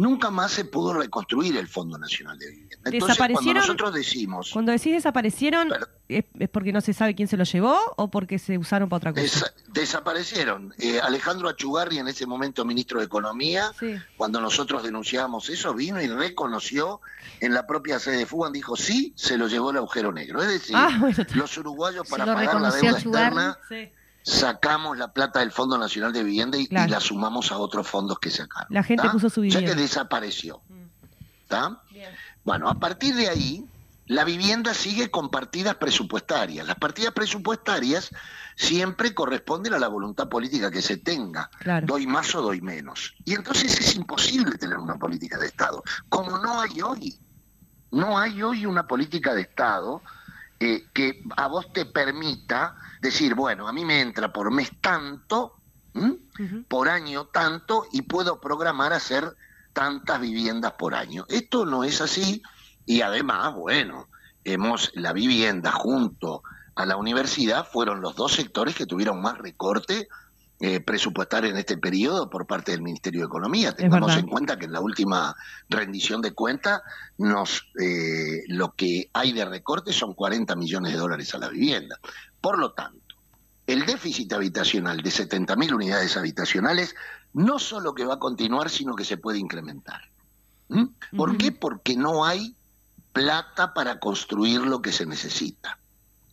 nunca 0.00 0.30
más 0.30 0.50
se 0.52 0.64
pudo 0.64 0.94
reconstruir 0.94 1.56
el 1.56 1.68
Fondo 1.68 1.98
Nacional 1.98 2.38
de 2.38 2.46
Vivienda. 2.50 2.76
Entonces, 2.84 3.00
cuando 3.00 3.06
¿Desaparecieron? 3.08 3.60
nosotros 3.60 3.94
decimos, 3.94 4.50
Cuando 4.52 4.72
decís 4.72 4.92
desaparecieron, 4.94 5.68
Pero- 5.68 5.86
¿es, 6.08 6.24
es 6.38 6.48
porque 6.48 6.72
no 6.72 6.80
se 6.80 6.92
sabe 6.94 7.14
quién 7.14 7.28
se 7.28 7.36
lo 7.36 7.44
llevó 7.44 7.78
o 7.96 8.10
porque 8.10 8.38
se 8.38 8.56
usaron 8.58 8.88
para 8.88 8.96
otra 8.96 9.12
cosa? 9.12 9.22
desa- 9.22 9.52
desaparecieron. 9.68 10.74
Eh, 10.78 10.98
Alejandro 11.00 11.48
Achugarri, 11.48 11.98
en 11.98 12.08
ese 12.08 12.26
momento 12.26 12.64
ministro 12.64 13.00
de 13.00 13.06
Economía, 13.06 13.70
Sí. 13.78 13.94
cuando 14.16 14.40
nosotros 14.40 14.82
denunciábamos 14.82 15.48
eso, 15.50 15.74
vino 15.74 16.00
y 16.00 16.08
reconoció 16.08 17.00
en 17.40 17.52
la 17.54 17.66
propia 17.66 17.98
sede 17.98 18.16
de 18.18 18.26
Fugan, 18.26 18.52
dijo, 18.52 18.76
sí, 18.76 19.12
se 19.16 19.36
lo 19.36 19.46
llevó 19.48 19.70
el 19.70 19.76
agujero 19.78 20.10
negro. 20.12 20.40
Es 20.42 20.48
decir, 20.48 20.74
Ah, 20.76 20.96
bueno. 20.98 21.16
los 21.34 21.56
uruguayos 21.58 22.08
para 22.08 22.24
lo 22.26 22.34
pagar 22.34 22.60
la 22.60 22.70
deuda 22.70 22.96
Achugarri. 22.96 23.26
externa 23.36 23.58
Sí. 23.68 23.92
Sacamos 24.22 24.98
la 24.98 25.12
plata 25.12 25.40
del 25.40 25.50
Fondo 25.50 25.78
Nacional 25.78 26.12
de 26.12 26.22
Vivienda 26.22 26.58
y, 26.58 26.66
la 26.68 27.00
sumamos 27.00 27.52
a 27.52 27.58
otros 27.58 27.86
fondos 27.86 28.18
que 28.18 28.30
sacaron. 28.30 28.68
La 28.70 28.82
gente 28.82 29.04
¿tá? 29.04 29.12
puso 29.12 29.30
su 29.30 29.40
O 29.40 29.44
sea 29.44 29.58
vivienda. 29.60 29.74
que 29.74 29.80
desapareció. 29.80 30.62
¿tá? 31.48 31.82
Bien. 31.90 32.10
Bueno, 32.44 32.68
a 32.68 32.74
partir 32.74 33.14
de 33.14 33.28
ahí, 33.28 33.66
la 34.06 34.24
vivienda 34.24 34.74
sigue 34.74 35.10
con 35.10 35.30
partidas 35.30 35.76
presupuestarias. 35.76 36.66
Las 36.66 36.76
partidas 36.76 37.12
presupuestarias 37.12 38.10
siempre 38.56 39.14
corresponden 39.14 39.74
a 39.74 39.78
la 39.78 39.88
voluntad 39.88 40.28
política 40.28 40.70
que 40.70 40.82
se 40.82 40.96
tenga. 40.96 41.50
Claro. 41.58 41.86
Doy 41.86 42.06
más 42.06 42.34
o 42.34 42.42
doy 42.42 42.60
menos. 42.60 43.14
Y 43.24 43.34
entonces 43.34 43.78
es 43.78 43.96
imposible 43.96 44.58
tener 44.58 44.78
una 44.78 44.96
política 44.96 45.38
de 45.38 45.46
Estado, 45.46 45.82
como 46.08 46.38
no 46.38 46.60
hay 46.60 46.80
hoy. 46.82 47.18
No 47.92 48.18
hay 48.18 48.42
hoy 48.42 48.66
una 48.66 48.86
política 48.86 49.34
de 49.34 49.42
Estado 49.42 50.02
eh, 50.60 50.84
que 50.92 51.22
a 51.36 51.46
vos 51.48 51.72
te 51.72 51.86
permita 51.86 52.76
decir, 53.00 53.34
bueno, 53.34 53.68
a 53.68 53.72
mí 53.72 53.84
me 53.84 54.00
entra 54.00 54.32
por 54.32 54.50
mes 54.50 54.70
tanto, 54.80 55.56
por 56.68 56.88
año 56.88 57.26
tanto, 57.26 57.86
y 57.92 58.02
puedo 58.02 58.40
programar 58.40 58.92
hacer 58.92 59.36
tantas 59.72 60.20
viviendas 60.20 60.72
por 60.72 60.94
año. 60.94 61.26
Esto 61.28 61.66
no 61.66 61.84
es 61.84 62.00
así, 62.00 62.42
y 62.86 63.02
además, 63.02 63.54
bueno, 63.54 64.08
hemos 64.44 64.90
la 64.94 65.12
vivienda 65.12 65.72
junto 65.72 66.42
a 66.74 66.86
la 66.86 66.96
universidad 66.96 67.66
fueron 67.66 68.00
los 68.00 68.16
dos 68.16 68.32
sectores 68.32 68.74
que 68.74 68.86
tuvieron 68.86 69.20
más 69.20 69.38
recorte 69.38 70.08
eh, 70.62 70.78
presupuestario 70.80 71.48
en 71.48 71.56
este 71.56 71.78
periodo 71.78 72.28
por 72.28 72.46
parte 72.46 72.72
del 72.72 72.82
Ministerio 72.82 73.20
de 73.20 73.26
Economía. 73.26 73.74
Tengamos 73.74 74.14
en 74.16 74.26
cuenta 74.26 74.58
que 74.58 74.66
en 74.66 74.72
la 74.72 74.80
última 74.80 75.34
rendición 75.70 76.20
de 76.20 76.32
cuentas 76.32 76.82
nos 77.16 77.66
eh, 77.80 78.42
lo 78.48 78.74
que 78.74 79.08
hay 79.14 79.32
de 79.32 79.46
recorte 79.46 79.90
son 79.94 80.12
40 80.12 80.54
millones 80.56 80.92
de 80.92 80.98
dólares 80.98 81.34
a 81.34 81.38
la 81.38 81.48
vivienda. 81.48 81.98
Por 82.40 82.58
lo 82.58 82.72
tanto, 82.72 83.16
el 83.66 83.86
déficit 83.86 84.32
habitacional 84.32 84.98
de 84.98 85.10
70.000 85.10 85.74
unidades 85.74 86.16
habitacionales 86.16 86.94
no 87.32 87.58
solo 87.58 87.94
que 87.94 88.04
va 88.04 88.14
a 88.14 88.18
continuar, 88.18 88.70
sino 88.70 88.94
que 88.94 89.04
se 89.04 89.16
puede 89.16 89.38
incrementar. 89.38 90.00
¿Mm? 90.68 90.86
¿Por 91.16 91.36
qué? 91.36 91.52
Porque 91.52 91.96
no 91.96 92.24
hay 92.24 92.56
plata 93.12 93.74
para 93.74 94.00
construir 94.00 94.60
lo 94.62 94.82
que 94.82 94.92
se 94.92 95.06
necesita. 95.06 95.78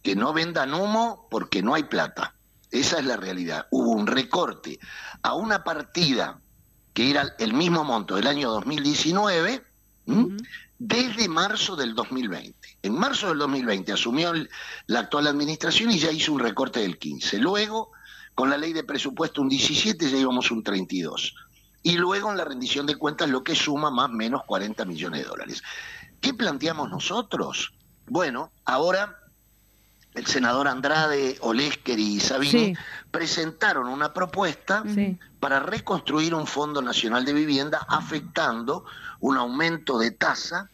Que 0.02 0.16
no 0.16 0.34
vendan 0.34 0.74
humo 0.74 1.28
porque 1.30 1.62
no 1.62 1.74
hay 1.74 1.84
plata. 1.84 2.36
Esa 2.72 3.00
es 3.00 3.06
la 3.06 3.18
realidad. 3.18 3.68
Hubo 3.72 3.92
un 3.92 4.08
recorte 4.08 4.80
a 5.22 5.34
una 5.34 5.64
partida 5.64 6.40
que 6.94 7.12
era 7.12 7.36
el 7.40 7.54
mismo 7.54 7.84
monto 7.84 8.16
del 8.16 8.28
año 8.28 8.50
2019 8.50 9.64
¿m? 10.08 10.22
Ujú. 10.22 10.38
Desde 10.80 11.28
marzo 11.28 11.76
del 11.76 11.96
2020. 11.96 12.80
En 12.84 12.94
marzo 12.94 13.30
del 13.30 13.40
2020 13.40 13.92
asumió 13.94 14.34
la 14.88 15.00
actual 15.00 15.28
administración 15.28 15.92
y 15.92 16.00
ya 16.00 16.12
hizo 16.12 16.34
un 16.34 16.40
recorte 16.40 16.80
del 16.82 16.98
15. 16.98 17.40
Luego, 17.40 17.92
con 18.36 18.50
la 18.50 18.58
ley 18.58 18.74
de 18.74 18.84
presupuesto 18.84 19.42
un 19.42 19.50
17, 19.50 20.10
ya 20.10 20.18
íbamos 20.18 20.52
un 20.52 20.64
32. 20.64 21.36
Y 21.84 21.98
luego 21.98 22.32
en 22.32 22.38
la 22.38 22.46
rendición 22.46 22.86
de 22.86 22.96
cuentas 22.96 23.30
lo 23.30 23.44
que 23.44 23.56
suma 23.56 23.90
más 23.90 24.10
o 24.10 24.14
menos 24.14 24.44
40 24.46 24.86
millones 24.86 25.22
de 25.22 25.28
dólares. 25.28 25.64
¿Qué 26.22 26.34
planteamos 26.34 26.90
nosotros? 26.90 27.74
Bueno, 28.08 28.52
ahora 28.66 29.20
el 30.18 30.26
senador 30.26 30.68
Andrade, 30.68 31.38
Olesker 31.42 31.98
y 32.00 32.20
Sabini 32.20 32.52
Sí. 32.52 32.74
presentaron 33.12 33.88
una 33.88 34.14
propuesta 34.14 34.84
Sí. 34.94 35.18
para 35.40 35.60
reconstruir 35.60 36.34
un 36.34 36.48
Fondo 36.48 36.82
Nacional 36.82 37.24
de 37.26 37.34
Vivienda 37.34 37.86
afectando 37.88 38.86
un 39.20 39.38
aumento 39.38 39.98
de 39.98 40.12
tasa 40.12 40.70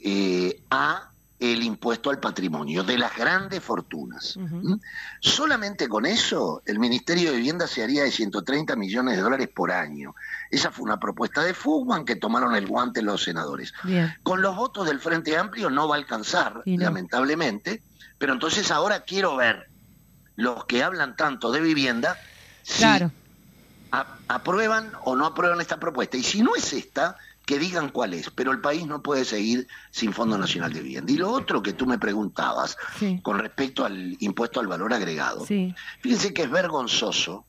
eh, 0.00 0.62
a 0.70 1.10
el 1.40 1.62
impuesto 1.62 2.10
al 2.10 2.18
patrimonio 2.18 2.82
de 2.82 2.98
las 2.98 3.16
grandes 3.16 3.62
fortunas. 3.62 4.36
¿Mm? 4.36 4.74
Solamente 5.20 5.88
con 5.88 6.04
eso 6.06 6.62
el 6.66 6.78
Ministerio 6.80 7.30
de 7.30 7.36
Vivienda 7.36 7.66
se 7.68 7.82
haría 7.84 8.02
de 8.02 8.10
130 8.10 8.74
millones 8.74 9.16
de 9.16 9.22
dólares 9.22 9.48
por 9.54 9.70
año. 9.70 10.14
Esa 10.50 10.70
fue 10.72 10.84
una 10.84 10.98
propuesta 10.98 11.42
de 11.44 11.54
Fugman 11.54 12.04
que 12.04 12.16
tomaron 12.16 12.56
el 12.56 12.66
guante 12.66 13.02
los 13.02 13.22
senadores. 13.22 13.72
Bien. 13.84 14.12
Con 14.24 14.42
los 14.42 14.56
votos 14.56 14.86
del 14.86 14.98
Frente 15.00 15.36
Amplio 15.36 15.70
no 15.70 15.86
va 15.88 15.94
a 15.94 15.98
alcanzar, 15.98 16.62
no. 16.66 16.84
lamentablemente, 16.84 17.82
pero 18.18 18.32
entonces 18.32 18.70
ahora 18.70 19.00
quiero 19.00 19.36
ver 19.36 19.68
los 20.36 20.64
que 20.66 20.82
hablan 20.82 21.16
tanto 21.16 21.50
de 21.50 21.60
vivienda 21.60 22.16
si 22.62 22.78
Claro. 22.78 23.10
a- 23.92 24.16
aprueban 24.28 24.92
o 25.04 25.16
no 25.16 25.26
aprueban 25.26 25.60
esta 25.60 25.78
propuesta. 25.80 26.16
Y 26.16 26.22
si 26.22 26.42
no 26.42 26.54
es 26.54 26.72
esta, 26.72 27.16
que 27.46 27.58
digan 27.58 27.88
cuál 27.88 28.12
es. 28.12 28.28
Pero 28.30 28.52
el 28.52 28.60
país 28.60 28.86
no 28.86 29.02
puede 29.02 29.24
seguir 29.24 29.66
sin 29.90 30.12
Fondo 30.12 30.36
Nacional 30.36 30.70
de 30.72 30.82
Vivienda. 30.82 31.10
Y 31.10 31.16
lo 31.16 31.30
otro 31.30 31.62
que 31.62 31.72
tú 31.72 31.86
me 31.86 31.98
preguntabas 31.98 32.76
Sí. 32.98 33.20
con 33.22 33.38
respecto 33.38 33.86
al 33.86 34.16
impuesto 34.20 34.60
al 34.60 34.66
valor 34.66 34.92
agregado. 34.92 35.46
Sí. 35.46 35.74
Fíjense 36.02 36.34
que 36.34 36.42
es 36.42 36.50
vergonzoso 36.50 37.46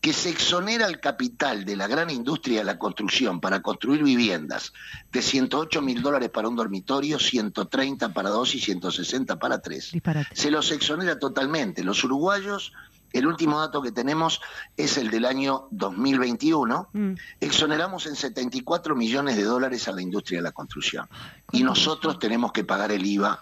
que 0.00 0.12
se 0.12 0.30
exonera 0.30 0.86
el 0.86 1.00
capital 1.00 1.64
de 1.64 1.74
la 1.76 1.88
gran 1.88 2.08
industria 2.10 2.58
de 2.60 2.64
la 2.64 2.78
construcción 2.78 3.40
para 3.40 3.62
construir 3.62 4.04
viviendas 4.04 4.72
de 5.10 5.20
108 5.22 5.82
mil 5.82 6.02
dólares 6.02 6.30
para 6.30 6.48
un 6.48 6.54
dormitorio, 6.56 7.18
130 7.18 8.12
para 8.12 8.30
dos 8.30 8.54
y 8.54 8.60
160 8.60 9.38
para 9.40 9.60
tres. 9.60 9.90
Disparate. 9.92 10.34
Se 10.36 10.50
los 10.52 10.70
exonera 10.70 11.18
totalmente. 11.18 11.82
Los 11.82 12.04
uruguayos, 12.04 12.72
el 13.12 13.26
último 13.26 13.58
dato 13.58 13.82
que 13.82 13.90
tenemos 13.90 14.40
es 14.76 14.98
el 14.98 15.10
del 15.10 15.24
año 15.24 15.66
2021, 15.72 16.88
Mm. 16.92 17.14
exoneramos 17.40 18.06
en 18.06 18.14
74 18.14 18.94
millones 18.94 19.36
de 19.36 19.42
dólares 19.44 19.88
a 19.88 19.92
la 19.92 20.02
industria 20.02 20.38
de 20.38 20.42
la 20.44 20.52
construcción. 20.52 21.08
Y 21.50 21.64
nosotros 21.64 22.18
tenemos 22.20 22.52
que 22.52 22.62
pagar 22.64 22.92
el 22.92 23.04
IVA 23.04 23.40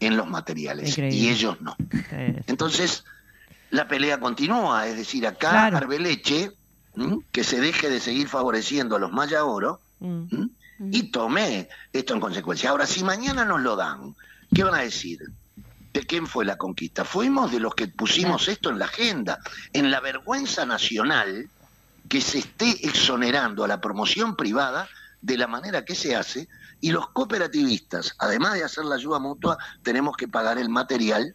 en 0.00 0.16
los 0.16 0.26
materiales 0.28 0.90
Increíble. 0.90 1.16
y 1.18 1.28
ellos 1.28 1.60
no. 1.60 1.76
Entonces, 2.46 3.04
la 3.70 3.86
pelea 3.86 4.18
continúa, 4.20 4.86
es 4.86 4.96
decir, 4.96 5.26
acá 5.26 5.50
Claro. 5.50 5.76
Arbeleche, 5.76 6.52
¿m? 6.96 7.20
que 7.32 7.44
se 7.44 7.60
deje 7.60 7.90
de 7.90 8.00
seguir 8.00 8.28
favoreciendo 8.28 8.96
a 8.96 8.98
los 8.98 9.12
Maya 9.12 9.44
Oro 9.44 9.80
mm. 10.00 10.22
¿m? 10.32 10.48
y 10.92 11.10
tome 11.10 11.68
esto 11.92 12.14
en 12.14 12.20
consecuencia. 12.20 12.70
Ahora, 12.70 12.86
si 12.86 13.02
mañana 13.04 13.44
nos 13.44 13.60
lo 13.60 13.76
dan, 13.76 14.14
¿qué 14.54 14.64
van 14.64 14.74
a 14.74 14.82
decir? 14.82 15.18
¿De 15.92 16.02
quién 16.06 16.26
fue 16.26 16.44
la 16.44 16.56
conquista? 16.56 17.04
Fuimos 17.04 17.50
de 17.50 17.60
los 17.60 17.74
que 17.74 17.88
pusimos 17.88 18.46
esto 18.48 18.70
en 18.70 18.78
la 18.78 18.84
agenda, 18.84 19.38
en 19.72 19.90
la 19.90 20.00
vergüenza 20.00 20.64
nacional 20.64 21.48
que 22.08 22.20
se 22.20 22.38
esté 22.38 22.86
exonerando 22.86 23.64
a 23.64 23.68
la 23.68 23.80
promoción 23.80 24.36
privada 24.36 24.88
de 25.20 25.36
la 25.36 25.46
manera 25.46 25.84
que 25.84 25.94
se 25.94 26.14
hace 26.14 26.48
y 26.80 26.92
los 26.92 27.08
cooperativistas, 27.08 28.14
además 28.18 28.54
de 28.54 28.64
hacer 28.64 28.84
la 28.84 28.94
ayuda 28.94 29.18
mutua, 29.18 29.58
tenemos 29.82 30.16
que 30.16 30.28
pagar 30.28 30.58
el 30.58 30.68
material, 30.68 31.34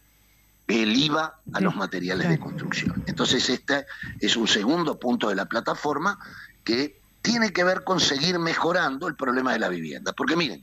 el 0.66 0.96
IVA 0.96 1.40
a 1.52 1.60
los 1.60 1.76
materiales 1.76 2.28
de 2.28 2.38
construcción. 2.38 3.02
Entonces 3.06 3.48
este 3.50 3.86
es 4.20 4.36
un 4.36 4.48
segundo 4.48 4.98
punto 4.98 5.28
de 5.28 5.34
la 5.34 5.44
plataforma 5.46 6.18
que 6.62 7.00
tiene 7.22 7.52
que 7.52 7.64
ver 7.64 7.84
con 7.84 8.00
seguir 8.00 8.38
mejorando 8.38 9.08
el 9.08 9.14
problema 9.16 9.52
de 9.52 9.58
la 9.58 9.68
vivienda. 9.68 10.12
Porque 10.12 10.36
miren, 10.36 10.62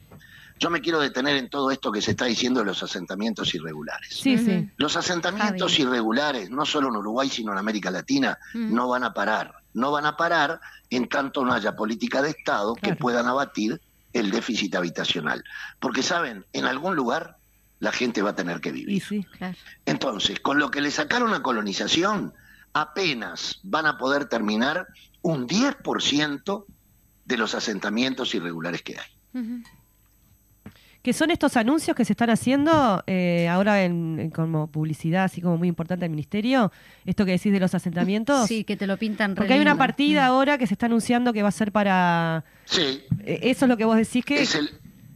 yo 0.59 0.69
me 0.69 0.81
quiero 0.81 0.99
detener 0.99 1.37
en 1.37 1.49
todo 1.49 1.71
esto 1.71 1.91
que 1.91 2.01
se 2.01 2.11
está 2.11 2.25
diciendo 2.25 2.59
de 2.59 2.67
los 2.67 2.81
asentamientos 2.83 3.53
irregulares. 3.55 4.15
Sí, 4.15 4.37
sí. 4.37 4.69
Los 4.77 4.95
asentamientos 4.95 5.71
Javi. 5.71 5.83
irregulares, 5.83 6.49
no 6.51 6.65
solo 6.65 6.89
en 6.89 6.95
Uruguay, 6.97 7.29
sino 7.29 7.51
en 7.51 7.57
América 7.57 7.89
Latina, 7.89 8.37
Mm. 8.53 8.73
no 8.75 8.87
van 8.87 9.03
a 9.03 9.13
parar. 9.13 9.55
No 9.73 9.91
van 9.91 10.05
a 10.05 10.17
parar 10.17 10.59
en 10.89 11.07
tanto 11.09 11.43
no 11.45 11.53
haya 11.53 11.75
política 11.75 12.21
de 12.21 12.29
Estado 12.31 12.75
que 12.75 12.95
puedan 12.95 13.25
abatir 13.27 13.81
el 14.13 14.29
déficit 14.29 14.75
habitacional. 14.75 15.43
Porque, 15.79 16.03
¿saben? 16.03 16.45
En 16.53 16.65
algún 16.65 16.95
lugar 16.95 17.37
la 17.81 17.91
gente 17.91 18.21
va 18.21 18.29
a 18.29 18.35
tener 18.35 18.61
que 18.61 18.69
Y 18.69 18.71
vivir. 18.71 19.03
sí. 19.03 19.25
Claro. 19.37 19.57
Entonces, 19.85 20.39
con 20.39 20.57
lo 20.59 20.71
que 20.71 20.79
le 20.79 20.89
sacaron 20.91 21.33
a 21.33 21.41
colonización, 21.43 22.33
apenas 22.73 23.59
van 23.63 23.85
a 23.85 23.97
poder 23.97 24.25
terminar 24.25 24.87
un 25.21 25.45
10% 25.47 26.65
de 27.25 27.37
los 27.37 27.53
asentamientos 27.53 28.33
irregulares 28.33 28.81
que 28.81 28.97
hay. 28.97 29.41
Ujú. 29.41 29.63
Que 31.03 31.13
son 31.13 31.31
estos 31.31 31.57
anuncios 31.57 31.97
que 31.97 32.05
se 32.05 32.13
están 32.13 32.29
haciendo 32.29 33.03
eh, 33.07 33.47
ahora 33.49 33.83
en, 33.83 34.19
en 34.19 34.29
como 34.29 34.67
publicidad, 34.67 35.23
así 35.23 35.41
como 35.41 35.57
muy 35.57 35.67
importante 35.67 36.03
del 36.03 36.11
ministerio. 36.11 36.71
Esto 37.05 37.25
que 37.25 37.31
decís 37.31 37.51
de 37.51 37.59
los 37.59 37.73
asentamientos. 37.73 38.47
Sí, 38.47 38.63
que 38.63 38.77
te 38.77 38.85
lo 38.85 38.97
pintan 38.97 39.31
re 39.31 39.37
Porque 39.37 39.53
hay 39.53 39.59
una 39.61 39.75
partida 39.75 40.21
Mm. 40.21 40.29
ahora 40.29 40.57
que 40.59 40.67
se 40.67 40.75
está 40.75 40.85
anunciando 40.85 41.33
que 41.33 41.41
va 41.41 41.49
a 41.49 41.51
ser 41.51 41.71
para. 41.71 42.45
Sí, 42.65 43.01
eh, 43.25 43.39
Eso 43.41 43.65
es 43.65 43.69
lo 43.69 43.77
que 43.77 43.85
vos 43.85 43.97
decís 43.97 44.23
que. 44.23 44.43
es 44.43 44.53
el, 44.53 44.69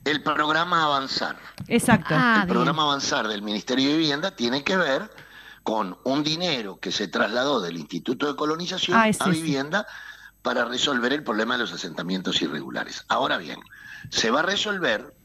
el 0.05 0.23
programa 0.23 0.83
Avanzar. 0.85 1.37
Exacto. 1.67 2.13
Ah, 2.17 2.37
el 2.41 2.45
bien. 2.45 2.53
programa 2.55 2.83
Avanzar 2.83 3.27
del 3.27 3.41
Ministerio 3.41 3.89
de 3.89 3.97
Vivienda 3.97 4.31
tiene 4.31 4.63
que 4.63 4.77
ver 4.77 5.09
con 5.63 5.97
un 6.03 6.23
dinero 6.23 6.77
que 6.79 6.91
se 6.91 7.07
trasladó 7.07 7.59
del 7.59 7.75
Instituto 7.77 8.27
de 8.27 8.35
Colonización 8.35 8.97
Ah, 8.97 9.05
a 9.07 9.13
sí. 9.13 9.29
vivienda 9.31 9.85
para 10.43 10.63
resolver 10.65 11.11
el 11.11 11.23
problema 11.23 11.55
de 11.55 11.61
los 11.61 11.73
asentamientos 11.73 12.39
irregulares. 12.41 13.03
Ahora 13.07 13.37
bien, 13.37 13.59
se 14.11 14.29
va 14.29 14.41
a 14.41 14.43
resolver, 14.43 15.15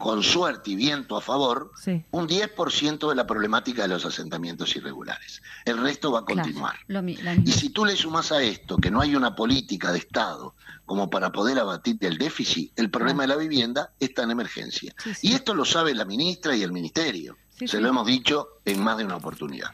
con 0.00 0.22
suerte 0.22 0.70
y 0.70 0.76
viento 0.76 1.14
a 1.14 1.20
favor, 1.20 1.70
Sí. 1.76 2.02
un 2.10 2.26
10% 2.26 3.10
de 3.10 3.14
la 3.14 3.26
problemática 3.26 3.82
de 3.82 3.88
los 3.88 4.06
asentamientos 4.06 4.74
irregulares. 4.74 5.42
El 5.66 5.76
resto 5.76 6.10
va 6.10 6.20
a 6.20 6.24
Claro, 6.24 6.40
continuar. 6.42 6.76
lo 6.88 7.06
Y 7.06 7.52
si 7.52 7.68
tú 7.68 7.84
le 7.84 7.94
sumas 7.94 8.32
a 8.32 8.42
esto 8.42 8.78
que 8.78 8.90
no 8.90 9.02
hay 9.02 9.14
una 9.14 9.36
política 9.36 9.92
de 9.92 9.98
Estado 9.98 10.54
como 10.86 11.10
para 11.10 11.30
poder 11.30 11.58
abatir 11.58 11.98
el 12.00 12.16
déficit, 12.16 12.72
el 12.76 12.90
problema 12.90 13.24
de 13.24 13.28
la 13.28 13.36
vivienda 13.36 13.92
está 14.00 14.22
en 14.22 14.30
emergencia. 14.30 14.94
Sí, 15.04 15.14
sí. 15.14 15.28
Y 15.28 15.32
esto 15.34 15.54
lo 15.54 15.66
sabe 15.66 15.94
la 15.94 16.06
ministra 16.06 16.56
y 16.56 16.62
el 16.62 16.72
ministerio. 16.72 17.36
Se 17.66 17.78
lo 17.78 17.88
hemos 17.90 18.06
dicho 18.06 18.60
en 18.64 18.82
más 18.82 18.96
de 18.96 19.04
una 19.04 19.16
oportunidad. 19.16 19.68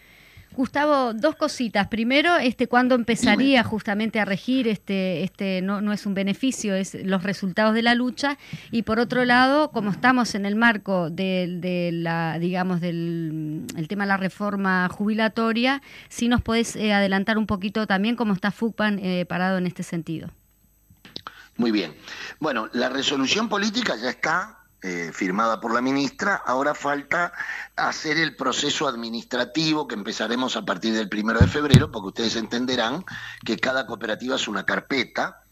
Gustavo, 0.56 1.12
dos 1.12 1.36
cositas. 1.36 1.88
Primero, 1.88 2.36
este, 2.36 2.66
¿cuándo 2.66 2.94
empezaría 2.94 3.62
justamente 3.62 4.18
a 4.18 4.24
regir 4.24 4.66
este, 4.66 5.22
este, 5.22 5.60
no, 5.62 5.80
no 5.80 5.92
es 5.92 6.06
un 6.06 6.14
beneficio, 6.14 6.74
es 6.74 6.94
los 6.94 7.22
resultados 7.22 7.74
de 7.74 7.82
la 7.82 7.94
lucha? 7.94 8.38
Y 8.70 8.82
por 8.82 8.98
otro 8.98 9.24
lado, 9.24 9.70
como 9.70 9.90
estamos 9.90 10.34
en 10.34 10.46
el 10.46 10.56
marco 10.56 11.10
de, 11.10 11.90
la, 11.92 12.38
digamos, 12.38 12.80
del 12.80 13.66
el 13.76 13.88
tema 13.88 14.04
de 14.04 14.08
la 14.08 14.16
reforma 14.16 14.88
jubilatoria, 14.88 15.82
si 16.08 16.28
nos 16.28 16.40
podés 16.42 16.74
eh, 16.76 16.92
adelantar 16.92 17.38
un 17.38 17.46
poquito 17.46 17.86
también 17.86 18.16
cómo 18.16 18.32
está 18.32 18.50
FUCPAN 18.50 18.98
eh, 18.98 19.26
parado 19.26 19.58
en 19.58 19.66
este 19.66 19.82
sentido. 19.82 20.30
Muy 21.56 21.70
bien. 21.70 21.94
Bueno, 22.40 22.68
la 22.72 22.88
resolución 22.88 23.48
política 23.48 23.94
ya 23.96 24.10
está 24.10 24.65
eh, 24.86 25.10
firmada 25.12 25.60
por 25.60 25.74
la 25.74 25.80
ministra. 25.80 26.36
Ahora 26.46 26.72
falta 26.72 27.32
hacer 27.74 28.18
el 28.18 28.36
proceso 28.36 28.86
administrativo 28.86 29.88
que 29.88 29.96
empezaremos 29.96 30.56
a 30.56 30.64
partir 30.64 30.94
del 30.94 31.08
primero 31.08 31.40
de 31.40 31.48
febrero, 31.48 31.90
porque 31.90 32.08
ustedes 32.08 32.36
entenderán 32.36 33.04
que 33.44 33.56
cada 33.58 33.84
cooperativa 33.84 34.36
es 34.36 34.46
una 34.46 34.64
carpeta. 34.64 35.42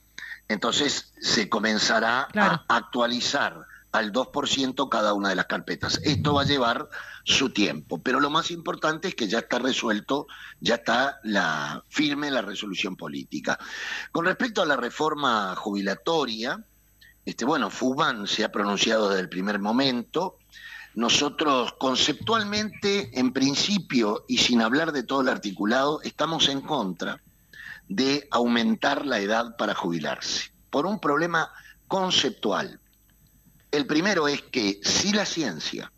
Entonces 0.47 1.13
se 1.21 1.49
comenzará 1.49 2.29
Claro. 2.31 2.63
a 2.69 2.77
actualizar 2.77 3.67
al 3.91 4.13
2% 4.13 4.89
cada 4.89 5.15
una 5.15 5.31
de 5.31 5.35
las 5.37 5.47
carpetas. 5.47 6.01
Esto 6.05 6.35
va 6.35 6.43
a 6.43 6.47
llevar 6.47 6.89
su 7.25 7.51
tiempo, 7.51 8.01
pero 8.03 8.21
lo 8.21 8.31
más 8.31 8.53
importante 8.53 9.09
es 9.09 9.15
que 9.17 9.27
ya 9.27 9.39
está 9.39 9.59
resuelto, 9.59 10.29
ya 10.61 10.77
está 10.77 11.19
la 11.25 11.83
firme 11.89 12.31
la 12.31 12.43
resolución 12.43 12.95
política. 12.97 13.59
Con 14.13 14.27
respecto 14.27 14.63
a 14.63 14.67
la 14.67 14.77
reforma 14.77 15.55
jubilatoria, 15.57 16.63
este, 17.25 17.45
bueno, 17.45 17.71
FUBAN 17.71 18.27
se 18.27 18.45
ha 18.45 18.53
pronunciado 18.53 19.09
desde 19.09 19.23
el 19.23 19.29
primer 19.29 19.59
momento. 19.59 20.39
Nosotros 20.95 21.75
conceptualmente, 21.79 23.19
en 23.19 23.33
principio, 23.33 24.25
y 24.29 24.39
sin 24.39 24.61
hablar 24.61 24.93
de 24.93 25.03
todo 25.03 25.23
el 25.23 25.29
articulado, 25.29 26.01
estamos 26.03 26.49
en 26.49 26.61
contra 26.61 27.21
de 27.89 28.29
aumentar 28.31 29.05
la 29.07 29.19
edad 29.19 29.57
para 29.57 29.75
jubilarse, 29.75 30.53
por 30.71 30.87
un 30.87 31.01
problema 31.01 31.51
conceptual. 31.89 32.81
El 33.71 33.87
primero 33.87 34.29
es 34.29 34.43
que 34.43 34.81
si 34.83 35.13
la 35.13 35.27
ciencia 35.27 35.93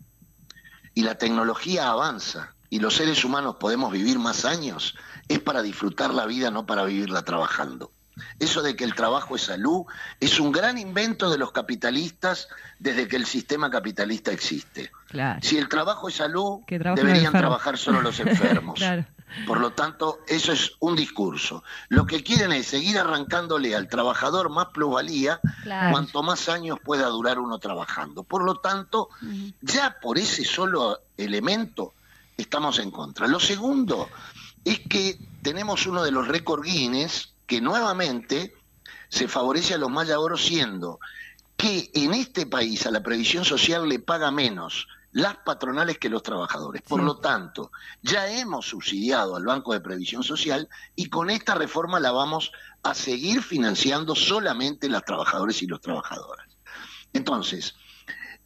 y 0.93 1.03
la 1.03 1.17
tecnología 1.17 1.89
avanza 1.89 2.55
y 2.69 2.79
los 2.79 2.95
seres 2.95 3.23
humanos 3.23 3.57
podemos 3.59 3.91
vivir 3.91 4.17
más 4.17 4.45
años, 4.45 4.95
es 5.27 5.39
para 5.39 5.61
disfrutar 5.61 6.13
la 6.13 6.25
vida, 6.25 6.51
no 6.51 6.65
para 6.65 6.83
vivirla 6.85 7.23
trabajando. 7.23 7.91
Eso 8.39 8.61
de 8.61 8.75
que 8.75 8.83
el 8.83 8.95
trabajo 8.95 9.35
es 9.35 9.43
salud 9.43 9.85
es 10.19 10.39
un 10.39 10.51
gran 10.51 10.77
invento 10.77 11.29
de 11.29 11.37
los 11.37 11.51
capitalistas 11.51 12.47
desde 12.79 13.07
que 13.07 13.15
el 13.15 13.25
sistema 13.25 13.69
capitalista 13.69 14.31
existe. 14.31 14.91
Claro. 15.07 15.39
Si 15.41 15.57
el 15.57 15.69
trabajo 15.69 16.09
es 16.09 16.15
salud, 16.15 16.59
deberían 16.67 17.33
trabajar 17.33 17.77
solo 17.77 18.01
los 18.01 18.19
enfermos. 18.19 18.77
Claro. 18.87 19.05
Por 19.45 19.59
lo 19.59 19.71
tanto, 19.71 20.19
eso 20.27 20.53
es 20.53 20.71
un 20.79 20.95
discurso. 20.95 21.61
Lo 21.89 22.05
que 22.05 22.23
quieren 22.23 22.53
es 22.53 22.67
seguir 22.67 22.97
arrancándole 22.97 23.75
al 23.75 23.89
trabajador 23.89 24.49
más 24.49 24.67
plusvalía 24.67 25.41
Claro. 25.63 25.91
cuanto 25.91 26.23
más 26.23 26.47
años 26.47 26.79
pueda 26.83 27.07
durar 27.07 27.37
uno 27.37 27.59
trabajando. 27.59 28.23
Por 28.23 28.45
lo 28.45 28.55
tanto, 28.55 29.09
ya 29.61 29.97
por 30.01 30.17
ese 30.17 30.45
solo 30.45 31.01
elemento 31.17 31.93
estamos 32.37 32.79
en 32.79 32.89
contra. 32.89 33.27
Lo 33.27 33.39
segundo 33.39 34.07
es 34.63 34.79
que 34.79 35.19
tenemos 35.41 35.85
uno 35.87 36.03
de 36.03 36.11
los 36.11 36.27
récord 36.27 36.63
Guinness 36.63 37.33
que 37.47 37.61
nuevamente 37.61 38.53
se 39.09 39.27
favorece 39.27 39.73
a 39.73 39.77
los 39.77 39.89
Oro 40.17 40.37
siendo 40.37 40.99
que 41.55 41.89
en 41.95 42.13
este 42.13 42.45
país 42.45 42.85
a 42.85 42.91
la 42.91 43.01
previsión 43.01 43.43
social 43.43 43.89
le 43.89 43.99
paga 43.99 44.29
menos 44.29 44.87
las 45.11 45.37
patronales 45.37 45.97
que 45.97 46.09
los 46.09 46.21
trabajadores. 46.21 46.83
Por 46.83 46.99
Sí. 46.99 47.05
lo 47.05 47.17
tanto, 47.17 47.71
ya 48.03 48.29
hemos 48.29 48.67
subsidiado 48.67 49.35
al 49.35 49.45
Banco 49.45 49.73
de 49.73 49.79
Previsión 49.79 50.23
Social 50.23 50.69
y 50.95 51.09
con 51.09 51.31
esta 51.31 51.55
reforma 51.55 51.99
la 51.99 52.11
vamos 52.11 52.51
a 52.83 52.93
seguir 52.93 53.41
financiando 53.41 54.13
solamente 54.13 54.89
las 54.89 55.03
trabajadores 55.05 55.63
y 55.63 55.67
los 55.67 55.81
trabajadoras. 55.81 56.45
Entonces, 57.13 57.73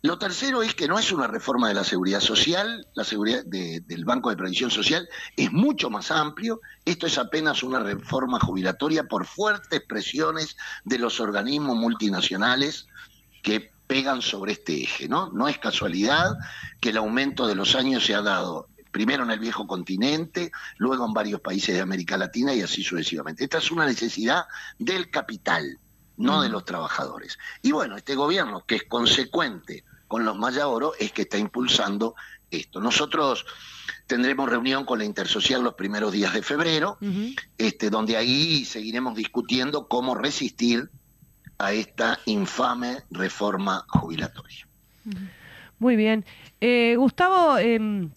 Lo 0.03 0.17
tercero 0.17 0.63
es 0.63 0.73
que 0.73 0.87
no 0.87 0.97
es 0.97 1.11
una 1.11 1.27
reforma 1.27 1.67
de 1.67 1.75
la 1.75 1.83
seguridad 1.83 2.21
social, 2.21 2.87
la 2.95 3.03
seguridad 3.03 3.45
del 3.45 4.03
Banco 4.03 4.31
de 4.31 4.35
Previsión 4.35 4.71
Social 4.71 5.07
es 5.37 5.51
mucho 5.51 5.91
más 5.91 6.09
amplio. 6.09 6.59
Esto 6.85 7.05
es 7.05 7.19
apenas 7.19 7.61
una 7.61 7.81
reforma 7.81 8.39
jubilatoria 8.39 9.03
por 9.03 9.27
fuertes 9.27 9.83
presiones 9.87 10.57
de 10.85 10.97
los 10.97 11.19
organismos 11.19 11.75
multinacionales 11.75 12.87
que 13.43 13.71
pegan 13.85 14.23
sobre 14.23 14.53
este 14.53 14.81
eje, 14.81 15.07
¿no? 15.07 15.29
No 15.33 15.47
es 15.47 15.59
casualidad 15.59 16.35
que 16.79 16.89
el 16.89 16.97
aumento 16.97 17.45
de 17.45 17.53
los 17.53 17.75
años 17.75 18.03
se 18.03 18.15
ha 18.15 18.23
dado 18.23 18.69
primero 18.89 19.23
en 19.23 19.29
el 19.29 19.39
viejo 19.39 19.67
continente, 19.67 20.51
luego 20.77 21.05
en 21.05 21.13
varios 21.13 21.41
países 21.41 21.75
de 21.75 21.81
América 21.81 22.17
Latina 22.17 22.55
y 22.55 22.61
así 22.61 22.81
sucesivamente. 22.83 23.43
Esta 23.43 23.59
es 23.59 23.69
una 23.69 23.85
necesidad 23.85 24.45
del 24.79 25.11
capital, 25.11 25.77
no 26.17 26.41
de 26.41 26.49
los 26.49 26.65
trabajadores. 26.65 27.37
Y 27.61 27.71
bueno, 27.71 27.97
este 27.97 28.15
gobierno, 28.15 28.65
que 28.65 28.77
es 28.77 28.83
consecuente 28.85 29.85
con 30.11 30.25
los 30.25 30.37
Maya 30.37 30.67
Oro 30.67 30.91
es 30.99 31.13
que 31.13 31.21
está 31.21 31.37
impulsando 31.37 32.15
esto. 32.51 32.81
Nosotros 32.81 33.45
tendremos 34.07 34.49
reunión 34.49 34.83
con 34.83 34.99
la 34.99 35.05
Intersocial 35.05 35.63
los 35.63 35.75
primeros 35.75 36.11
días 36.11 36.33
de 36.33 36.41
febrero, 36.41 36.97
este, 37.57 37.89
donde 37.89 38.17
ahí 38.17 38.65
seguiremos 38.65 39.15
discutiendo 39.15 39.87
cómo 39.87 40.13
resistir 40.13 40.89
a 41.59 41.71
esta 41.71 42.19
infame 42.25 43.03
reforma 43.09 43.85
jubilatoria. 43.87 44.67
Muy 45.79 45.95
bien. 45.95 46.25
Eh, 46.59 46.95
Gustavo, 46.97 47.57
em, 47.57 48.11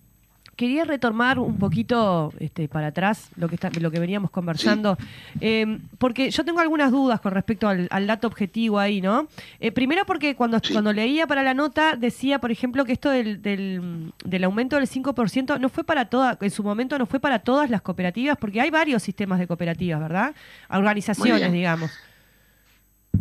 quería 0.57 0.85
retomar 0.85 1.39
un 1.39 1.59
poquito 1.59 2.33
este, 2.39 2.69
para 2.69 2.89
atrás 2.89 3.31
lo 3.37 3.49
que, 3.49 3.55
está, 3.55 3.71
lo 3.71 3.91
que 3.91 4.01
veníamos 4.01 4.31
conversando, 4.31 4.97
em, 5.41 5.81
porque 5.99 6.31
yo 6.31 6.45
tengo 6.45 6.61
algunas 6.61 6.91
dudas 6.91 7.21
con 7.21 7.33
respecto 7.33 7.69
al, 7.69 8.07
dato 8.07 8.27
objetivo 8.27 8.79
ahí, 8.79 9.01
¿no? 9.01 9.29
Eh, 9.61 9.73
primero 9.73 10.05
porque 10.05 10.35
cuando, 10.37 10.61
cuando 10.73 10.93
leía 10.93 11.27
para 11.27 11.43
la 11.43 11.55
nota 11.55 11.97
decía, 11.97 12.39
por 12.39 12.51
ejemplo, 12.51 12.85
que 12.85 12.93
esto 12.93 13.11
del, 13.11 13.41
del, 13.43 14.45
aumento 14.45 14.77
del 14.77 14.89
5% 14.89 15.59
no 15.59 15.69
fue 15.69 15.85
para 15.85 16.07
todas, 16.07 16.37
en 16.41 16.51
su 16.51 16.63
momento 16.63 16.99
no 16.99 17.07
fue 17.07 17.21
para 17.21 17.39
todas 17.39 17.71
las 17.71 17.83
cooperativas, 17.83 18.37
porque 18.39 18.61
hay 18.61 18.71
varios 18.71 19.03
sistemas 19.03 19.39
de 19.39 19.47
cooperativas, 19.47 20.01
¿verdad? 20.01 20.35
Organizaciones, 20.69 21.53
digamos. 21.53 21.91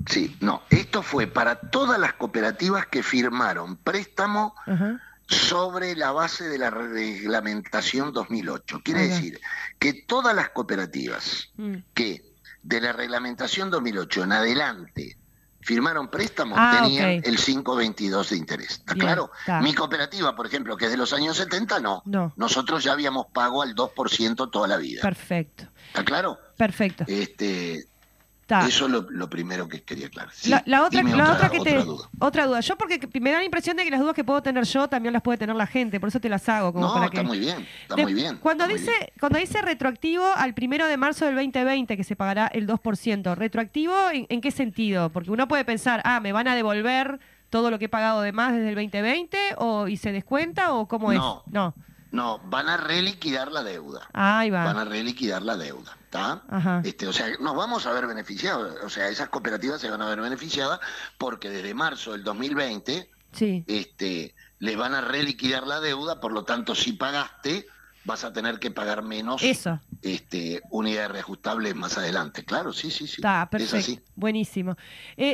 Sí, 0.08 0.36
no, 0.42 0.64
esto 0.70 1.02
fue 1.02 1.28
para 1.28 1.56
todas 1.56 2.00
las 2.00 2.14
cooperativas 2.14 2.88
que 2.88 3.04
firmaron 3.04 3.78
préstamo 3.78 4.56
sobre 5.34 5.96
la 5.96 6.12
base 6.12 6.48
de 6.48 6.58
la 6.58 6.70
reglamentación 6.70 8.14
2008. 8.14 8.82
Quiere 8.84 9.08
decir 9.08 9.40
que 9.80 9.94
todas 9.94 10.36
las 10.36 10.50
cooperativas 10.50 11.50
mm. 11.58 11.76
que 11.94 12.34
de 12.62 12.82
la 12.82 12.94
reglamentación 12.94 13.70
2008 13.70 14.24
en 14.24 14.32
adelante 14.32 15.18
firmaron 15.64 16.10
préstamos 16.10 16.58
ah, 16.62 16.82
tenían 16.84 17.22
el 17.24 17.38
522 17.38 18.30
de 18.30 18.38
interés. 18.38 18.70
¿Está 18.72 18.96
claro? 18.96 19.32
Mi 19.62 19.74
cooperativa, 19.74 20.36
por 20.36 20.46
ejemplo, 20.46 20.76
que 20.78 20.86
es 20.86 20.92
de 20.92 20.98
los 20.98 21.14
años 21.14 21.38
70, 21.38 21.80
no. 21.80 22.02
no. 22.06 22.34
Nosotros 22.36 22.84
ya 22.84 22.92
habíamos 22.92 23.28
pago 23.28 23.62
al 23.62 23.74
2% 23.74 24.52
toda 24.52 24.68
la 24.68 24.78
vida. 24.78 25.02
Perfecto. 25.02 25.68
¿Está 25.88 26.04
claro? 26.04 26.38
Perfecto. 26.58 27.06
Este, 27.08 27.88
eso 28.62 28.86
es 28.86 28.92
lo, 28.92 29.30
primero 29.30 29.68
que 29.68 29.82
quería 29.84 30.08
aclarar. 30.08 30.32
la, 30.66 30.84
otra, 30.84 31.50
que 31.50 31.60
te, 31.60 31.84
otra 32.20 32.46
duda. 32.46 32.60
Yo 32.60 32.76
porque 32.78 33.00
me 33.20 33.32
da 33.32 33.40
la 33.40 33.44
impresión 33.44 33.78
de 33.78 33.84
que 33.84 33.92
las 33.92 34.00
dudas 34.00 34.14
que 34.14 34.24
puedo 34.24 34.42
tener 34.42 34.64
yo 34.66 34.88
también 34.88 35.14
las 35.14 35.22
puede 35.22 35.38
tener 35.38 35.56
la 35.56 35.68
gente, 35.68 36.00
por 36.00 36.10
eso 36.10 36.20
te 36.20 36.30
las 36.30 36.48
hago. 36.50 36.74
Como 36.74 36.88
no, 36.88 37.04
está 37.04 37.24
muy 37.24 37.40
bien, 37.40 37.68
está 37.82 37.98
muy 37.98 38.14
bien. 38.14 38.38
Cuando 38.38 38.68
dice, 38.68 38.92
cuando 39.20 39.40
dice 39.40 39.62
retroactivo 39.62 40.26
al 40.36 40.54
primero 40.54 40.88
de 40.88 40.98
marzo 40.98 41.26
del 41.26 41.36
2020 41.36 41.98
que 41.98 42.04
se 42.04 42.16
pagará 42.16 42.48
el 42.48 42.68
2%, 42.68 43.36
¿retroactivo 43.36 43.96
en, 44.12 44.42
qué 44.42 44.52
sentido? 44.52 45.10
Porque 45.10 45.32
uno 45.32 45.48
puede 45.48 45.66
pensar, 45.66 46.02
ah, 46.06 46.20
me 46.20 46.32
van 46.32 46.48
a 46.48 46.56
devolver 46.56 47.20
todo 47.50 47.70
lo 47.70 47.80
que 47.80 47.86
he 47.86 47.90
pagado 47.90 48.22
de 48.22 48.32
más 48.32 48.54
desde 48.54 48.70
el 48.70 48.76
2020 48.76 49.38
o 49.58 49.88
y 49.88 49.98
se 49.98 50.12
descuenta 50.12 50.74
o 50.74 50.88
cómo 50.88 51.12
es? 51.12 51.20
No. 51.48 51.76
No, 52.14 52.40
van 52.46 52.70
a 52.70 52.78
reliquidar 52.78 53.52
la 53.52 53.64
deuda. 53.64 54.08
Ahí 54.14 54.50
va. 54.50 54.64
Van 54.64 54.78
a 54.78 54.86
reliquidar 54.86 55.42
la 55.42 55.58
deuda. 55.58 55.98
Este, 56.84 57.08
o 57.08 57.14
sea, 57.14 57.28
nos 57.40 57.56
vamos 57.56 57.86
a 57.88 57.92
ver 57.92 58.06
beneficiados, 58.06 58.76
o 58.84 58.90
sea, 58.90 59.08
esas 59.08 59.30
cooperativas 59.30 59.82
se 59.82 59.90
van 59.90 60.02
a 60.02 60.08
ver 60.08 60.22
beneficiadas 60.22 60.80
porque 61.18 61.50
desde 61.50 61.74
marzo 61.74 62.12
del 62.12 62.24
2020 62.24 63.10
sí. 63.32 63.64
este, 63.68 64.36
les 64.60 64.78
van 64.78 64.94
a 64.94 65.02
reliquidar 65.02 65.66
la 65.66 65.80
deuda, 65.80 66.20
por 66.20 66.32
lo 66.32 66.44
tanto, 66.44 66.76
si 66.76 66.94
pagaste, 66.94 67.66
vas 68.06 68.24
a 68.24 68.32
tener 68.32 68.60
que 68.60 68.70
pagar 68.70 69.02
menos 69.02 69.42
Eso. 69.42 69.80
Este, 70.04 70.62
unidades 70.70 71.12
reajustables 71.12 71.76
más 71.76 71.98
adelante. 71.98 72.44
Claro, 72.44 72.74
sí, 72.74 72.92
sí, 72.92 73.08
sí. 73.08 73.16
Está, 73.18 73.50
perfecto. 73.50 74.04
Buenísimo. 74.16 74.76
Eh, 75.16 75.34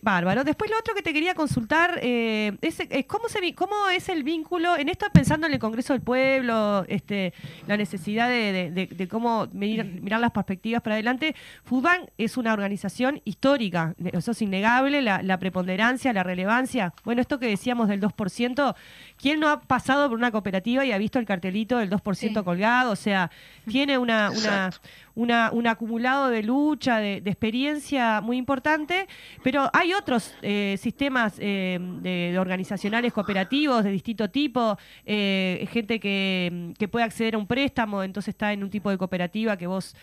bárbaro. 0.00 0.44
Después 0.44 0.70
lo 0.70 0.78
otro 0.78 0.94
que 0.94 1.02
te 1.02 1.12
quería 1.12 1.34
consultar 1.34 1.98
eh, 2.00 2.56
es, 2.60 2.78
¿cómo, 3.08 3.28
se, 3.28 3.54
cómo 3.54 3.88
es 3.88 4.08
el 4.08 4.22
vínculo, 4.22 4.76
en 4.76 4.88
esto 4.88 5.06
pensando 5.12 5.48
en 5.48 5.54
el 5.54 5.58
Congreso 5.58 5.94
del 5.94 6.02
Pueblo, 6.02 6.84
este, 6.86 7.34
la 7.66 7.76
necesidad 7.76 8.28
de, 8.28 9.08
cómo 9.10 9.48
mirar 9.52 10.20
las 10.20 10.30
perspectivas 10.30 10.80
para 10.80 10.94
adelante. 10.94 11.34
FUDBAN 11.64 12.10
es 12.16 12.36
una 12.36 12.52
organización 12.52 13.20
histórica, 13.24 13.94
eso 14.12 14.30
es 14.30 14.42
innegable, 14.42 15.02
la, 15.02 15.22
la 15.22 15.38
preponderancia, 15.38 16.12
la 16.12 16.22
relevancia. 16.22 16.94
Bueno, 17.04 17.20
esto 17.20 17.40
que 17.40 17.48
decíamos 17.48 17.88
del 17.88 18.00
2%, 18.00 18.74
¿quién 19.16 19.40
no 19.40 19.48
ha 19.48 19.60
pasado 19.60 20.08
por 20.08 20.16
una 20.16 20.30
cooperativa 20.30 20.84
y 20.84 20.92
ha 20.92 20.98
visto 20.98 21.18
el 21.18 21.26
cartelito 21.26 21.78
del 21.78 21.90
2%? 21.90 22.04
por 22.04 22.14
ciento 22.14 22.44
colgado, 22.44 22.92
o 22.92 22.96
sea, 22.96 23.32
tiene 23.66 23.98
una, 24.04 24.30
una, 24.30 24.70
una, 25.14 25.50
un 25.52 25.66
acumulado 25.66 26.28
de 26.28 26.42
lucha, 26.42 26.98
de, 26.98 27.16
experiencia 27.24 28.20
muy 28.20 28.36
importante, 28.36 29.06
pero 29.42 29.70
hay 29.72 29.92
otros 29.92 30.34
eh, 30.42 30.76
sistemas 30.78 31.34
eh, 31.38 32.36
organizacionales 32.38 33.12
cooperativos 33.12 33.84
de 33.84 33.90
distinto 33.90 34.30
tipo, 34.30 34.78
eh, 35.04 35.66
gente 35.72 36.00
que, 36.00 36.74
puede 36.90 37.04
acceder 37.04 37.34
a 37.34 37.38
un 37.38 37.46
préstamo, 37.46 38.02
entonces 38.02 38.34
está 38.34 38.52
en 38.52 38.62
un 38.62 38.70
tipo 38.70 38.90
de 38.90 38.98
cooperativa 38.98 39.56
que 39.56 39.66
vos 39.66 39.96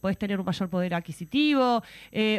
podés 0.00 0.18
tener 0.18 0.38
un 0.38 0.46
mayor 0.46 0.68
poder 0.68 0.94
adquisitivo, 0.94 1.82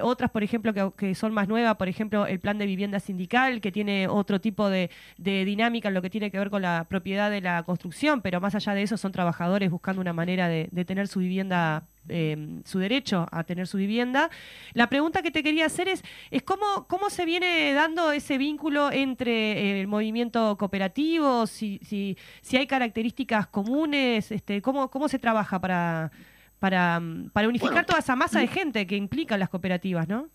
otras, 0.04 0.30
por 0.32 0.43
ejemplo, 0.43 0.93
que, 0.95 1.16
son 1.16 1.34
más 1.34 1.47
nuevas, 1.47 1.76
por 1.76 1.89
ejemplo, 1.89 2.26
el 2.26 2.39
plan 2.39 2.58
de 2.58 2.66
vivienda 2.66 2.99
sindical, 2.99 3.62
que 3.62 3.72
tiene 3.72 4.08
otro 4.08 4.39
tipo 4.39 4.70
de, 4.70 4.89
dinámica 5.18 5.89
en 5.89 5.95
lo 5.95 6.01
que 6.01 6.10
tiene 6.10 6.32
que 6.32 6.38
ver 6.38 6.49
con 6.49 6.62
la 6.62 6.86
propiedad 6.88 7.30
de 7.30 7.41
la 7.41 7.64
construcción, 7.64 8.22
pero 8.22 8.39
más 8.39 8.56
allá 8.56 8.74
de 8.74 8.84
eso 8.84 8.95
son 8.95 9.12
trabajadores 9.12 9.70
buscando 9.70 10.01
una 10.01 10.14
manera 10.14 10.47
de 10.47 10.86
tener 10.86 11.08
su 11.08 11.20
vivienda 11.20 11.88
eh, 12.10 12.62
su 12.66 12.80
derecho 12.80 13.28
a 13.32 13.43
tener 13.43 13.68
su 13.68 13.78
vivienda. 13.78 14.30
La 14.74 14.88
pregunta 14.88 15.22
que 15.22 15.32
te 15.32 15.43
quería 15.43 15.66
hacer 15.66 15.88
es, 15.88 16.04
es 16.32 16.43
cómo, 16.43 16.88
cómo 16.88 17.10
se 17.10 17.26
viene 17.26 17.74
dando 17.74 18.12
ese 18.12 18.38
vínculo 18.38 18.91
entre 18.91 19.32
eh, 19.32 19.82
el 19.82 19.88
movimiento 19.88 20.58
cooperativo, 20.58 21.47
si, 21.47 21.80
si, 21.84 22.18
si 22.41 22.58
hay 22.58 22.68
características 22.68 23.47
comunes, 23.47 24.32
este, 24.32 24.62
cómo, 24.62 24.89
cómo 24.89 25.08
se 25.08 25.20
trabaja 25.20 25.60
para, 25.60 26.12
para, 26.60 27.01
para 27.32 27.47
unificar 27.47 27.86
toda 27.86 27.99
esa 27.99 28.16
masa 28.16 28.39
de 28.39 28.47
gente 28.47 28.88
que 28.88 28.95
implican 28.95 29.39
las 29.39 29.49
cooperativas, 29.49 30.08
¿no? 30.08 30.30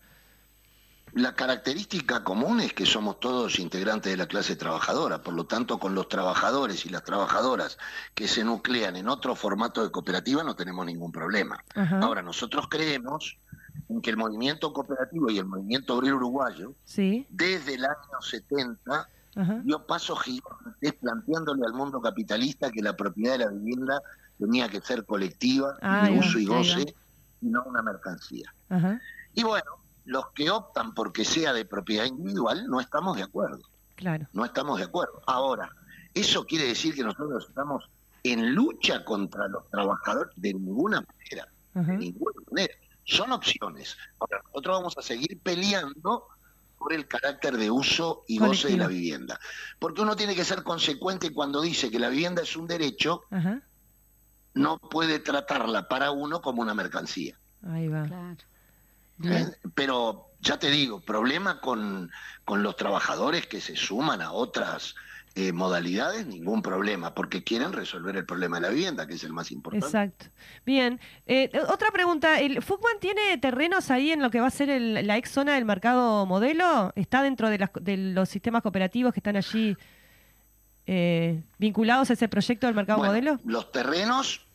La 1.13 1.33
característica 1.33 2.23
común 2.23 2.59
es 2.61 2.73
que 2.73 2.85
somos 2.85 3.19
todos 3.19 3.59
integrantes 3.59 4.11
de 4.11 4.17
la 4.17 4.27
clase 4.27 4.55
trabajadora, 4.55 5.21
por 5.21 5.33
lo 5.33 5.45
tanto 5.45 5.79
con 5.79 5.95
los 5.95 6.07
trabajadores 6.07 6.85
y 6.85 6.89
las 6.89 7.03
trabajadoras 7.03 7.77
que 8.13 8.27
se 8.27 8.43
nuclean 8.43 8.95
en 8.95 9.09
otro 9.09 9.35
formato 9.35 9.83
de 9.83 9.91
cooperativa 9.91 10.43
no 10.43 10.55
tenemos 10.55 10.85
ningún 10.85 11.11
problema. 11.11 11.63
Ahora, 11.75 12.21
nosotros 12.21 12.67
creemos 12.69 13.37
en 13.89 14.01
que 14.01 14.11
el 14.11 14.17
movimiento 14.17 14.71
cooperativo 14.71 15.29
y 15.31 15.39
el 15.39 15.45
movimiento 15.45 15.95
obrero 15.95 16.17
uruguayo, 16.17 16.73
desde 17.29 17.73
el 17.73 17.85
año 17.85 18.21
70, 18.21 19.09
dio 19.63 19.85
pasos 19.85 20.21
gigantes 20.21 20.93
planteándole 20.99 21.63
al 21.65 21.73
mundo 21.73 22.01
capitalista 22.01 22.71
que 22.71 22.81
la 22.81 22.95
propiedad 22.95 23.37
de 23.37 23.45
la 23.45 23.51
vivienda 23.51 24.01
tenía 24.37 24.69
que 24.69 24.81
ser 24.81 25.05
colectiva, 25.05 25.77
ah, 25.81 26.07
de 26.07 26.17
uso 26.17 26.39
y 26.39 26.45
goce, 26.45 26.95
y 27.41 27.47
no 27.47 27.63
una 27.63 27.81
mercancía. 27.81 28.53
Y 29.33 29.43
bueno, 29.43 29.78
los 30.09 30.31
que 30.31 30.49
optan 30.49 30.95
porque 30.95 31.23
sea 31.23 31.53
de 31.53 31.65
propiedad 31.65 32.05
individual 32.05 32.65
no 32.67 32.81
estamos 32.81 33.15
de 33.15 33.23
acuerdo. 33.23 33.61
Claro. 33.95 34.27
No 34.33 34.43
estamos 34.43 34.79
de 34.79 34.85
acuerdo. 34.85 35.21
Ahora, 35.27 35.69
¿eso 36.15 36.45
quiere 36.45 36.65
decir 36.65 36.95
que 36.95 37.03
nosotros 37.03 37.45
estamos 37.47 37.87
en 38.23 38.55
lucha 38.55 39.05
contra 39.05 39.47
los 39.47 39.69
trabajadores? 39.69 40.33
De 40.35 40.53
ninguna 40.53 41.01
manera. 41.01 41.47
De 41.73 41.97
ninguna 41.97 42.41
manera. 42.49 42.73
Son 43.03 43.31
opciones. 43.31 43.97
Ahora, 44.19 44.41
nosotros 44.47 44.77
vamos 44.77 44.97
a 44.97 45.03
seguir 45.03 45.39
peleando 45.41 46.25
por 46.79 46.91
el 46.91 47.07
carácter 47.07 47.57
de 47.57 47.69
uso 47.69 48.23
y 48.27 48.39
goce 48.39 48.69
de 48.69 48.77
la 48.77 48.87
vivienda. 48.87 49.39
Porque 49.77 50.01
uno 50.01 50.15
tiene 50.15 50.33
que 50.33 50.43
ser 50.43 50.63
consecuente 50.63 51.31
cuando 51.31 51.61
dice 51.61 51.91
que 51.91 51.99
la 51.99 52.09
vivienda 52.09 52.41
es 52.41 52.55
un 52.55 52.65
derecho, 52.65 53.25
no 54.55 54.79
puede 54.79 55.19
tratarla 55.19 55.87
para 55.87 56.09
uno 56.09 56.41
como 56.41 56.63
una 56.63 56.73
mercancía. 56.73 57.37
Ahí 57.61 57.87
va. 57.89 58.05
Claro. 58.05 58.37
¿Eh? 59.23 59.45
Pero 59.75 60.27
ya 60.41 60.57
te 60.57 60.69
digo, 60.69 61.01
problema 61.01 61.59
con, 61.59 62.09
con, 62.45 62.63
los 62.63 62.75
trabajadores 62.77 63.45
que 63.47 63.59
se 63.59 63.75
suman 63.75 64.21
a 64.21 64.31
otras 64.31 64.95
eh, 65.35 65.51
modalidades, 65.51 66.25
ningún 66.25 66.61
problema, 66.61 67.13
porque 67.13 67.43
quieren 67.43 67.71
resolver 67.73 68.15
el 68.17 68.25
problema 68.25 68.57
de 68.57 68.61
la 68.61 68.69
vivienda, 68.69 69.05
que 69.07 69.13
es 69.13 69.23
el 69.23 69.31
más 69.33 69.51
importante. 69.51 69.85
Exacto. 69.85 70.25
Bien. 70.65 70.99
Eh, 71.27 71.51
otra 71.69 71.91
pregunta. 71.91 72.39
¿El 72.39 72.61
Fugman 72.61 72.99
tiene 72.99 73.37
terrenos 73.37 73.91
ahí 73.91 74.11
en 74.11 74.21
lo 74.21 74.31
que 74.31 74.39
va 74.41 74.47
a 74.47 74.51
ser 74.51 74.69
el- 74.69 75.05
la 75.05 75.17
ex 75.17 75.29
zona 75.29 75.53
del 75.55 75.65
mercado 75.65 76.25
modelo? 76.25 76.91
¿Está 76.95 77.21
dentro 77.21 77.49
de, 77.49 77.59
las- 77.59 77.71
de 77.79 77.97
los 77.97 78.27
sistemas 78.29 78.61
cooperativos 78.63 79.13
que 79.13 79.19
están 79.19 79.35
allí 79.35 79.77
eh, 80.87 81.43
vinculados 81.57 82.09
a 82.09 82.13
ese 82.13 82.27
proyecto 82.27 82.65
del 82.67 82.75
mercado 82.75 82.97
Bueno, 82.99 83.11
modelo? 83.13 83.39
Los 83.45 83.71
terrenos, 83.71 84.47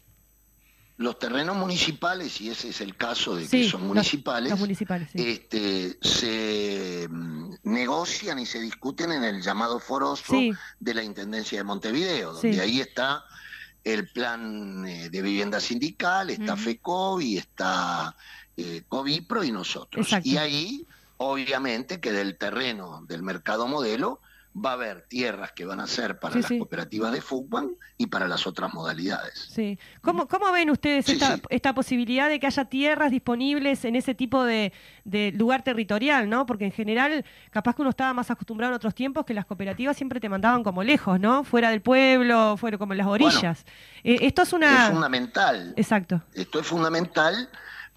los 0.96 1.18
terrenos 1.18 1.56
municipales, 1.56 2.40
y 2.40 2.50
ese 2.50 2.68
es 2.68 2.80
el 2.80 2.96
caso 2.96 3.34
de 3.34 3.46
Sí, 3.48 3.62
que 3.62 3.68
son 3.70 3.86
municipales, 3.86 4.50
Los 4.50 4.60
municipales, 4.60 5.08
sí. 5.12 5.18
este, 5.28 5.98
se 6.00 7.08
mm, 7.10 7.54
negocian 7.64 8.38
y 8.38 8.46
se 8.46 8.60
discuten 8.60 9.10
en 9.10 9.24
el 9.24 9.42
llamado 9.42 9.80
foroso 9.80 10.34
Sí. 10.38 10.52
de 10.78 10.94
la 10.94 11.02
Intendencia 11.02 11.58
de 11.58 11.64
Montevideo, 11.64 12.34
donde 12.34 12.60
ahí 12.60 12.80
está 12.80 13.24
el 13.82 14.08
plan 14.08 14.86
eh, 14.86 15.10
de 15.10 15.20
vivienda 15.22 15.58
sindical, 15.60 16.30
está 16.30 16.54
Ujú. 16.54 16.62
FECOVI, 16.62 17.38
está 17.38 18.14
eh, 18.56 18.84
COVIPRO 18.88 19.42
y 19.42 19.50
nosotros. 19.50 20.06
Exacto. 20.06 20.28
Y 20.28 20.36
ahí, 20.36 20.86
obviamente, 21.16 22.00
que 22.00 22.12
del 22.12 22.38
terreno 22.38 23.04
del 23.08 23.22
mercado 23.24 23.66
modelo 23.66 24.20
va 24.54 24.70
a 24.70 24.72
haber 24.74 25.02
tierras 25.02 25.52
que 25.52 25.64
van 25.64 25.80
a 25.80 25.86
ser 25.86 26.18
para 26.20 26.34
Sí, 26.34 26.40
las 26.40 26.48
sí. 26.48 26.58
cooperativas 26.58 27.12
de 27.12 27.20
fútbol 27.20 27.76
y 27.98 28.06
para 28.06 28.28
las 28.28 28.46
otras 28.46 28.72
modalidades. 28.72 29.48
Sí. 29.52 29.78
¿Cómo, 30.00 30.28
cómo 30.28 30.52
ven 30.52 30.70
ustedes 30.70 31.06
Sí, 31.06 31.18
esta, 31.50 31.74
posibilidad 31.74 32.28
de 32.28 32.38
que 32.38 32.46
haya 32.46 32.64
tierras 32.66 33.10
disponibles 33.10 33.84
en 33.84 33.96
ese 33.96 34.14
tipo 34.14 34.44
de, 34.44 34.72
de 35.04 35.32
lugar 35.32 35.64
territorial, 35.64 36.28
¿no? 36.28 36.46
Porque 36.46 36.66
en 36.66 36.72
general, 36.72 37.24
capaz 37.50 37.74
que 37.74 37.82
uno 37.82 37.90
estaba 37.90 38.14
más 38.14 38.30
acostumbrado 38.30 38.72
en 38.72 38.76
otros 38.76 38.94
tiempos 38.94 39.24
que 39.24 39.34
las 39.34 39.44
cooperativas 39.44 39.96
siempre 39.96 40.20
te 40.20 40.28
mandaban 40.28 40.62
como 40.62 40.84
lejos, 40.84 41.18
¿no? 41.18 41.42
Fuera 41.42 41.70
del 41.70 41.82
pueblo, 41.82 42.56
fuera 42.56 42.78
como 42.78 42.92
en 42.92 42.98
las 42.98 43.08
orillas. 43.08 43.64
Eh, 44.04 44.18
esto 44.22 44.42
es 44.42 44.52
una... 44.52 44.84
Es 44.86 44.92
fundamental. 44.92 45.74
Exacto. 45.76 46.22
Esto 46.32 46.60
es 46.60 46.66
fundamental 46.66 47.48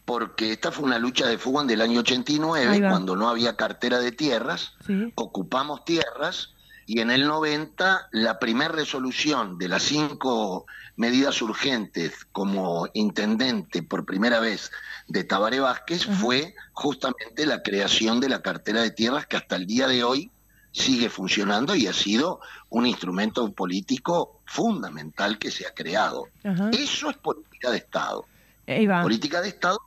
porque 0.07 0.53
esta 0.53 0.71
fue 0.71 0.85
una 0.85 0.99
lucha 0.99 1.27
de 1.27 1.37
fútbol 1.37 1.67
del 1.67 1.81
año 1.81 1.91
Ahí 1.91 1.97
89, 1.99 2.79
va. 2.79 2.89
cuando 2.89 3.17
no 3.17 3.27
había 3.27 3.57
cartera 3.57 3.99
de 3.99 4.13
tierras, 4.13 4.71
Sí. 4.87 5.11
ocupamos 5.15 5.83
tierras 5.83 6.53
y 6.85 7.01
en 7.01 7.11
el 7.11 7.27
90 7.27 8.07
la 8.11 8.39
primera 8.39 8.69
resolución 8.71 9.57
de 9.57 9.67
las 9.67 9.83
cinco 9.83 10.65
medidas 10.95 11.41
urgentes 11.41 12.25
como 12.31 12.87
intendente 12.93 13.83
por 13.83 14.05
primera 14.05 14.39
vez 14.39 14.71
de 15.09 15.25
Tabaré 15.25 15.59
Vázquez 15.59 16.05
fue 16.05 16.55
justamente 16.71 17.45
la 17.45 17.61
creación 17.61 18.21
de 18.21 18.29
la 18.29 18.41
cartera 18.41 18.81
de 18.81 18.91
tierras 18.91 19.25
que 19.27 19.35
hasta 19.35 19.57
el 19.57 19.67
día 19.67 19.89
de 19.89 20.05
hoy 20.05 20.31
sigue 20.71 21.09
funcionando 21.09 21.75
y 21.75 21.87
ha 21.87 21.93
sido 21.93 22.39
un 22.69 22.85
instrumento 22.85 23.51
político 23.51 24.39
fundamental 24.45 25.37
que 25.37 25.51
se 25.51 25.67
ha 25.67 25.73
creado. 25.73 26.29
Eso 26.71 27.09
es 27.09 27.17
política 27.17 27.71
de 27.71 27.77
Estado. 27.79 28.25
Política 29.01 29.41
de 29.41 29.47
Estado, 29.47 29.79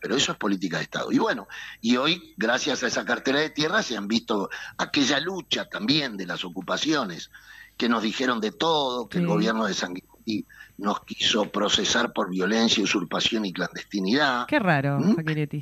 pero 0.00 0.16
eso 0.16 0.32
es 0.32 0.38
política 0.38 0.78
de 0.78 0.84
Estado. 0.84 1.12
Y 1.12 1.18
bueno, 1.18 1.46
y 1.80 1.96
hoy, 1.96 2.34
gracias 2.36 2.82
a 2.82 2.86
esa 2.86 3.04
cartera 3.04 3.40
de 3.40 3.50
tierra, 3.50 3.82
se 3.82 3.96
han 3.96 4.08
visto 4.08 4.50
aquella 4.78 5.20
lucha 5.20 5.68
también 5.68 6.16
de 6.16 6.26
las 6.26 6.44
ocupaciones, 6.44 7.30
que 7.76 7.88
nos 7.88 8.02
dijeron 8.02 8.40
de 8.40 8.52
todo, 8.52 9.08
que 9.08 9.18
el 9.18 9.26
gobierno 9.26 9.66
de 9.66 9.74
Sanguinetti 9.74 10.46
nos 10.78 11.04
quiso 11.04 11.50
procesar 11.50 12.12
por 12.12 12.30
violencia, 12.30 12.82
usurpación 12.82 13.44
y 13.44 13.52
clandestinidad. 13.52 14.46
Qué 14.46 14.58
raro, 14.58 14.98
¿Mm? 14.98 15.16
Facchinetti. 15.16 15.60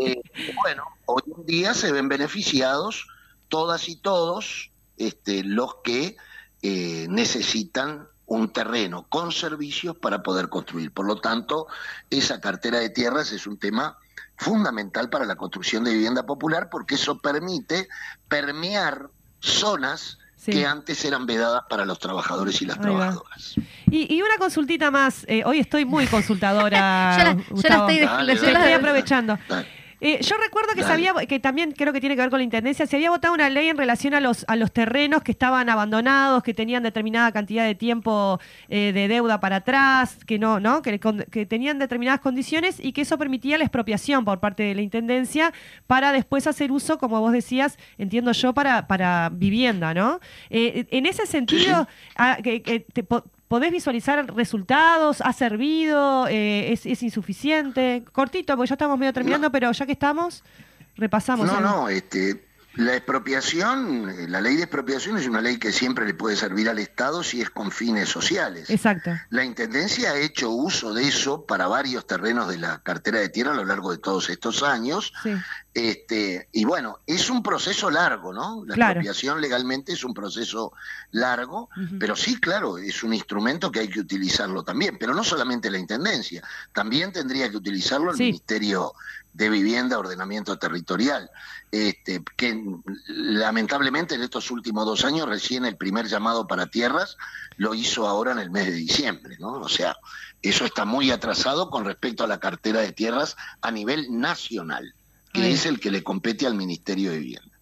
Eh, 0.00 0.20
bueno, 0.56 0.82
hoy 1.06 1.22
en 1.36 1.46
día 1.46 1.74
se 1.74 1.92
ven 1.92 2.08
beneficiados 2.08 3.06
todas 3.48 3.88
y 3.88 3.94
todos 3.94 4.72
este, 4.96 5.44
los 5.44 5.76
que 5.84 6.16
eh, 6.62 7.06
necesitan 7.08 8.08
un 8.26 8.48
terreno 8.52 9.06
con 9.08 9.32
servicios 9.32 9.96
para 9.96 10.22
poder 10.22 10.48
construir. 10.48 10.90
Por 10.92 11.06
lo 11.06 11.20
tanto, 11.20 11.66
esa 12.10 12.40
cartera 12.40 12.78
de 12.78 12.88
tierras 12.90 13.32
es 13.32 13.46
un 13.46 13.58
tema 13.58 13.98
fundamental 14.36 15.10
para 15.10 15.24
la 15.26 15.36
construcción 15.36 15.84
de 15.84 15.92
vivienda 15.92 16.24
popular 16.24 16.68
porque 16.70 16.94
eso 16.96 17.18
permite 17.18 17.88
permear 18.28 19.08
zonas 19.40 20.18
Sí. 20.36 20.52
que 20.52 20.66
antes 20.66 21.02
eran 21.06 21.24
vedadas 21.24 21.62
para 21.70 21.86
los 21.86 21.98
trabajadores 21.98 22.60
y 22.60 22.66
las 22.66 22.78
trabajadoras. 22.78 23.54
Y, 23.90 24.14
y 24.14 24.20
una 24.20 24.36
consultita 24.36 24.90
más. 24.90 25.24
eh, 25.26 25.42
hoy 25.46 25.58
estoy 25.58 25.86
muy 25.86 26.06
consultadora. 26.06 27.16
Yo 27.16 27.24
la, 27.24 27.32
yo 27.32 27.38
la 27.38 27.44
Gustavo. 27.48 27.88
estoy, 27.88 28.06
Dale, 28.06 28.34
yo 28.34 28.40
Sí, 28.40 28.46
la- 28.52 28.58
estoy 28.58 28.72
aprovechando. 28.74 29.38
Eh, 30.06 30.20
yo 30.22 30.36
recuerdo 30.36 30.74
que 30.74 30.82
sabía 30.82 31.14
que 31.26 31.40
también 31.40 31.72
creo 31.72 31.92
que 31.94 32.00
tiene 32.00 32.14
que 32.14 32.20
ver 32.20 32.28
con 32.28 32.38
la 32.38 32.44
intendencia, 32.44 32.86
se 32.86 32.96
había 32.96 33.08
votado 33.08 33.32
una 33.32 33.48
ley 33.48 33.70
en 33.70 33.78
relación 33.78 34.12
a 34.12 34.20
los 34.20 34.44
a 34.48 34.54
los 34.56 34.70
terrenos 34.70 35.22
que 35.22 35.32
estaban 35.32 35.70
abandonados, 35.70 36.42
que 36.42 36.52
tenían 36.52 36.82
determinada 36.82 37.32
cantidad 37.32 37.64
de 37.64 37.74
tiempo 37.74 38.38
eh, 38.68 38.92
de 38.92 39.08
deuda 39.08 39.40
para 39.40 39.56
atrás, 39.56 40.18
que 40.26 40.38
no, 40.38 40.60
¿no? 40.60 40.82
Que, 40.82 41.00
que 41.30 41.46
tenían 41.46 41.78
determinadas 41.78 42.20
condiciones 42.20 42.78
y 42.84 42.92
que 42.92 43.00
eso 43.00 43.16
permitía 43.16 43.56
la 43.56 43.64
expropiación 43.64 44.26
por 44.26 44.40
parte 44.40 44.62
de 44.62 44.74
la 44.74 44.82
intendencia 44.82 45.54
para 45.86 46.12
después 46.12 46.46
hacer 46.46 46.70
uso, 46.70 46.98
como 46.98 47.20
vos 47.20 47.32
decías, 47.32 47.78
entiendo 47.96 48.32
yo, 48.32 48.52
para, 48.52 48.86
para 48.86 49.30
vivienda, 49.32 49.94
¿no? 49.94 50.20
Eh, 50.50 50.84
en 50.90 51.06
ese 51.06 51.24
sentido, 51.24 51.88
ah, 52.16 52.36
que- 52.42 52.60
que 52.62 52.80
te 52.80 53.04
po- 53.04 53.24
¿Podés 53.48 53.70
visualizar 53.70 54.34
resultados? 54.34 55.20
¿Ha 55.20 55.32
servido? 55.32 56.26
Eh, 56.28 56.72
es, 56.72 56.86
es 56.86 57.02
insuficiente? 57.02 58.04
Cortito, 58.12 58.56
porque 58.56 58.70
ya 58.70 58.74
estamos 58.74 58.98
medio 58.98 59.12
terminando, 59.12 59.50
pero 59.50 59.70
ya 59.70 59.86
que 59.86 59.92
estamos, 59.92 60.42
repasamos. 60.96 61.46
No, 61.46 61.56
algo. 61.58 61.68
no, 61.68 61.88
este, 61.88 62.44
la 62.76 62.94
expropiación, 62.96 64.10
eh, 64.10 64.28
la 64.28 64.40
ley 64.40 64.56
de 64.56 64.62
expropiación 64.64 65.16
es 65.18 65.26
una 65.26 65.40
ley 65.40 65.58
que 65.58 65.72
siempre 65.72 66.06
le 66.06 66.14
puede 66.14 66.36
servir 66.36 66.68
al 66.68 66.78
Estado 66.78 67.22
si 67.22 67.40
es 67.40 67.50
con 67.50 67.70
fines 67.70 68.08
sociales. 68.08 68.68
Exacto. 68.70 69.10
La 69.30 69.44
Intendencia 69.44 70.10
ha 70.12 70.16
hecho 70.18 70.50
uso 70.50 70.92
de 70.92 71.06
eso 71.08 71.44
para 71.44 71.66
varios 71.68 72.06
terrenos 72.06 72.48
de 72.48 72.58
la 72.58 72.80
cartera 72.82 73.20
de 73.20 73.28
tierra 73.28 73.52
a 73.52 73.56
lo 73.56 73.64
largo 73.64 73.92
de 73.92 73.98
todos 73.98 74.28
estos 74.30 74.62
años. 74.62 75.12
Sí. 75.22 75.30
Este, 75.72 76.48
y 76.52 76.64
bueno, 76.64 77.00
es 77.06 77.28
un 77.30 77.42
proceso 77.42 77.90
largo, 77.90 78.32
¿no? 78.32 78.64
La 78.66 78.74
Claro. 78.74 78.92
expropiación 79.00 79.40
legalmente 79.40 79.92
es 79.92 80.04
un 80.04 80.14
proceso 80.14 80.72
largo, 81.10 81.68
pero 81.98 82.14
sí, 82.14 82.38
claro, 82.40 82.78
es 82.78 83.02
un 83.02 83.12
instrumento 83.12 83.72
que 83.72 83.80
hay 83.80 83.88
que 83.88 84.00
utilizarlo 84.00 84.62
también, 84.62 84.98
pero 84.98 85.14
no 85.14 85.24
solamente 85.24 85.70
la 85.70 85.78
Intendencia, 85.78 86.42
también 86.72 87.12
tendría 87.12 87.50
que 87.50 87.56
utilizarlo 87.56 88.10
el 88.12 88.16
Sí. 88.16 88.22
Ministerio 88.24 88.92
de 89.34 89.50
Vivienda, 89.50 89.98
Ordenamiento 89.98 90.56
Territorial, 90.58 91.28
este, 91.70 92.22
que 92.36 92.64
lamentablemente 93.08 94.14
en 94.14 94.22
estos 94.22 94.50
últimos 94.50 94.86
dos 94.86 95.04
años 95.04 95.28
recién 95.28 95.64
el 95.64 95.76
primer 95.76 96.06
llamado 96.06 96.46
para 96.46 96.68
tierras 96.68 97.16
lo 97.56 97.74
hizo 97.74 98.06
ahora 98.06 98.32
en 98.32 98.38
el 98.38 98.50
mes 98.50 98.66
de 98.66 98.72
diciembre, 98.72 99.36
¿no? 99.40 99.54
O 99.54 99.68
sea, 99.68 99.96
eso 100.40 100.64
está 100.64 100.84
muy 100.84 101.10
atrasado 101.10 101.68
con 101.68 101.84
respecto 101.84 102.22
a 102.24 102.28
la 102.28 102.38
cartera 102.38 102.80
de 102.80 102.92
tierras 102.92 103.36
a 103.60 103.70
nivel 103.70 104.06
nacional, 104.18 104.94
que 105.32 105.50
es 105.50 105.66
el 105.66 105.80
que 105.80 105.90
le 105.90 106.04
compete 106.04 106.46
al 106.46 106.54
Ministerio 106.54 107.10
de 107.10 107.18
Vivienda. 107.18 107.53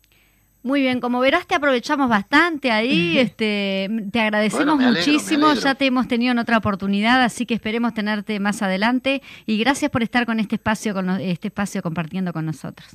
Muy 0.63 0.81
bien, 0.81 1.01
como 1.01 1.19
verás 1.19 1.47
te 1.47 1.57
aprovechamos 1.57 2.09
bastante 2.09 2.71
ahí, 2.71 3.19
este, 3.19 3.91
te 4.13 4.21
agradecemos 4.21 4.77
Bueno, 4.77 4.89
alegro, 4.89 5.13
muchísimo, 5.13 5.53
ya 5.55 5.75
te 5.75 5.87
hemos 5.87 6.07
tenido 6.07 6.31
en 6.31 6.39
otra 6.39 6.59
oportunidad, 6.59 7.23
así 7.23 7.47
que 7.47 7.55
esperemos 7.55 7.95
tenerte 7.95 8.39
más 8.39 8.63
adelante 8.63 9.23
y 9.45 9.59
gracias 9.59 9.91
por 9.91 10.05
estar 10.05 10.25
con 10.25 10.39
este 10.39 10.55
espacio, 10.55 10.95
con 10.95 11.11
este 11.21 11.49
espacio 11.49 11.83
compartiendo 11.83 12.33
con 12.33 12.47
nosotros. 12.47 12.89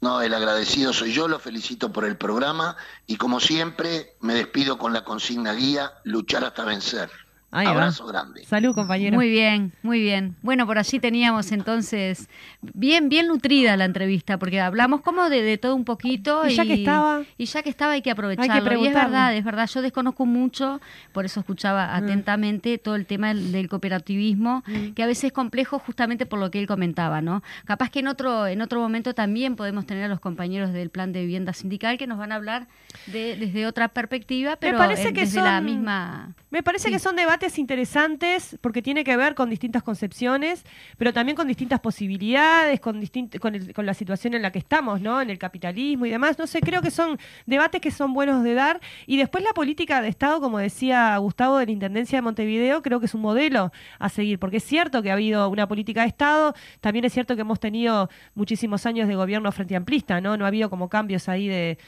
No, 0.00 0.20
el 0.20 0.34
agradecido 0.34 0.92
soy 0.92 1.12
yo, 1.12 1.28
lo 1.28 1.38
felicito 1.38 1.92
por 1.92 2.04
el 2.04 2.16
programa 2.16 2.76
y 3.06 3.16
como 3.16 3.38
siempre 3.38 4.16
me 4.20 4.34
despido 4.34 4.78
con 4.78 4.92
la 4.92 5.04
consigna 5.04 5.52
guía, 5.54 5.92
luchar 6.04 6.44
hasta 6.44 6.64
vencer. 6.64 7.10
Ahí 7.50 7.64
va. 7.64 7.72
Abrazo 7.72 8.06
grande. 8.06 8.44
Salud, 8.44 8.74
compañero. 8.74 9.16
Muy 9.16 9.30
bien, 9.30 9.72
muy 9.82 10.00
bien. 10.00 10.36
Bueno, 10.42 10.66
por 10.66 10.76
allí 10.78 10.98
teníamos 11.00 11.50
entonces 11.50 12.28
bien, 12.60 13.08
bien 13.08 13.26
nutrida 13.26 13.74
la 13.78 13.86
entrevista, 13.86 14.38
porque 14.38 14.60
hablamos 14.60 15.00
como 15.00 15.30
de, 15.30 15.40
de 15.42 15.56
todo 15.56 15.74
un 15.74 15.86
poquito. 15.86 16.46
Y 16.46 16.54
ya 16.54 16.64
que 16.66 16.74
estaba- 16.74 17.22
Y 17.38 17.46
ya 17.46 17.62
que 17.62 17.70
estaba 17.70 17.92
hay 17.92 18.02
que 18.02 18.10
aprovecharlo. 18.10 18.74
y 18.82 18.86
es 18.86 18.92
verdad, 18.94 19.34
es 19.34 19.44
verdad. 19.44 19.66
Yo 19.72 19.80
desconozco 19.80 20.26
mucho, 20.26 20.80
por 21.12 21.24
eso 21.24 21.40
escuchaba 21.40 21.86
Mm. 21.86 22.04
atentamente 22.04 22.76
todo 22.76 22.96
el 22.96 23.06
tema 23.06 23.28
del, 23.28 23.50
del 23.50 23.68
cooperativismo, 23.70 24.62
Mm. 24.66 24.92
que 24.94 25.02
a 25.02 25.06
veces 25.06 25.24
es 25.24 25.32
complejo 25.32 25.78
justamente 25.78 26.26
por 26.26 26.38
lo 26.38 26.50
que 26.50 26.58
él 26.60 26.66
comentaba, 26.66 27.22
¿no? 27.22 27.42
Capaz 27.64 27.88
que 27.90 28.00
en 28.00 28.08
otro, 28.08 28.46
en 28.46 28.60
otro 28.60 28.78
momento 28.80 29.14
también 29.14 29.56
podemos 29.56 29.86
tener 29.86 30.04
a 30.04 30.08
los 30.08 30.20
compañeros 30.20 30.74
del 30.74 30.90
plan 30.90 31.12
de 31.14 31.22
vivienda 31.22 31.54
sindical 31.54 31.96
que 31.96 32.06
nos 32.06 32.18
van 32.18 32.32
a 32.32 32.34
hablar 32.34 32.66
de, 33.06 33.36
desde 33.36 33.66
otra 33.66 33.88
perspectiva, 33.88 34.56
pero 34.56 34.76
parece 34.76 35.08
eh, 35.08 35.12
que 35.14 35.20
desde 35.22 35.40
la 35.40 35.56
son- 35.56 35.64
misma... 35.64 36.34
Me 36.50 36.62
parece 36.62 36.88
Sí. 36.88 36.92
que 36.94 36.98
son 36.98 37.14
debates 37.16 37.37
debates 37.38 37.58
interesantes 37.60 38.58
porque 38.60 38.82
tiene 38.82 39.04
que 39.04 39.16
ver 39.16 39.36
con 39.36 39.48
distintas 39.48 39.84
concepciones, 39.84 40.64
pero 40.96 41.12
también 41.12 41.36
con 41.36 41.46
distintas 41.46 41.78
posibilidades, 41.78 42.80
con, 42.80 43.00
con, 43.40 43.54
el- 43.54 43.72
con 43.72 43.86
la 43.86 43.94
situación 43.94 44.34
en 44.34 44.42
la 44.42 44.50
que 44.50 44.58
estamos, 44.58 45.00
¿no? 45.00 45.20
En 45.20 45.30
el 45.30 45.38
capitalismo 45.38 46.04
y 46.06 46.10
demás. 46.10 46.36
No 46.36 46.48
sé, 46.48 46.60
creo 46.60 46.82
que 46.82 46.90
son 46.90 47.16
debates 47.46 47.80
que 47.80 47.92
son 47.92 48.12
buenos 48.12 48.42
de 48.42 48.54
dar. 48.54 48.80
Y 49.06 49.18
después 49.18 49.44
la 49.44 49.52
política 49.52 50.02
de 50.02 50.08
Estado, 50.08 50.40
como 50.40 50.58
decía 50.58 51.16
Gustavo 51.18 51.58
de 51.58 51.66
la 51.66 51.72
Intendencia 51.72 52.18
de 52.18 52.22
Montevideo, 52.22 52.82
creo 52.82 52.98
que 52.98 53.06
es 53.06 53.14
un 53.14 53.20
modelo 53.20 53.70
a 54.00 54.08
seguir, 54.08 54.40
porque 54.40 54.56
es 54.56 54.64
cierto 54.64 55.00
que 55.00 55.10
ha 55.10 55.14
habido 55.14 55.48
una 55.48 55.68
política 55.68 56.02
de 56.02 56.08
Estado, 56.08 56.54
también 56.80 57.04
es 57.04 57.12
cierto 57.12 57.36
que 57.36 57.42
hemos 57.42 57.60
tenido 57.60 58.10
muchísimos 58.34 58.84
años 58.84 59.06
de 59.06 59.14
gobierno 59.14 59.52
frente 59.52 59.76
amplista, 59.76 60.20
¿no? 60.20 60.36
No 60.36 60.44
ha 60.44 60.48
habido 60.48 60.70
como 60.70 60.88
cambios 60.88 61.28
ahí 61.28 61.46
de 61.46 61.78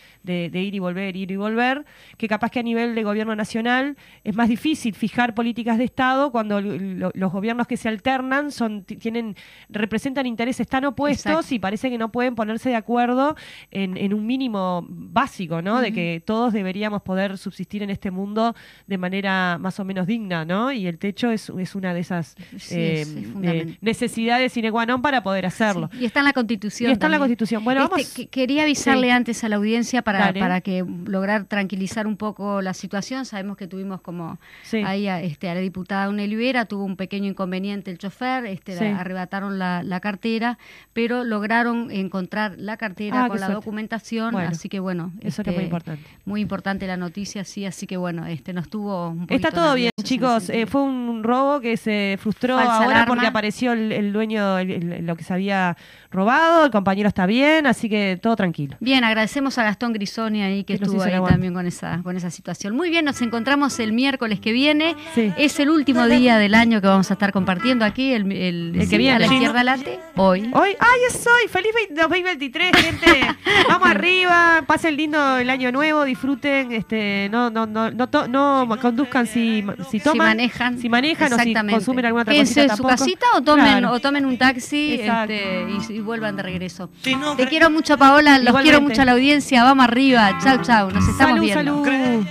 ir 0.53 0.75
y 0.75 0.79
volver, 0.79 1.17
ir 1.17 1.33
y 1.33 1.37
volver, 1.37 1.85
que 2.19 2.29
capaz 2.29 2.51
que 2.51 2.61
a 2.61 2.63
nivel 2.63 2.95
de 2.95 3.03
gobierno 3.03 3.35
nacional 3.35 3.97
es 4.23 4.37
más 4.37 4.49
difícil 4.49 4.95
fijar 4.95 5.35
políticas 5.41 5.79
de 5.79 5.85
Estado 5.85 6.31
cuando 6.31 6.61
lo- 6.61 7.11
los 7.15 7.33
gobiernos 7.33 7.67
que 7.67 7.77
se 7.77 7.89
alternan 7.89 8.51
son 8.53 8.85
ti- 8.85 8.97
tienen 8.97 9.35
representan 9.71 10.27
intereses 10.27 10.67
tan 10.69 10.85
opuestos 10.85 11.33
Exacto. 11.33 11.55
y 11.55 11.59
parece 11.59 11.89
que 11.91 11.99
no 11.99 12.09
pueden 12.13 12.35
ponerse 12.35 12.69
de 12.69 12.77
acuerdo 12.77 13.37
en, 13.71 13.97
en 13.97 14.13
un 14.13 14.27
mínimo 14.27 14.85
básico, 14.89 15.63
¿no? 15.63 15.81
De 15.81 15.93
que 15.93 16.23
todos 16.25 16.53
deberíamos 16.53 17.01
poder 17.03 17.39
subsistir 17.39 17.83
en 17.83 17.91
este 17.91 18.11
mundo 18.11 18.55
de 18.87 18.99
manera 18.99 19.57
más 19.59 19.81
o 19.81 19.85
menos 19.85 20.07
digna, 20.07 20.45
¿no? 20.45 20.73
Y 20.73 20.87
el 20.87 20.99
techo 20.99 21.31
es, 21.31 21.51
es 21.59 21.75
una 21.75 21.95
de 21.95 22.01
esas 22.01 22.35
Sí, 22.59 22.75
eh, 22.75 23.01
es- 23.03 23.09
eh, 23.43 23.79
necesidades 23.81 24.53
sine 24.53 24.71
qua 24.71 24.85
non 24.87 25.01
para 25.03 25.23
poder 25.23 25.47
hacerlo. 25.47 25.89
Sí, 25.93 25.99
Y 26.03 26.05
está 26.05 26.21
en 26.21 26.27
la 26.27 26.33
Constitución. 26.35 26.91
Y 26.91 26.93
está 26.93 27.07
en 27.07 27.13
la. 27.13 27.19
Constitución. 27.21 27.65
Bueno, 27.65 27.83
Este, 27.85 27.91
vamos. 27.95 28.15
que- 28.15 28.27
quería 28.29 28.63
avisarle 28.63 29.07
Sí. 29.09 29.11
antes 29.11 29.45
a 29.45 29.49
la 29.49 29.57
audiencia 29.57 30.03
para, 30.03 30.19
Dale. 30.19 30.41
para 30.41 30.61
que 30.61 30.85
lograr 31.07 31.45
tranquilizar 31.45 32.07
un 32.07 32.17
poco 32.17 32.61
la 32.63 32.75
situación. 32.75 33.25
Sabemos 33.25 33.57
que 33.57 33.67
tuvimos 33.67 34.01
como 34.01 34.39
ahí 34.85 35.07
a, 35.07 35.21
este, 35.31 35.49
a 35.49 35.55
la 35.55 35.61
diputada 35.61 36.09
Una 36.09 36.23
Olivera, 36.25 36.65
tuvo 36.67 36.85
un 36.85 36.97
pequeño 36.97 37.29
inconveniente 37.29 37.91
el 37.91 37.99
chofer, 37.99 38.47
este, 38.47 38.77
Sí. 38.79 38.85
arrebataron 38.85 39.59
la, 39.59 39.83
la 39.83 40.01
cartera, 40.01 40.59
pero 40.93 41.25
lograron 41.25 41.91
encontrar 41.91 42.55
la 42.59 42.77
cartera 42.77 43.25
Ah, 43.25 43.29
con 43.29 43.41
la 43.41 43.47
suerte. 43.47 43.55
documentación, 43.55 44.33
Bueno, 44.33 44.49
así 44.51 44.69
que 44.69 44.81
bueno. 44.81 45.13
Eso 45.21 45.43
era 45.43 45.51
este, 45.51 45.61
muy 45.61 45.65
importante. 45.65 46.05
Muy 46.25 46.41
importante 46.41 46.87
la 46.87 46.97
noticia, 46.97 47.45
sí, 47.45 47.65
así 47.67 47.87
que 47.87 47.97
bueno, 47.97 48.27
este 48.27 48.53
nos 48.53 48.69
tuvo 48.69 49.09
un 49.11 49.27
poquito 49.27 49.35
Está 49.35 49.51
todo 49.51 49.75
bien, 49.75 49.91
chicos. 50.03 50.51
Eh, 50.51 50.67
fue 50.67 50.83
un 50.83 51.23
robo 51.23 51.61
que 51.61 51.77
se 51.77 52.17
frustró 52.21 52.57
Falsa 52.57 52.75
ahora 52.77 52.87
alarma. 52.97 53.07
porque 53.07 53.27
apareció 53.27 53.73
el, 53.73 53.93
el 53.93 54.13
dueño, 54.13 54.59
el- 54.59 54.71
el- 54.93 55.07
lo 55.07 55.17
que 55.17 55.25
se 55.25 55.33
había 55.35 55.77
robado. 56.11 56.65
El 56.65 56.71
compañero 56.71 57.09
está 57.09 57.27
bien, 57.27 57.67
así 57.67 57.89
que 57.89 58.19
todo 58.21 58.37
tranquilo. 58.37 58.77
Bien, 58.81 59.05
agradecemos 59.05 59.59
a 59.59 59.65
Gastón 59.65 59.93
Grisoni 59.93 60.43
ahí 60.43 60.65
que 60.65 60.75
estuvo 60.75 61.03
ahí 61.03 61.13
también 61.29 61.55
con 61.55 61.67
esa, 61.67 62.01
con 62.03 62.17
esa 62.17 62.31
situación. 62.31 62.75
Muy 62.75 62.91
bien, 62.91 63.05
nos 63.05 63.21
encontramos 63.23 63.79
el 63.81 63.93
miércoles 63.93 64.41
que 64.41 64.53
viene. 64.53 64.97
Sí. 65.15 65.20
Es 65.37 65.59
el 65.61 65.71
último 65.71 66.07
día 66.07 66.39
del 66.39 66.55
año 66.55 66.81
que 66.81 66.87
vamos 66.87 67.11
a 67.11 67.15
estar 67.15 67.33
compartiendo 67.33 67.85
aquí, 67.85 68.13
el, 68.13 68.31
el, 68.33 68.73
El 68.81 68.89
que 68.89 68.99
viene. 68.99 69.17
a 69.17 69.19
la 69.19 69.29
Sí, 69.29 69.35
izquierda 69.35 69.65
late, 69.65 70.01
hoy. 70.17 70.51
Hoy, 70.53 70.71
¡ay, 70.79 71.01
es 71.09 71.27
hoy! 71.27 71.49
¡Feliz 71.49 71.73
20 71.75 72.01
2023, 72.03 72.77
gente! 72.77 73.21
Vamos 73.69 73.89
arriba, 73.91 74.65
pasen 74.67 74.97
lindo 74.97 75.39
el 75.39 75.51
año 75.51 75.73
nuevo, 75.73 76.05
disfruten, 76.05 76.73
este, 76.73 77.29
no, 77.31 77.51
no, 77.51 77.67
no, 77.67 77.91
no, 77.91 78.09
to- 78.09 78.29
no 78.29 78.69
conduzcan 78.81 79.27
si, 79.27 79.65
si 79.91 80.01
toman, 80.01 80.13
si 80.15 80.19
manejan, 80.19 80.79
si 80.79 80.89
manejan 80.89 81.33
o 81.33 81.37
si 81.37 81.41
exactamente. 81.43 81.73
consumen 81.75 82.07
alguna 82.07 82.23
otra 82.23 82.33
Quédense 82.33 82.55
cosita 82.55 82.73
en 82.73 82.77
su 82.77 82.83
tampoco. 82.83 83.05
casita 83.05 83.27
o 83.37 83.43
tomen, 83.43 83.65
Claro. 83.67 83.93
o 83.93 84.01
tomen 84.01 84.27
un 84.27 84.39
taxi 84.39 84.95
este, 85.01 85.67
y, 85.91 85.93
y 85.95 86.01
vuelvan 86.01 86.37
de 86.37 86.43
regreso. 86.43 86.91
Si 87.03 87.15
no 87.15 87.37
Te 87.37 87.47
quiero 87.47 87.71
mucho, 87.71 87.97
Paola, 87.99 88.39
los 88.39 88.49
Igualmente. 88.49 88.63
quiero 88.63 88.81
mucho 88.81 89.03
a 89.03 89.05
la 89.05 89.13
audiencia. 89.13 89.65
Vamos 89.65 89.85
arriba. 89.85 90.39
Chau, 90.43 90.61
chau. 90.63 90.91
Nos 90.91 91.07
estamos 91.09 91.19
Salud, 91.19 91.41
viendo. 91.43 91.85
salud. 91.85 92.27